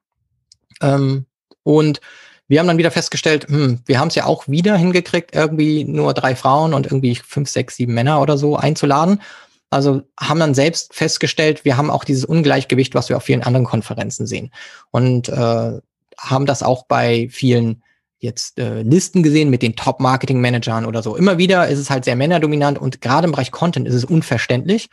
Ähm, 0.81 1.27
und 1.65 2.01
wir 2.49 2.61
haben 2.61 2.69
dann 2.69 2.79
wieder 2.79 2.93
festgestellt, 2.93 3.49
hm, 3.49 3.81
wir 3.85 3.99
haben 3.99 4.09
es 4.09 4.15
ja 4.15 4.25
auch 4.25 4.47
wieder 4.47 4.77
hingekriegt, 4.77 5.35
irgendwie 5.35 5.85
nur 5.85 6.15
drei 6.15 6.37
Frauen 6.37 6.73
und 6.73 6.87
irgendwie 6.87 7.17
fünf, 7.17 7.51
sechs, 7.51 7.77
sieben 7.77 7.93
Männer 7.93 8.21
oder 8.23 8.39
so 8.39 8.57
einzuladen. 8.57 9.21
Also 9.71 10.03
haben 10.19 10.39
dann 10.39 10.55
selbst 10.55 10.95
festgestellt, 10.95 11.65
wir 11.65 11.77
haben 11.77 11.91
auch 11.91 12.05
dieses 12.05 12.25
Ungleichgewicht, 12.25 12.95
was 12.95 13.09
wir 13.09 13.17
auf 13.17 13.25
vielen 13.25 13.43
anderen 13.43 13.67
Konferenzen 13.67 14.27
sehen. 14.27 14.53
Und 14.93 15.29
äh, 15.29 15.81
haben 16.19 16.47
das 16.47 16.63
auch 16.63 16.87
bei 16.87 17.29
vielen 17.31 17.83
jetzt 18.19 18.59
äh, 18.59 18.83
Listen 18.83 19.23
gesehen 19.23 19.51
mit 19.51 19.63
den 19.63 19.77
Top-Marketing-Managern 19.77 20.87
oder 20.87 21.03
so. 21.03 21.17
Immer 21.17 21.39
wieder 21.39 21.69
ist 21.69 21.79
es 21.79 21.91
halt 21.91 22.05
sehr 22.05 22.17
männerdominant 22.17 22.79
und 22.79 23.01
gerade 23.01 23.27
im 23.27 23.33
Bereich 23.33 23.51
Content 23.51 23.87
ist 23.87 23.95
es 23.95 24.05
unverständlich, 24.05 24.89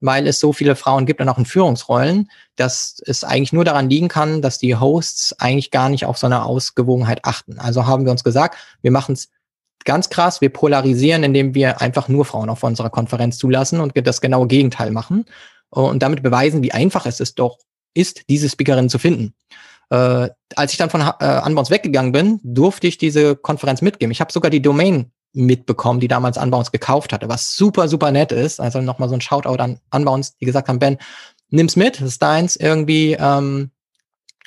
weil 0.00 0.26
es 0.26 0.40
so 0.40 0.52
viele 0.52 0.74
Frauen 0.74 1.06
gibt 1.06 1.20
und 1.20 1.28
auch 1.28 1.38
in 1.38 1.44
Führungsrollen, 1.44 2.30
dass 2.56 3.00
es 3.06 3.24
eigentlich 3.24 3.52
nur 3.52 3.64
daran 3.64 3.88
liegen 3.88 4.08
kann, 4.08 4.42
dass 4.42 4.58
die 4.58 4.76
Hosts 4.76 5.38
eigentlich 5.38 5.70
gar 5.70 5.88
nicht 5.88 6.06
auf 6.06 6.18
so 6.18 6.26
eine 6.26 6.44
Ausgewogenheit 6.44 7.24
achten. 7.24 7.58
Also 7.58 7.86
haben 7.86 8.04
wir 8.04 8.10
uns 8.10 8.24
gesagt, 8.24 8.56
wir 8.80 8.90
machen 8.90 9.12
es 9.12 9.28
ganz 9.84 10.10
krass, 10.10 10.40
wir 10.40 10.50
polarisieren, 10.50 11.24
indem 11.24 11.54
wir 11.54 11.80
einfach 11.80 12.08
nur 12.08 12.24
Frauen 12.24 12.50
auf 12.50 12.62
unserer 12.62 12.90
Konferenz 12.90 13.38
zulassen 13.38 13.80
und 13.80 13.92
das 14.06 14.20
genaue 14.20 14.46
Gegenteil 14.46 14.90
machen 14.90 15.26
und 15.70 16.02
damit 16.02 16.22
beweisen, 16.22 16.62
wie 16.62 16.72
einfach 16.72 17.06
es 17.06 17.20
ist 17.20 17.38
doch 17.38 17.58
ist, 17.94 18.28
diese 18.28 18.48
Speakerin 18.48 18.88
zu 18.88 18.98
finden. 18.98 19.34
Äh, 19.92 20.30
als 20.56 20.72
ich 20.72 20.78
dann 20.78 20.88
von 20.88 21.02
äh, 21.02 21.40
Unbounce 21.44 21.70
weggegangen 21.70 22.12
bin, 22.12 22.40
durfte 22.42 22.86
ich 22.86 22.96
diese 22.96 23.36
Konferenz 23.36 23.82
mitgeben. 23.82 24.10
Ich 24.10 24.22
habe 24.22 24.32
sogar 24.32 24.50
die 24.50 24.62
Domain 24.62 25.12
mitbekommen, 25.34 26.00
die 26.00 26.08
damals 26.08 26.38
Unbounce 26.38 26.70
gekauft 26.70 27.12
hatte, 27.12 27.28
was 27.28 27.54
super, 27.54 27.88
super 27.88 28.10
nett 28.10 28.32
ist. 28.32 28.58
Also 28.58 28.80
nochmal 28.80 29.10
so 29.10 29.14
ein 29.14 29.20
Shoutout 29.20 29.62
an 29.62 29.80
Unbounce, 29.90 30.32
die 30.40 30.46
gesagt 30.46 30.68
haben, 30.68 30.78
Ben, 30.78 30.96
nimm's 31.50 31.76
mit, 31.76 32.00
das 32.00 32.08
ist 32.08 32.22
deins, 32.22 32.56
irgendwie 32.56 33.18
ähm, 33.20 33.70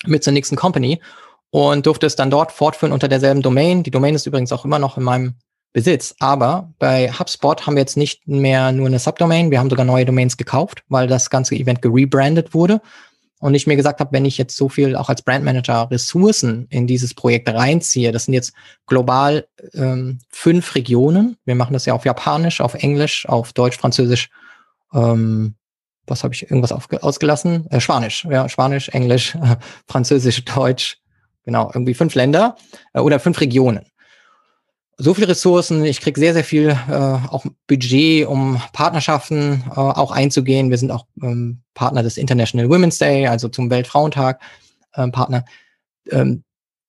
mit 0.08 0.24
zur 0.24 0.34
nächsten 0.34 0.56
Company 0.56 1.00
und 1.52 1.86
durfte 1.86 2.08
es 2.08 2.16
dann 2.16 2.32
dort 2.32 2.52
fortführen 2.52 2.92
unter 2.92 3.08
derselben 3.08 3.44
Domain. 3.44 3.84
Die 3.84 3.92
Domain 3.92 4.16
ist 4.16 4.26
übrigens 4.26 4.52
auch 4.52 4.66
immer 4.66 4.80
noch 4.80 4.98
in 4.98 5.04
meinem 5.04 5.36
Besitz. 5.74 6.16
Aber 6.20 6.74
bei 6.80 7.12
HubSpot 7.12 7.68
haben 7.68 7.76
wir 7.76 7.82
jetzt 7.82 7.98
nicht 7.98 8.28
mehr 8.28 8.72
nur 8.72 8.88
eine 8.88 8.98
Subdomain, 8.98 9.52
wir 9.52 9.60
haben 9.60 9.70
sogar 9.70 9.86
neue 9.86 10.06
Domains 10.06 10.38
gekauft, 10.38 10.84
weil 10.90 11.08
das 11.08 11.30
ganze 11.30 11.54
Event 11.54 11.84
gerebrandet 11.84 12.56
wurde. 12.56 12.82
Und 13.40 13.54
ich 13.54 13.68
mir 13.68 13.76
gesagt 13.76 14.00
habe, 14.00 14.14
wenn 14.14 14.26
ich 14.26 14.38
jetzt 14.38 14.56
so 14.56 14.70
viel 14.70 14.96
auch 14.96 15.10
als 15.10 15.22
Brandmanager 15.22 15.90
Ressourcen 15.92 16.68
in 16.70 16.88
dieses 16.88 17.14
Projekt 17.14 17.50
reinziehe, 17.50 18.12
das 18.12 18.26
sind 18.26 18.34
jetzt 18.34 18.54
global 18.88 19.48
ähm, 19.74 20.20
fünf 20.30 20.74
Regionen. 20.76 21.38
Wir 21.46 21.56
machen 21.56 21.74
das 21.74 21.86
ja 21.86 21.94
auf 21.94 22.06
Japanisch, 22.06 22.62
auf 22.62 22.76
Englisch, 22.76 23.28
auf 23.28 23.52
Deutsch, 23.54 23.78
Französisch. 23.78 24.30
Ähm, 24.94 25.56
was 26.08 26.24
habe 26.24 26.34
ich 26.34 26.44
irgendwas 26.44 26.72
ausgelassen? 26.72 27.70
Äh, 27.72 27.82
Spanisch, 27.82 28.26
ja, 28.26 28.48
Spanisch, 28.48 28.90
Englisch, 28.90 29.36
äh, 29.36 29.58
Französisch, 29.88 30.46
Deutsch. 30.46 30.98
Genau, 31.44 31.70
irgendwie 31.74 31.94
fünf 31.94 32.16
Länder 32.16 32.56
äh, 32.94 33.00
oder 33.00 33.20
fünf 33.20 33.40
Regionen 33.42 33.86
so 34.98 35.14
viel 35.14 35.26
Ressourcen, 35.26 35.84
ich 35.84 36.00
kriege 36.00 36.20
sehr, 36.20 36.34
sehr 36.34 36.44
viel 36.44 36.70
äh, 36.70 36.94
auch 36.94 37.46
Budget, 37.68 38.28
um 38.28 38.62
Partnerschaften 38.72 39.64
äh, 39.70 39.80
auch 39.80 40.12
einzugehen. 40.12 40.70
Wir 40.70 40.78
sind 40.78 40.92
auch 40.92 41.06
ähm, 41.22 41.62
Partner 41.74 42.04
des 42.04 42.18
International 42.18 42.70
Women's 42.70 42.98
Day, 42.98 43.28
also 43.28 43.50
zum 43.50 43.70
Weltfrauentag 43.70 44.42
ähm, 44.96 45.12
Partner. 45.12 45.44
Ähm, 46.10 46.44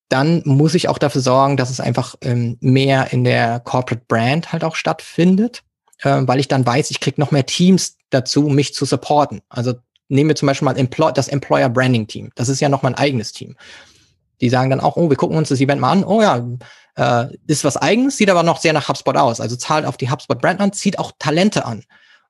dann 0.09 0.42
muss 0.45 0.75
ich 0.75 0.88
auch 0.88 0.99
dafür 0.99 1.21
sorgen, 1.21 1.57
dass 1.57 1.71
es 1.71 1.81
einfach 1.81 2.14
ähm, 2.21 2.59
mehr 2.61 3.12
in 3.12 3.25
der 3.25 3.61
Corporate 3.61 4.05
Brand 4.07 4.53
halt 4.53 4.62
auch 4.62 4.77
stattfindet, 4.77 5.64
äh, 6.03 6.23
weil 6.23 6.38
ich 6.38 6.49
dann 6.49 6.64
weiß, 6.64 6.90
ich 6.90 7.01
kriege 7.01 7.21
noch 7.21 7.33
mehr 7.33 7.47
Teams 7.47 7.97
dazu, 8.11 8.42
mich 8.42 8.73
zu 8.73 8.85
supporten. 8.85 9.40
Also 9.49 9.75
nehmen 10.09 10.31
wir 10.31 10.37
zum 10.37 10.47
Beispiel 10.47 10.66
mal 10.66 10.79
Employ 10.79 11.12
das 11.12 11.27
Employer 11.27 11.69
Branding 11.69 12.07
Team. 12.07 12.31
Das 12.37 12.49
ist 12.49 12.61
ja 12.61 12.69
noch 12.69 12.83
mein 12.83 12.95
eigenes 12.95 13.33
Team. 13.33 13.57
Die 14.40 14.49
sagen 14.49 14.70
dann 14.70 14.81
auch, 14.81 14.96
oh, 14.96 15.09
wir 15.09 15.16
gucken 15.16 15.37
uns 15.37 15.49
das 15.49 15.61
Event 15.61 15.81
mal 15.81 15.92
an. 15.92 16.05
Oh 16.05 16.20
ja, 16.20 16.46
äh, 16.96 17.35
ist 17.46 17.64
was 17.64 17.77
eigenes, 17.77 18.16
sieht 18.16 18.31
aber 18.31 18.42
noch 18.42 18.59
sehr 18.59 18.72
nach 18.72 18.88
HubSpot 18.88 19.16
aus. 19.16 19.40
Also 19.40 19.57
zahlt 19.57 19.87
auf 19.87 19.96
die 19.96 20.11
HubSpot 20.11 20.40
Brand 20.40 20.61
an, 20.61 20.72
zieht 20.72 20.99
auch 20.99 21.12
Talente 21.18 21.64
an. 21.64 21.85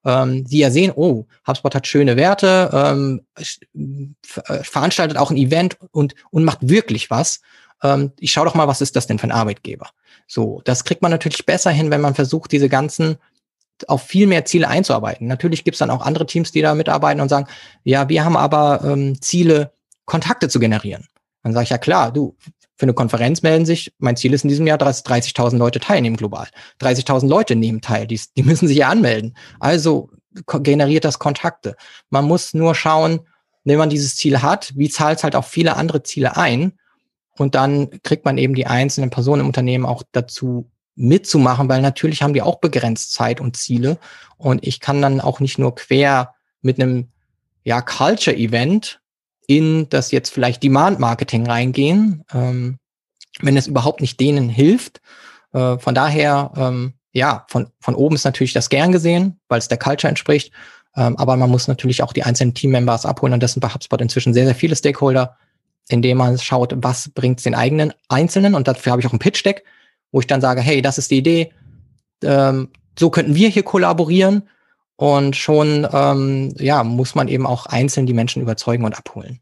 Ähm, 0.04 0.44
die 0.44 0.58
ja 0.58 0.70
sehen, 0.70 0.92
oh, 0.94 1.26
HubSpot 1.46 1.74
hat 1.74 1.86
schöne 1.86 2.16
Werte, 2.16 2.70
ähm, 2.72 3.26
äh, 3.36 4.62
veranstaltet 4.62 5.18
auch 5.18 5.30
ein 5.30 5.36
Event 5.36 5.78
und, 5.90 6.14
und 6.30 6.44
macht 6.44 6.68
wirklich 6.68 7.10
was. 7.10 7.40
Ähm, 7.82 8.12
ich 8.20 8.32
schaue 8.32 8.44
doch 8.46 8.54
mal, 8.54 8.68
was 8.68 8.80
ist 8.80 8.94
das 8.94 9.06
denn 9.08 9.18
für 9.18 9.26
ein 9.26 9.32
Arbeitgeber? 9.32 9.88
So, 10.28 10.62
das 10.64 10.84
kriegt 10.84 11.02
man 11.02 11.10
natürlich 11.10 11.44
besser 11.44 11.70
hin, 11.70 11.90
wenn 11.90 12.00
man 12.00 12.14
versucht, 12.14 12.52
diese 12.52 12.68
ganzen 12.68 13.18
auf 13.88 14.02
viel 14.02 14.26
mehr 14.26 14.44
Ziele 14.44 14.68
einzuarbeiten. 14.68 15.26
Natürlich 15.26 15.64
gibt's 15.64 15.78
dann 15.78 15.90
auch 15.90 16.00
andere 16.00 16.26
Teams, 16.26 16.50
die 16.52 16.62
da 16.62 16.74
mitarbeiten 16.74 17.20
und 17.20 17.28
sagen, 17.28 17.46
ja, 17.84 18.08
wir 18.08 18.24
haben 18.24 18.36
aber 18.36 18.80
ähm, 18.84 19.20
Ziele, 19.20 19.72
Kontakte 20.06 20.48
zu 20.48 20.60
generieren. 20.60 21.08
Dann 21.46 21.52
sage 21.52 21.62
ich, 21.62 21.70
ja 21.70 21.78
klar, 21.78 22.12
du, 22.12 22.34
für 22.74 22.86
eine 22.86 22.92
Konferenz 22.92 23.40
melden 23.40 23.66
sich, 23.66 23.92
mein 23.98 24.16
Ziel 24.16 24.34
ist 24.34 24.42
in 24.42 24.48
diesem 24.48 24.66
Jahr, 24.66 24.78
dass 24.78 25.06
30.000 25.06 25.56
Leute 25.58 25.78
teilnehmen 25.78 26.16
global. 26.16 26.48
30.000 26.80 27.28
Leute 27.28 27.54
nehmen 27.54 27.80
teil, 27.80 28.08
die, 28.08 28.20
die 28.36 28.42
müssen 28.42 28.66
sich 28.66 28.78
ja 28.78 28.88
anmelden. 28.88 29.36
Also 29.60 30.10
generiert 30.44 31.04
das 31.04 31.20
Kontakte. 31.20 31.76
Man 32.10 32.24
muss 32.24 32.52
nur 32.52 32.74
schauen, 32.74 33.20
wenn 33.62 33.78
man 33.78 33.90
dieses 33.90 34.16
Ziel 34.16 34.42
hat, 34.42 34.72
wie 34.74 34.90
zahlt 34.90 35.18
es 35.18 35.22
halt 35.22 35.36
auf 35.36 35.46
viele 35.46 35.76
andere 35.76 36.02
Ziele 36.02 36.36
ein? 36.36 36.72
Und 37.38 37.54
dann 37.54 37.90
kriegt 38.02 38.24
man 38.24 38.38
eben 38.38 38.56
die 38.56 38.66
einzelnen 38.66 39.10
Personen 39.10 39.42
im 39.42 39.46
Unternehmen 39.46 39.86
auch 39.86 40.02
dazu 40.10 40.68
mitzumachen, 40.96 41.68
weil 41.68 41.80
natürlich 41.80 42.22
haben 42.22 42.34
die 42.34 42.42
auch 42.42 42.58
begrenzt 42.58 43.12
Zeit 43.12 43.40
und 43.40 43.56
Ziele. 43.56 43.98
Und 44.36 44.66
ich 44.66 44.80
kann 44.80 45.00
dann 45.00 45.20
auch 45.20 45.38
nicht 45.38 45.60
nur 45.60 45.76
quer 45.76 46.34
mit 46.60 46.80
einem 46.80 47.12
ja, 47.62 47.82
Culture-Event 47.82 49.00
in 49.46 49.88
das 49.88 50.10
jetzt 50.10 50.30
vielleicht 50.30 50.62
Demand-Marketing 50.62 51.46
reingehen, 51.46 52.24
ähm, 52.32 52.78
wenn 53.40 53.56
es 53.56 53.66
überhaupt 53.66 54.00
nicht 54.00 54.18
denen 54.20 54.48
hilft. 54.48 55.00
Äh, 55.52 55.78
von 55.78 55.94
daher, 55.94 56.52
ähm, 56.56 56.94
ja, 57.12 57.46
von, 57.48 57.68
von 57.80 57.94
oben 57.94 58.14
ist 58.14 58.24
natürlich 58.24 58.52
das 58.52 58.68
gern 58.68 58.92
gesehen, 58.92 59.40
weil 59.48 59.58
es 59.58 59.68
der 59.68 59.78
Culture 59.78 60.08
entspricht. 60.08 60.52
Ähm, 60.96 61.16
aber 61.16 61.36
man 61.36 61.50
muss 61.50 61.68
natürlich 61.68 62.02
auch 62.02 62.12
die 62.12 62.22
einzelnen 62.22 62.54
Team-Members 62.54 63.06
abholen 63.06 63.34
und 63.34 63.42
das 63.42 63.52
sind 63.52 63.60
bei 63.60 63.68
HubSpot 63.68 64.00
inzwischen 64.00 64.34
sehr, 64.34 64.46
sehr 64.46 64.54
viele 64.54 64.76
Stakeholder, 64.76 65.36
indem 65.88 66.18
man 66.18 66.38
schaut, 66.38 66.74
was 66.76 67.10
bringt 67.10 67.38
es 67.38 67.44
den 67.44 67.54
eigenen 67.54 67.92
Einzelnen 68.08 68.54
und 68.54 68.66
dafür 68.66 68.92
habe 68.92 69.00
ich 69.00 69.06
auch 69.06 69.12
ein 69.12 69.18
Pitch-Deck, 69.18 69.62
wo 70.10 70.20
ich 70.20 70.26
dann 70.26 70.40
sage, 70.40 70.62
hey, 70.62 70.80
das 70.80 70.98
ist 70.98 71.10
die 71.10 71.18
Idee, 71.18 71.52
ähm, 72.24 72.70
so 72.98 73.10
könnten 73.10 73.34
wir 73.34 73.50
hier 73.50 73.62
kollaborieren 73.62 74.48
und 74.96 75.36
schon, 75.36 75.86
ähm, 75.92 76.54
ja, 76.58 76.82
muss 76.84 77.14
man 77.14 77.28
eben 77.28 77.46
auch 77.46 77.66
einzeln 77.66 78.06
die 78.06 78.14
Menschen 78.14 78.42
überzeugen 78.42 78.84
und 78.84 78.96
abholen. 78.96 79.40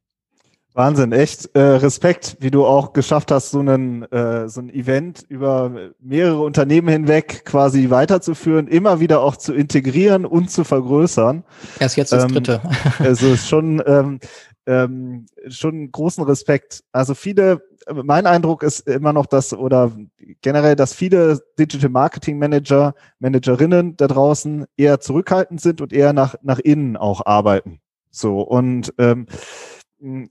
Wahnsinn, 0.76 1.12
echt 1.12 1.54
äh, 1.54 1.60
Respekt, 1.60 2.36
wie 2.40 2.50
du 2.50 2.66
auch 2.66 2.92
geschafft 2.92 3.30
hast, 3.30 3.52
so, 3.52 3.60
einen, 3.60 4.02
äh, 4.10 4.48
so 4.48 4.60
ein 4.60 4.70
Event 4.70 5.24
über 5.28 5.70
mehrere 6.00 6.42
Unternehmen 6.42 6.88
hinweg 6.88 7.44
quasi 7.44 7.90
weiterzuführen, 7.90 8.66
immer 8.66 8.98
wieder 8.98 9.20
auch 9.20 9.36
zu 9.36 9.54
integrieren 9.54 10.26
und 10.26 10.50
zu 10.50 10.64
vergrößern. 10.64 11.44
Erst 11.78 11.96
jetzt 11.96 12.10
das 12.10 12.24
ähm, 12.24 12.32
dritte. 12.32 12.60
Also 12.98 13.28
ist 13.28 13.48
schon, 13.48 13.80
ähm, 13.86 14.18
ähm, 14.66 15.27
schon 15.48 15.90
großen 15.90 16.24
Respekt. 16.24 16.85
Also 16.92 17.14
viele, 17.14 17.62
mein 17.92 18.27
Eindruck 18.27 18.62
ist 18.62 18.88
immer 18.88 19.12
noch, 19.12 19.27
dass 19.27 19.53
oder 19.53 19.92
generell, 20.40 20.77
dass 20.77 20.94
viele 20.94 21.42
Digital 21.59 21.90
Marketing 21.90 22.38
Manager, 22.38 22.94
Managerinnen 23.18 23.96
da 23.96 24.07
draußen 24.07 24.66
eher 24.77 25.00
zurückhaltend 25.00 25.61
sind 25.61 25.81
und 25.81 25.92
eher 25.92 26.12
nach, 26.12 26.35
nach 26.42 26.59
innen 26.59 26.96
auch 26.96 27.27
arbeiten. 27.27 27.81
So 28.11 28.40
und 28.40 28.94
ähm, 28.98 29.27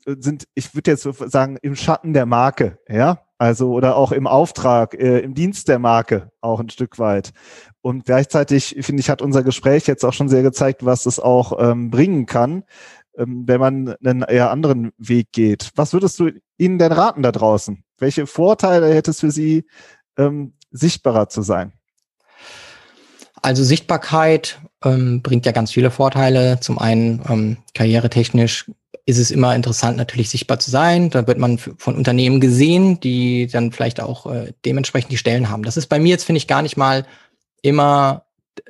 sind, 0.06 0.48
ich 0.54 0.76
würde 0.76 0.92
jetzt 0.92 1.04
sagen, 1.32 1.58
im 1.62 1.76
Schatten 1.76 2.14
der 2.14 2.26
Marke, 2.26 2.78
ja, 2.88 3.20
also 3.38 3.74
oder 3.74 3.98
auch 3.98 4.12
im 4.12 4.28
Auftrag, 4.28 4.94
äh, 4.94 5.20
im 5.20 5.34
Dienst 5.34 5.68
der 5.68 5.80
Marke 5.80 6.32
auch 6.42 6.60
ein 6.60 6.70
Stück 6.70 7.00
weit. 7.00 7.32
Und 7.82 8.06
gleichzeitig 8.06 8.78
finde 8.82 9.02
ich, 9.02 9.10
hat 9.10 9.22
unser 9.22 9.44
Gespräch 9.44 9.88
jetzt 9.88 10.06
auch 10.06 10.14
schon 10.14 10.30
sehr 10.30 10.44
gezeigt, 10.44 10.86
was 10.86 11.06
es 11.06 11.20
auch 11.20 11.60
ähm, 11.60 11.90
bringen 11.90 12.26
kann, 12.26 12.64
wenn 13.16 13.60
man 13.60 13.96
einen 14.04 14.24
eher 14.24 14.52
anderen 14.52 14.92
Weg 14.98 15.32
geht. 15.32 15.70
Was 15.76 15.94
würdest 15.94 16.20
du 16.20 16.32
ihnen 16.58 16.80
denn 16.80 16.92
raten 16.92 17.22
da 17.22 17.32
draußen? 17.32 17.84
Welche 17.98 18.28
Vorteile 18.28 18.94
hätte 18.94 19.12
es 19.12 19.20
für 19.20 19.32
sie, 19.32 19.66
ähm, 20.18 20.54
sichtbarer 20.72 21.30
zu 21.30 21.42
sein? 21.42 21.74
Also 23.42 23.64
Sichtbarkeit 23.64 24.60
ähm, 24.84 25.22
bringt 25.22 25.46
ja 25.46 25.52
ganz 25.52 25.72
viele 25.72 25.92
Vorteile. 25.92 26.60
Zum 26.62 26.80
einen 26.80 27.22
ähm, 27.30 27.58
karrieretechnisch 27.74 28.72
ist 29.06 29.18
es 29.18 29.32
immer 29.32 29.54
interessant, 29.54 29.98
natürlich 29.98 30.30
sichtbar 30.30 30.60
zu 30.60 30.72
sein. 30.72 31.10
Da 31.10 31.28
wird 31.28 31.38
man 31.38 31.58
von 31.58 31.96
Unternehmen 31.96 32.40
gesehen, 32.40 33.00
die 33.02 33.48
dann 33.48 33.72
vielleicht 33.74 34.00
auch 34.00 34.28
äh, 34.28 34.54
dementsprechend 34.66 35.12
die 35.12 35.18
Stellen 35.18 35.50
haben. 35.50 35.64
Das 35.64 35.76
ist 35.76 35.88
bei 35.88 36.00
mir 36.00 36.10
jetzt, 36.10 36.24
finde 36.24 36.38
ich, 36.38 36.48
gar 36.48 36.62
nicht 36.62 36.78
mal 36.78 37.06
immer, 37.62 38.23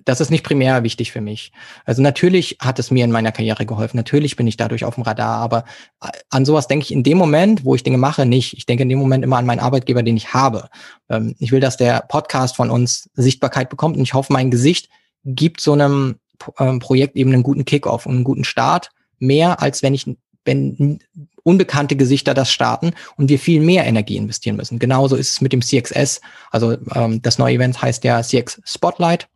das 0.05 0.21
ist 0.21 0.29
nicht 0.29 0.43
primär 0.43 0.83
wichtig 0.83 1.11
für 1.11 1.21
mich. 1.21 1.51
Also 1.85 2.01
natürlich 2.01 2.57
hat 2.59 2.79
es 2.79 2.91
mir 2.91 3.03
in 3.03 3.11
meiner 3.11 3.31
Karriere 3.31 3.65
geholfen. 3.65 3.97
Natürlich 3.97 4.35
bin 4.35 4.47
ich 4.47 4.57
dadurch 4.57 4.85
auf 4.85 4.95
dem 4.95 5.03
Radar, 5.03 5.37
aber 5.37 5.65
äh, 6.01 6.09
an 6.29 6.45
sowas 6.45 6.67
denke 6.67 6.83
ich 6.83 6.91
in 6.91 7.03
dem 7.03 7.17
Moment, 7.17 7.65
wo 7.65 7.75
ich 7.75 7.83
Dinge 7.83 7.97
mache, 7.97 8.25
nicht. 8.25 8.57
Ich 8.57 8.65
denke 8.65 8.83
in 8.83 8.89
dem 8.89 8.99
Moment 8.99 9.23
immer 9.23 9.37
an 9.37 9.45
meinen 9.45 9.59
Arbeitgeber, 9.59 10.03
den 10.03 10.17
ich 10.17 10.33
habe. 10.33 10.69
Ähm, 11.09 11.35
ich 11.39 11.51
will, 11.51 11.59
dass 11.59 11.77
der 11.77 12.05
Podcast 12.07 12.55
von 12.55 12.69
uns 12.69 13.09
Sichtbarkeit 13.13 13.69
bekommt 13.69 13.97
und 13.97 14.03
ich 14.03 14.13
hoffe, 14.13 14.33
mein 14.33 14.51
Gesicht 14.51 14.89
gibt 15.25 15.61
so 15.61 15.73
einem 15.73 16.15
ähm, 16.59 16.79
Projekt 16.79 17.15
eben 17.15 17.33
einen 17.33 17.43
guten 17.43 17.65
Kickoff 17.65 18.05
und 18.05 18.15
einen 18.15 18.23
guten 18.23 18.43
Start 18.43 18.89
mehr, 19.19 19.61
als 19.61 19.83
wenn 19.83 19.93
ich, 19.93 20.05
wenn 20.45 20.99
unbekannte 21.43 21.95
Gesichter 21.95 22.33
das 22.33 22.51
starten 22.51 22.93
und 23.17 23.29
wir 23.29 23.39
viel 23.39 23.61
mehr 23.61 23.85
Energie 23.85 24.17
investieren 24.17 24.55
müssen. 24.55 24.79
Genauso 24.79 25.15
ist 25.15 25.29
es 25.29 25.41
mit 25.41 25.53
dem 25.53 25.61
CXS. 25.61 26.21
Also 26.51 26.77
ähm, 26.95 27.21
das 27.21 27.37
neue 27.37 27.55
Event 27.55 27.81
heißt 27.81 28.03
ja 28.03 28.21
CX 28.21 28.61
Spotlight. 28.65 29.27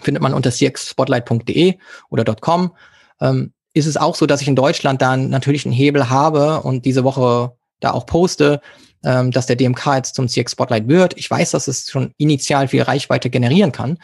Findet 0.00 0.22
man 0.22 0.34
unter 0.34 0.50
cxspotlight.de 0.50 1.78
oder 2.10 2.24
.com. 2.36 2.74
Ähm, 3.20 3.52
ist 3.72 3.86
es 3.86 3.96
auch 3.96 4.14
so, 4.14 4.26
dass 4.26 4.40
ich 4.40 4.48
in 4.48 4.56
Deutschland 4.56 5.00
dann 5.02 5.30
natürlich 5.30 5.64
einen 5.64 5.74
Hebel 5.74 6.10
habe 6.10 6.60
und 6.62 6.84
diese 6.84 7.04
Woche 7.04 7.54
da 7.80 7.92
auch 7.92 8.06
poste, 8.06 8.60
ähm, 9.04 9.30
dass 9.30 9.46
der 9.46 9.56
DMK 9.56 9.96
jetzt 9.96 10.14
zum 10.14 10.28
CX 10.28 10.52
Spotlight 10.52 10.88
wird. 10.88 11.16
Ich 11.16 11.30
weiß, 11.30 11.52
dass 11.52 11.68
es 11.68 11.90
schon 11.90 12.14
initial 12.18 12.68
viel 12.68 12.82
Reichweite 12.82 13.30
generieren 13.30 13.72
kann. 13.72 13.98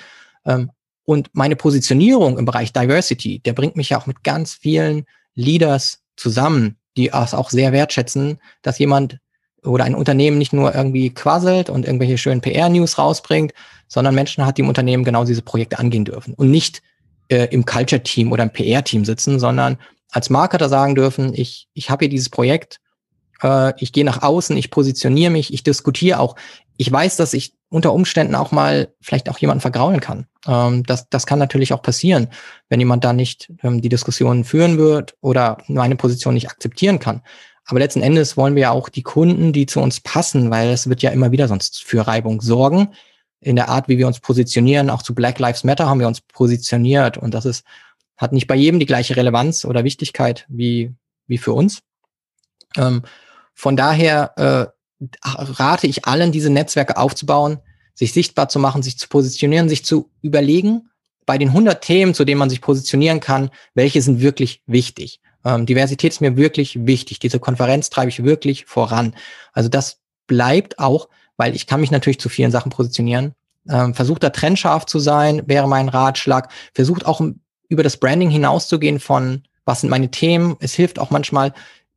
Ähm, 0.45 0.71
und 1.05 1.31
meine 1.35 1.57
Positionierung 1.57 2.39
im 2.39 2.45
Bereich 2.45 2.73
Diversity, 2.73 3.39
der 3.41 3.53
bringt 3.53 3.77
mich 3.77 3.91
ja 3.91 4.01
auch 4.01 4.07
mit 4.07 4.25
ganz 4.25 4.55
vielen 4.55 5.05
Leaders 5.35 6.01
zusammen, 6.17 6.79
die 6.97 7.11
es 7.11 7.35
auch 7.35 7.51
sehr 7.51 7.73
wertschätzen, 7.73 8.41
dass 8.63 8.79
jemand 8.79 9.19
oder 9.67 9.85
ein 9.85 9.95
Unternehmen 9.95 10.39
nicht 10.39 10.53
nur 10.53 10.75
irgendwie 10.75 11.11
quasselt 11.11 11.71
und 11.71 11.85
irgendwelche 11.85 12.19
schönen 12.19 12.41
PR-News 12.41 12.99
rausbringt, 12.99 13.53
sondern 13.89 14.15
Menschen 14.15 14.47
hat, 14.47 14.59
die 14.59 14.63
im 14.63 14.69
Unternehmen 14.69 15.05
genau 15.05 15.25
diese 15.25 15.43
Projekte 15.43 15.79
angehen 15.79 16.05
dürfen 16.05 16.35
und 16.35 16.51
nicht 16.51 16.83
äh, 17.29 17.47
im 17.51 17.65
Culture-Team 17.65 18.33
oder 18.33 18.45
im 18.45 18.51
PR-Team 18.51 19.05
sitzen, 19.05 19.39
sondern 19.39 19.79
als 20.11 20.31
Marketer 20.31 20.69
sagen 20.69 20.95
dürfen, 20.95 21.35
ich, 21.35 21.69
ich 21.75 21.91
habe 21.91 22.05
hier 22.05 22.11
dieses 22.11 22.29
Projekt, 22.29 22.81
äh, 23.43 23.73
ich 23.79 23.93
gehe 23.93 24.05
nach 24.05 24.23
außen, 24.23 24.57
ich 24.57 24.71
positioniere 24.71 25.31
mich, 25.31 25.53
ich 25.53 25.63
diskutiere 25.63 26.21
auch. 26.21 26.37
Ich 26.77 26.91
weiß, 26.91 27.17
dass 27.17 27.33
ich 27.33 27.55
unter 27.69 27.93
Umständen 27.93 28.35
auch 28.35 28.53
mal 28.53 28.93
vielleicht 29.01 29.29
auch 29.29 29.39
jemanden 29.39 29.61
vergraulen 29.61 30.01
kann. 30.01 30.27
Ähm, 30.47 30.85
das, 30.85 31.09
das 31.09 31.27
kann 31.27 31.39
natürlich 31.39 31.73
auch 31.73 31.83
passieren, 31.83 32.29
wenn 32.69 32.81
jemand 32.81 33.05
da 33.05 33.13
nicht 33.13 33.53
ähm, 33.63 33.81
die 33.81 33.89
Diskussion 33.89 34.45
führen 34.45 34.79
wird 34.79 35.17
oder 35.21 35.59
meine 35.67 35.97
Position 35.97 36.35
nicht 36.35 36.49
akzeptieren 36.49 36.99
kann. 36.99 37.23
Aber 37.67 37.81
letzten 37.81 38.03
Endes 38.03 38.37
wollen 38.37 38.55
wir 38.55 38.63
ja 38.63 38.71
auch 38.71 38.89
die 38.89 39.03
Kunden, 39.03 39.53
die 39.53 39.67
zu 39.67 39.81
uns 39.81 40.01
passen, 40.01 40.51
weil 40.51 40.71
es 40.71 40.89
wird 40.89 41.03
ja 41.03 41.11
immer 41.11 41.33
wieder 41.33 41.49
sonst 41.49 41.85
für 41.85 42.07
Reibung 42.07 42.41
sorgen. 42.41 42.95
In 43.41 43.57
der 43.57 43.69
Art, 43.69 43.89
wie 43.89 43.99
wir 43.99 44.07
uns 44.07 44.21
positionieren, 44.21 44.89
auch 44.89 45.03
zu 45.03 45.15
Black 45.15 45.39
Lives 45.39 45.65
Matter 45.65 45.89
haben 45.89 46.01
wir 46.01 46.07
uns 46.07 46.21
positioniert 46.21 47.19
und 47.19 47.35
das 47.35 47.45
ist, 47.45 47.65
hat 48.17 48.33
nicht 48.33 48.47
bei 48.47 48.55
jedem 48.55 48.81
die 48.81 48.87
gleiche 48.87 49.17
Relevanz 49.17 49.65
oder 49.65 49.85
Wichtigkeit 49.85 50.47
wie, 50.49 50.95
wie 51.27 51.39
für 51.39 51.53
uns. 51.53 51.81
Ähm, 52.77 53.03
von 53.53 53.77
daher 53.77 54.33
äh, 54.37 54.67
rate 55.25 55.87
ich 55.87 56.07
allen, 56.07 56.33
diese 56.33 56.51
Netzwerke 56.51 56.97
aufzubauen, 56.97 57.59
sich 57.95 58.13
sichtbar 58.13 58.49
zu 58.49 58.59
machen, 58.59 58.83
sich 58.83 58.99
zu 58.99 59.09
positionieren, 59.09 59.69
sich 59.69 59.85
zu 59.85 60.11
überlegen, 60.23 60.91
bei 61.25 61.39
den 61.39 61.49
100 61.49 61.83
Themen, 61.83 62.15
zu 62.15 62.25
denen 62.25 62.39
man 62.39 62.51
sich 62.51 62.61
positionieren 62.61 63.21
kann, 63.21 63.51
welche 63.75 64.01
sind 64.01 64.21
wirklich 64.21 64.63
wichtig. 64.67 65.21
Ähm, 65.47 65.65
Diversität 65.65 66.13
ist 66.13 66.21
mir 66.21 66.37
wirklich 66.37 66.87
wichtig. 66.87 67.21
Diese 67.21 67.39
Konferenz 67.39 67.89
treibe 67.89 68.09
ich 68.09 68.25
wirklich 68.25 68.67
voran. 68.67 69.15
Also 69.53 69.69
das 69.69 69.99
bleibt 70.27 70.81
auch, 70.81 71.09
weil 71.37 71.55
ich 71.55 71.67
kann 71.67 71.81
mich 71.81 71.93
natürlich 71.93 72.19
zu 72.19 72.29
vielen 72.29 72.51
Sachen 72.51 72.71
positionieren. 72.71 73.35
Ähm, 73.69 73.95
versucht 73.95 74.25
da 74.25 74.31
trennscharf 74.31 74.87
zu 74.87 74.99
sein, 74.99 75.43
wäre 75.47 75.69
mein 75.69 75.89
Ratschlag. 75.89 76.51
Versucht 76.75 77.07
auch 77.07 77.21
über 77.69 77.83
das 77.85 77.97
Branding 77.97 78.31
hinauszugehen 78.31 78.99
von, 78.99 79.45
was 79.65 79.83
sind 79.83 79.91
meine 79.91 80.11
Themen. 80.11 80.57
Es 80.59 80.75
hilft 80.75 80.99
auch 80.99 81.11
manchmal, 81.11 81.53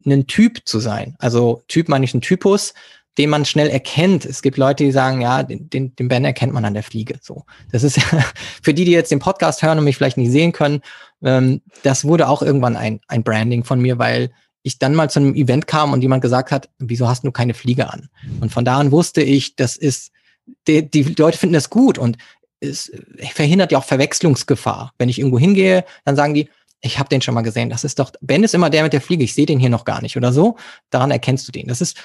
ein 0.06 0.28
Typ 0.28 0.62
zu 0.66 0.80
sein. 0.80 1.16
Also 1.20 1.64
Typ 1.68 1.90
meine 1.90 2.06
ich 2.06 2.14
ein 2.14 2.22
Typus, 2.22 2.74
den 3.18 3.30
man 3.30 3.46
schnell 3.46 3.70
erkennt. 3.70 4.26
Es 4.26 4.42
gibt 4.42 4.58
Leute, 4.58 4.84
die 4.86 4.92
sagen, 4.92 5.22
ja, 5.22 5.44
den, 5.44 5.70
den, 5.70 5.96
den 5.96 6.08
Ben 6.08 6.24
erkennt 6.24 6.54
man 6.54 6.64
an 6.64 6.74
der 6.74 6.84
Fliege. 6.84 7.20
So, 7.22 7.44
das 7.72 7.84
ist 7.84 8.00
für 8.64 8.74
die, 8.74 8.86
die 8.86 8.92
jetzt 8.92 9.12
den 9.12 9.20
Podcast 9.20 9.62
hören 9.62 9.78
und 9.78 9.84
mich 9.84 9.98
vielleicht 9.98 10.18
nicht 10.18 10.32
sehen 10.32 10.54
können. 10.54 10.82
Ähm, 11.24 11.62
das 11.84 12.06
wurde 12.06 12.28
auch 12.28 12.42
irgendwann 12.42 12.76
ein, 12.76 13.00
ein 13.08 13.24
Branding 13.24 13.64
von 13.64 13.82
mir, 13.82 14.00
weil 14.00 14.32
ich 14.62 14.78
dann 14.78 14.96
mal 14.96 15.10
zu 15.10 15.20
einem 15.20 15.36
Event 15.36 15.68
kam 15.68 15.94
und 15.94 16.02
jemand 16.02 16.22
gesagt 16.22 16.52
hat, 16.52 16.70
wieso 16.80 17.08
hast 17.08 17.24
du 17.24 17.32
keine 17.32 17.54
Fliege 17.54 17.92
an? 17.92 18.10
Und 18.42 18.52
von 18.52 18.66
da 18.66 18.78
an 18.78 18.92
wusste 18.92 19.22
ich, 19.22 19.56
das 19.56 19.78
ist, 19.78 20.12
die, 20.68 20.90
die 20.90 21.04
Leute 21.04 21.38
finden 21.38 21.54
das 21.54 21.70
gut 21.70 21.98
und 21.98 22.18
es 22.60 22.92
verhindert 23.34 23.72
ja 23.72 23.78
auch 23.78 23.86
Verwechslungsgefahr. 23.86 24.94
Wenn 24.98 25.10
ich 25.10 25.20
irgendwo 25.20 25.40
hingehe, 25.40 25.86
dann 26.04 26.16
sagen 26.18 26.34
die, 26.34 26.50
ich 26.82 27.00
habe 27.00 27.10
den 27.10 27.22
schon 27.22 27.34
mal 27.34 27.42
gesehen. 27.42 27.70
Das 27.70 27.84
ist 27.84 28.00
doch, 28.00 28.12
Ben 28.22 28.44
ist 28.44 28.54
immer 28.54 28.70
der 28.70 28.84
mit 28.84 28.94
der 28.94 29.02
Fliege, 29.02 29.24
ich 29.24 29.34
sehe 29.34 29.46
den 29.46 29.60
hier 29.60 29.70
noch 29.70 29.86
gar 29.86 30.02
nicht 30.02 30.18
oder 30.18 30.34
so. 30.34 30.58
Daran 30.90 31.12
erkennst 31.12 31.48
du 31.48 31.52
den. 31.52 31.68
Das 31.68 31.82
ist, 31.82 31.98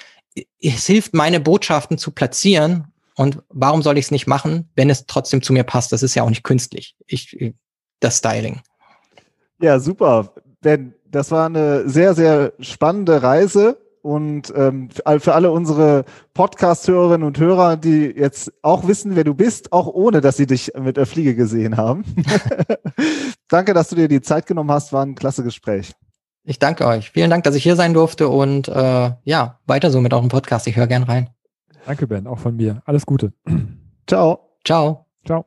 es 0.60 0.86
hilft, 0.86 1.14
meine 1.14 1.40
Botschaften 1.40 1.98
zu 1.98 2.10
platzieren. 2.10 2.92
Und 3.16 3.42
warum 3.48 3.82
soll 3.82 3.98
ich 3.98 4.06
es 4.06 4.10
nicht 4.10 4.26
machen, 4.26 4.70
wenn 4.74 4.90
es 4.90 5.06
trotzdem 5.06 5.42
zu 5.42 5.52
mir 5.52 5.62
passt? 5.64 5.92
Das 5.92 6.02
ist 6.02 6.14
ja 6.14 6.24
auch 6.24 6.28
nicht 6.28 6.42
künstlich. 6.42 6.96
Ich, 7.06 7.36
das 8.00 8.18
Styling. 8.18 8.60
Ja, 9.60 9.78
super. 9.78 10.34
Ben, 10.60 10.94
das 11.10 11.30
war 11.30 11.46
eine 11.46 11.88
sehr, 11.88 12.14
sehr 12.14 12.52
spannende 12.60 13.22
Reise. 13.22 13.78
Und 14.02 14.52
ähm, 14.54 14.90
für 14.90 15.34
alle 15.34 15.50
unsere 15.50 16.04
Podcast-Hörerinnen 16.34 17.26
und 17.26 17.38
Hörer, 17.38 17.78
die 17.78 18.12
jetzt 18.14 18.52
auch 18.60 18.86
wissen, 18.86 19.16
wer 19.16 19.24
du 19.24 19.32
bist, 19.32 19.72
auch 19.72 19.86
ohne, 19.86 20.20
dass 20.20 20.36
sie 20.36 20.46
dich 20.46 20.72
mit 20.78 20.98
der 20.98 21.06
Fliege 21.06 21.34
gesehen 21.34 21.78
haben. 21.78 22.04
danke, 23.48 23.72
dass 23.72 23.88
du 23.88 23.96
dir 23.96 24.08
die 24.08 24.20
Zeit 24.20 24.44
genommen 24.44 24.70
hast. 24.70 24.92
War 24.92 25.06
ein 25.06 25.14
klasse 25.14 25.42
Gespräch. 25.42 25.94
Ich 26.42 26.58
danke 26.58 26.86
euch. 26.86 27.12
Vielen 27.12 27.30
Dank, 27.30 27.44
dass 27.44 27.54
ich 27.54 27.62
hier 27.62 27.76
sein 27.76 27.94
durfte 27.94 28.28
und 28.28 28.68
äh, 28.68 29.12
ja, 29.24 29.58
weiter 29.66 29.90
so 29.90 30.02
mit 30.02 30.12
eurem 30.12 30.28
Podcast. 30.28 30.66
Ich 30.66 30.76
höre 30.76 30.86
gern 30.86 31.04
rein. 31.04 31.30
Danke, 31.86 32.06
Ben, 32.06 32.26
auch 32.26 32.38
von 32.38 32.56
mir. 32.56 32.82
Alles 32.84 33.06
Gute. 33.06 33.32
Ciao. 34.06 34.58
Ciao. 34.64 35.06
Ciao. 35.24 35.46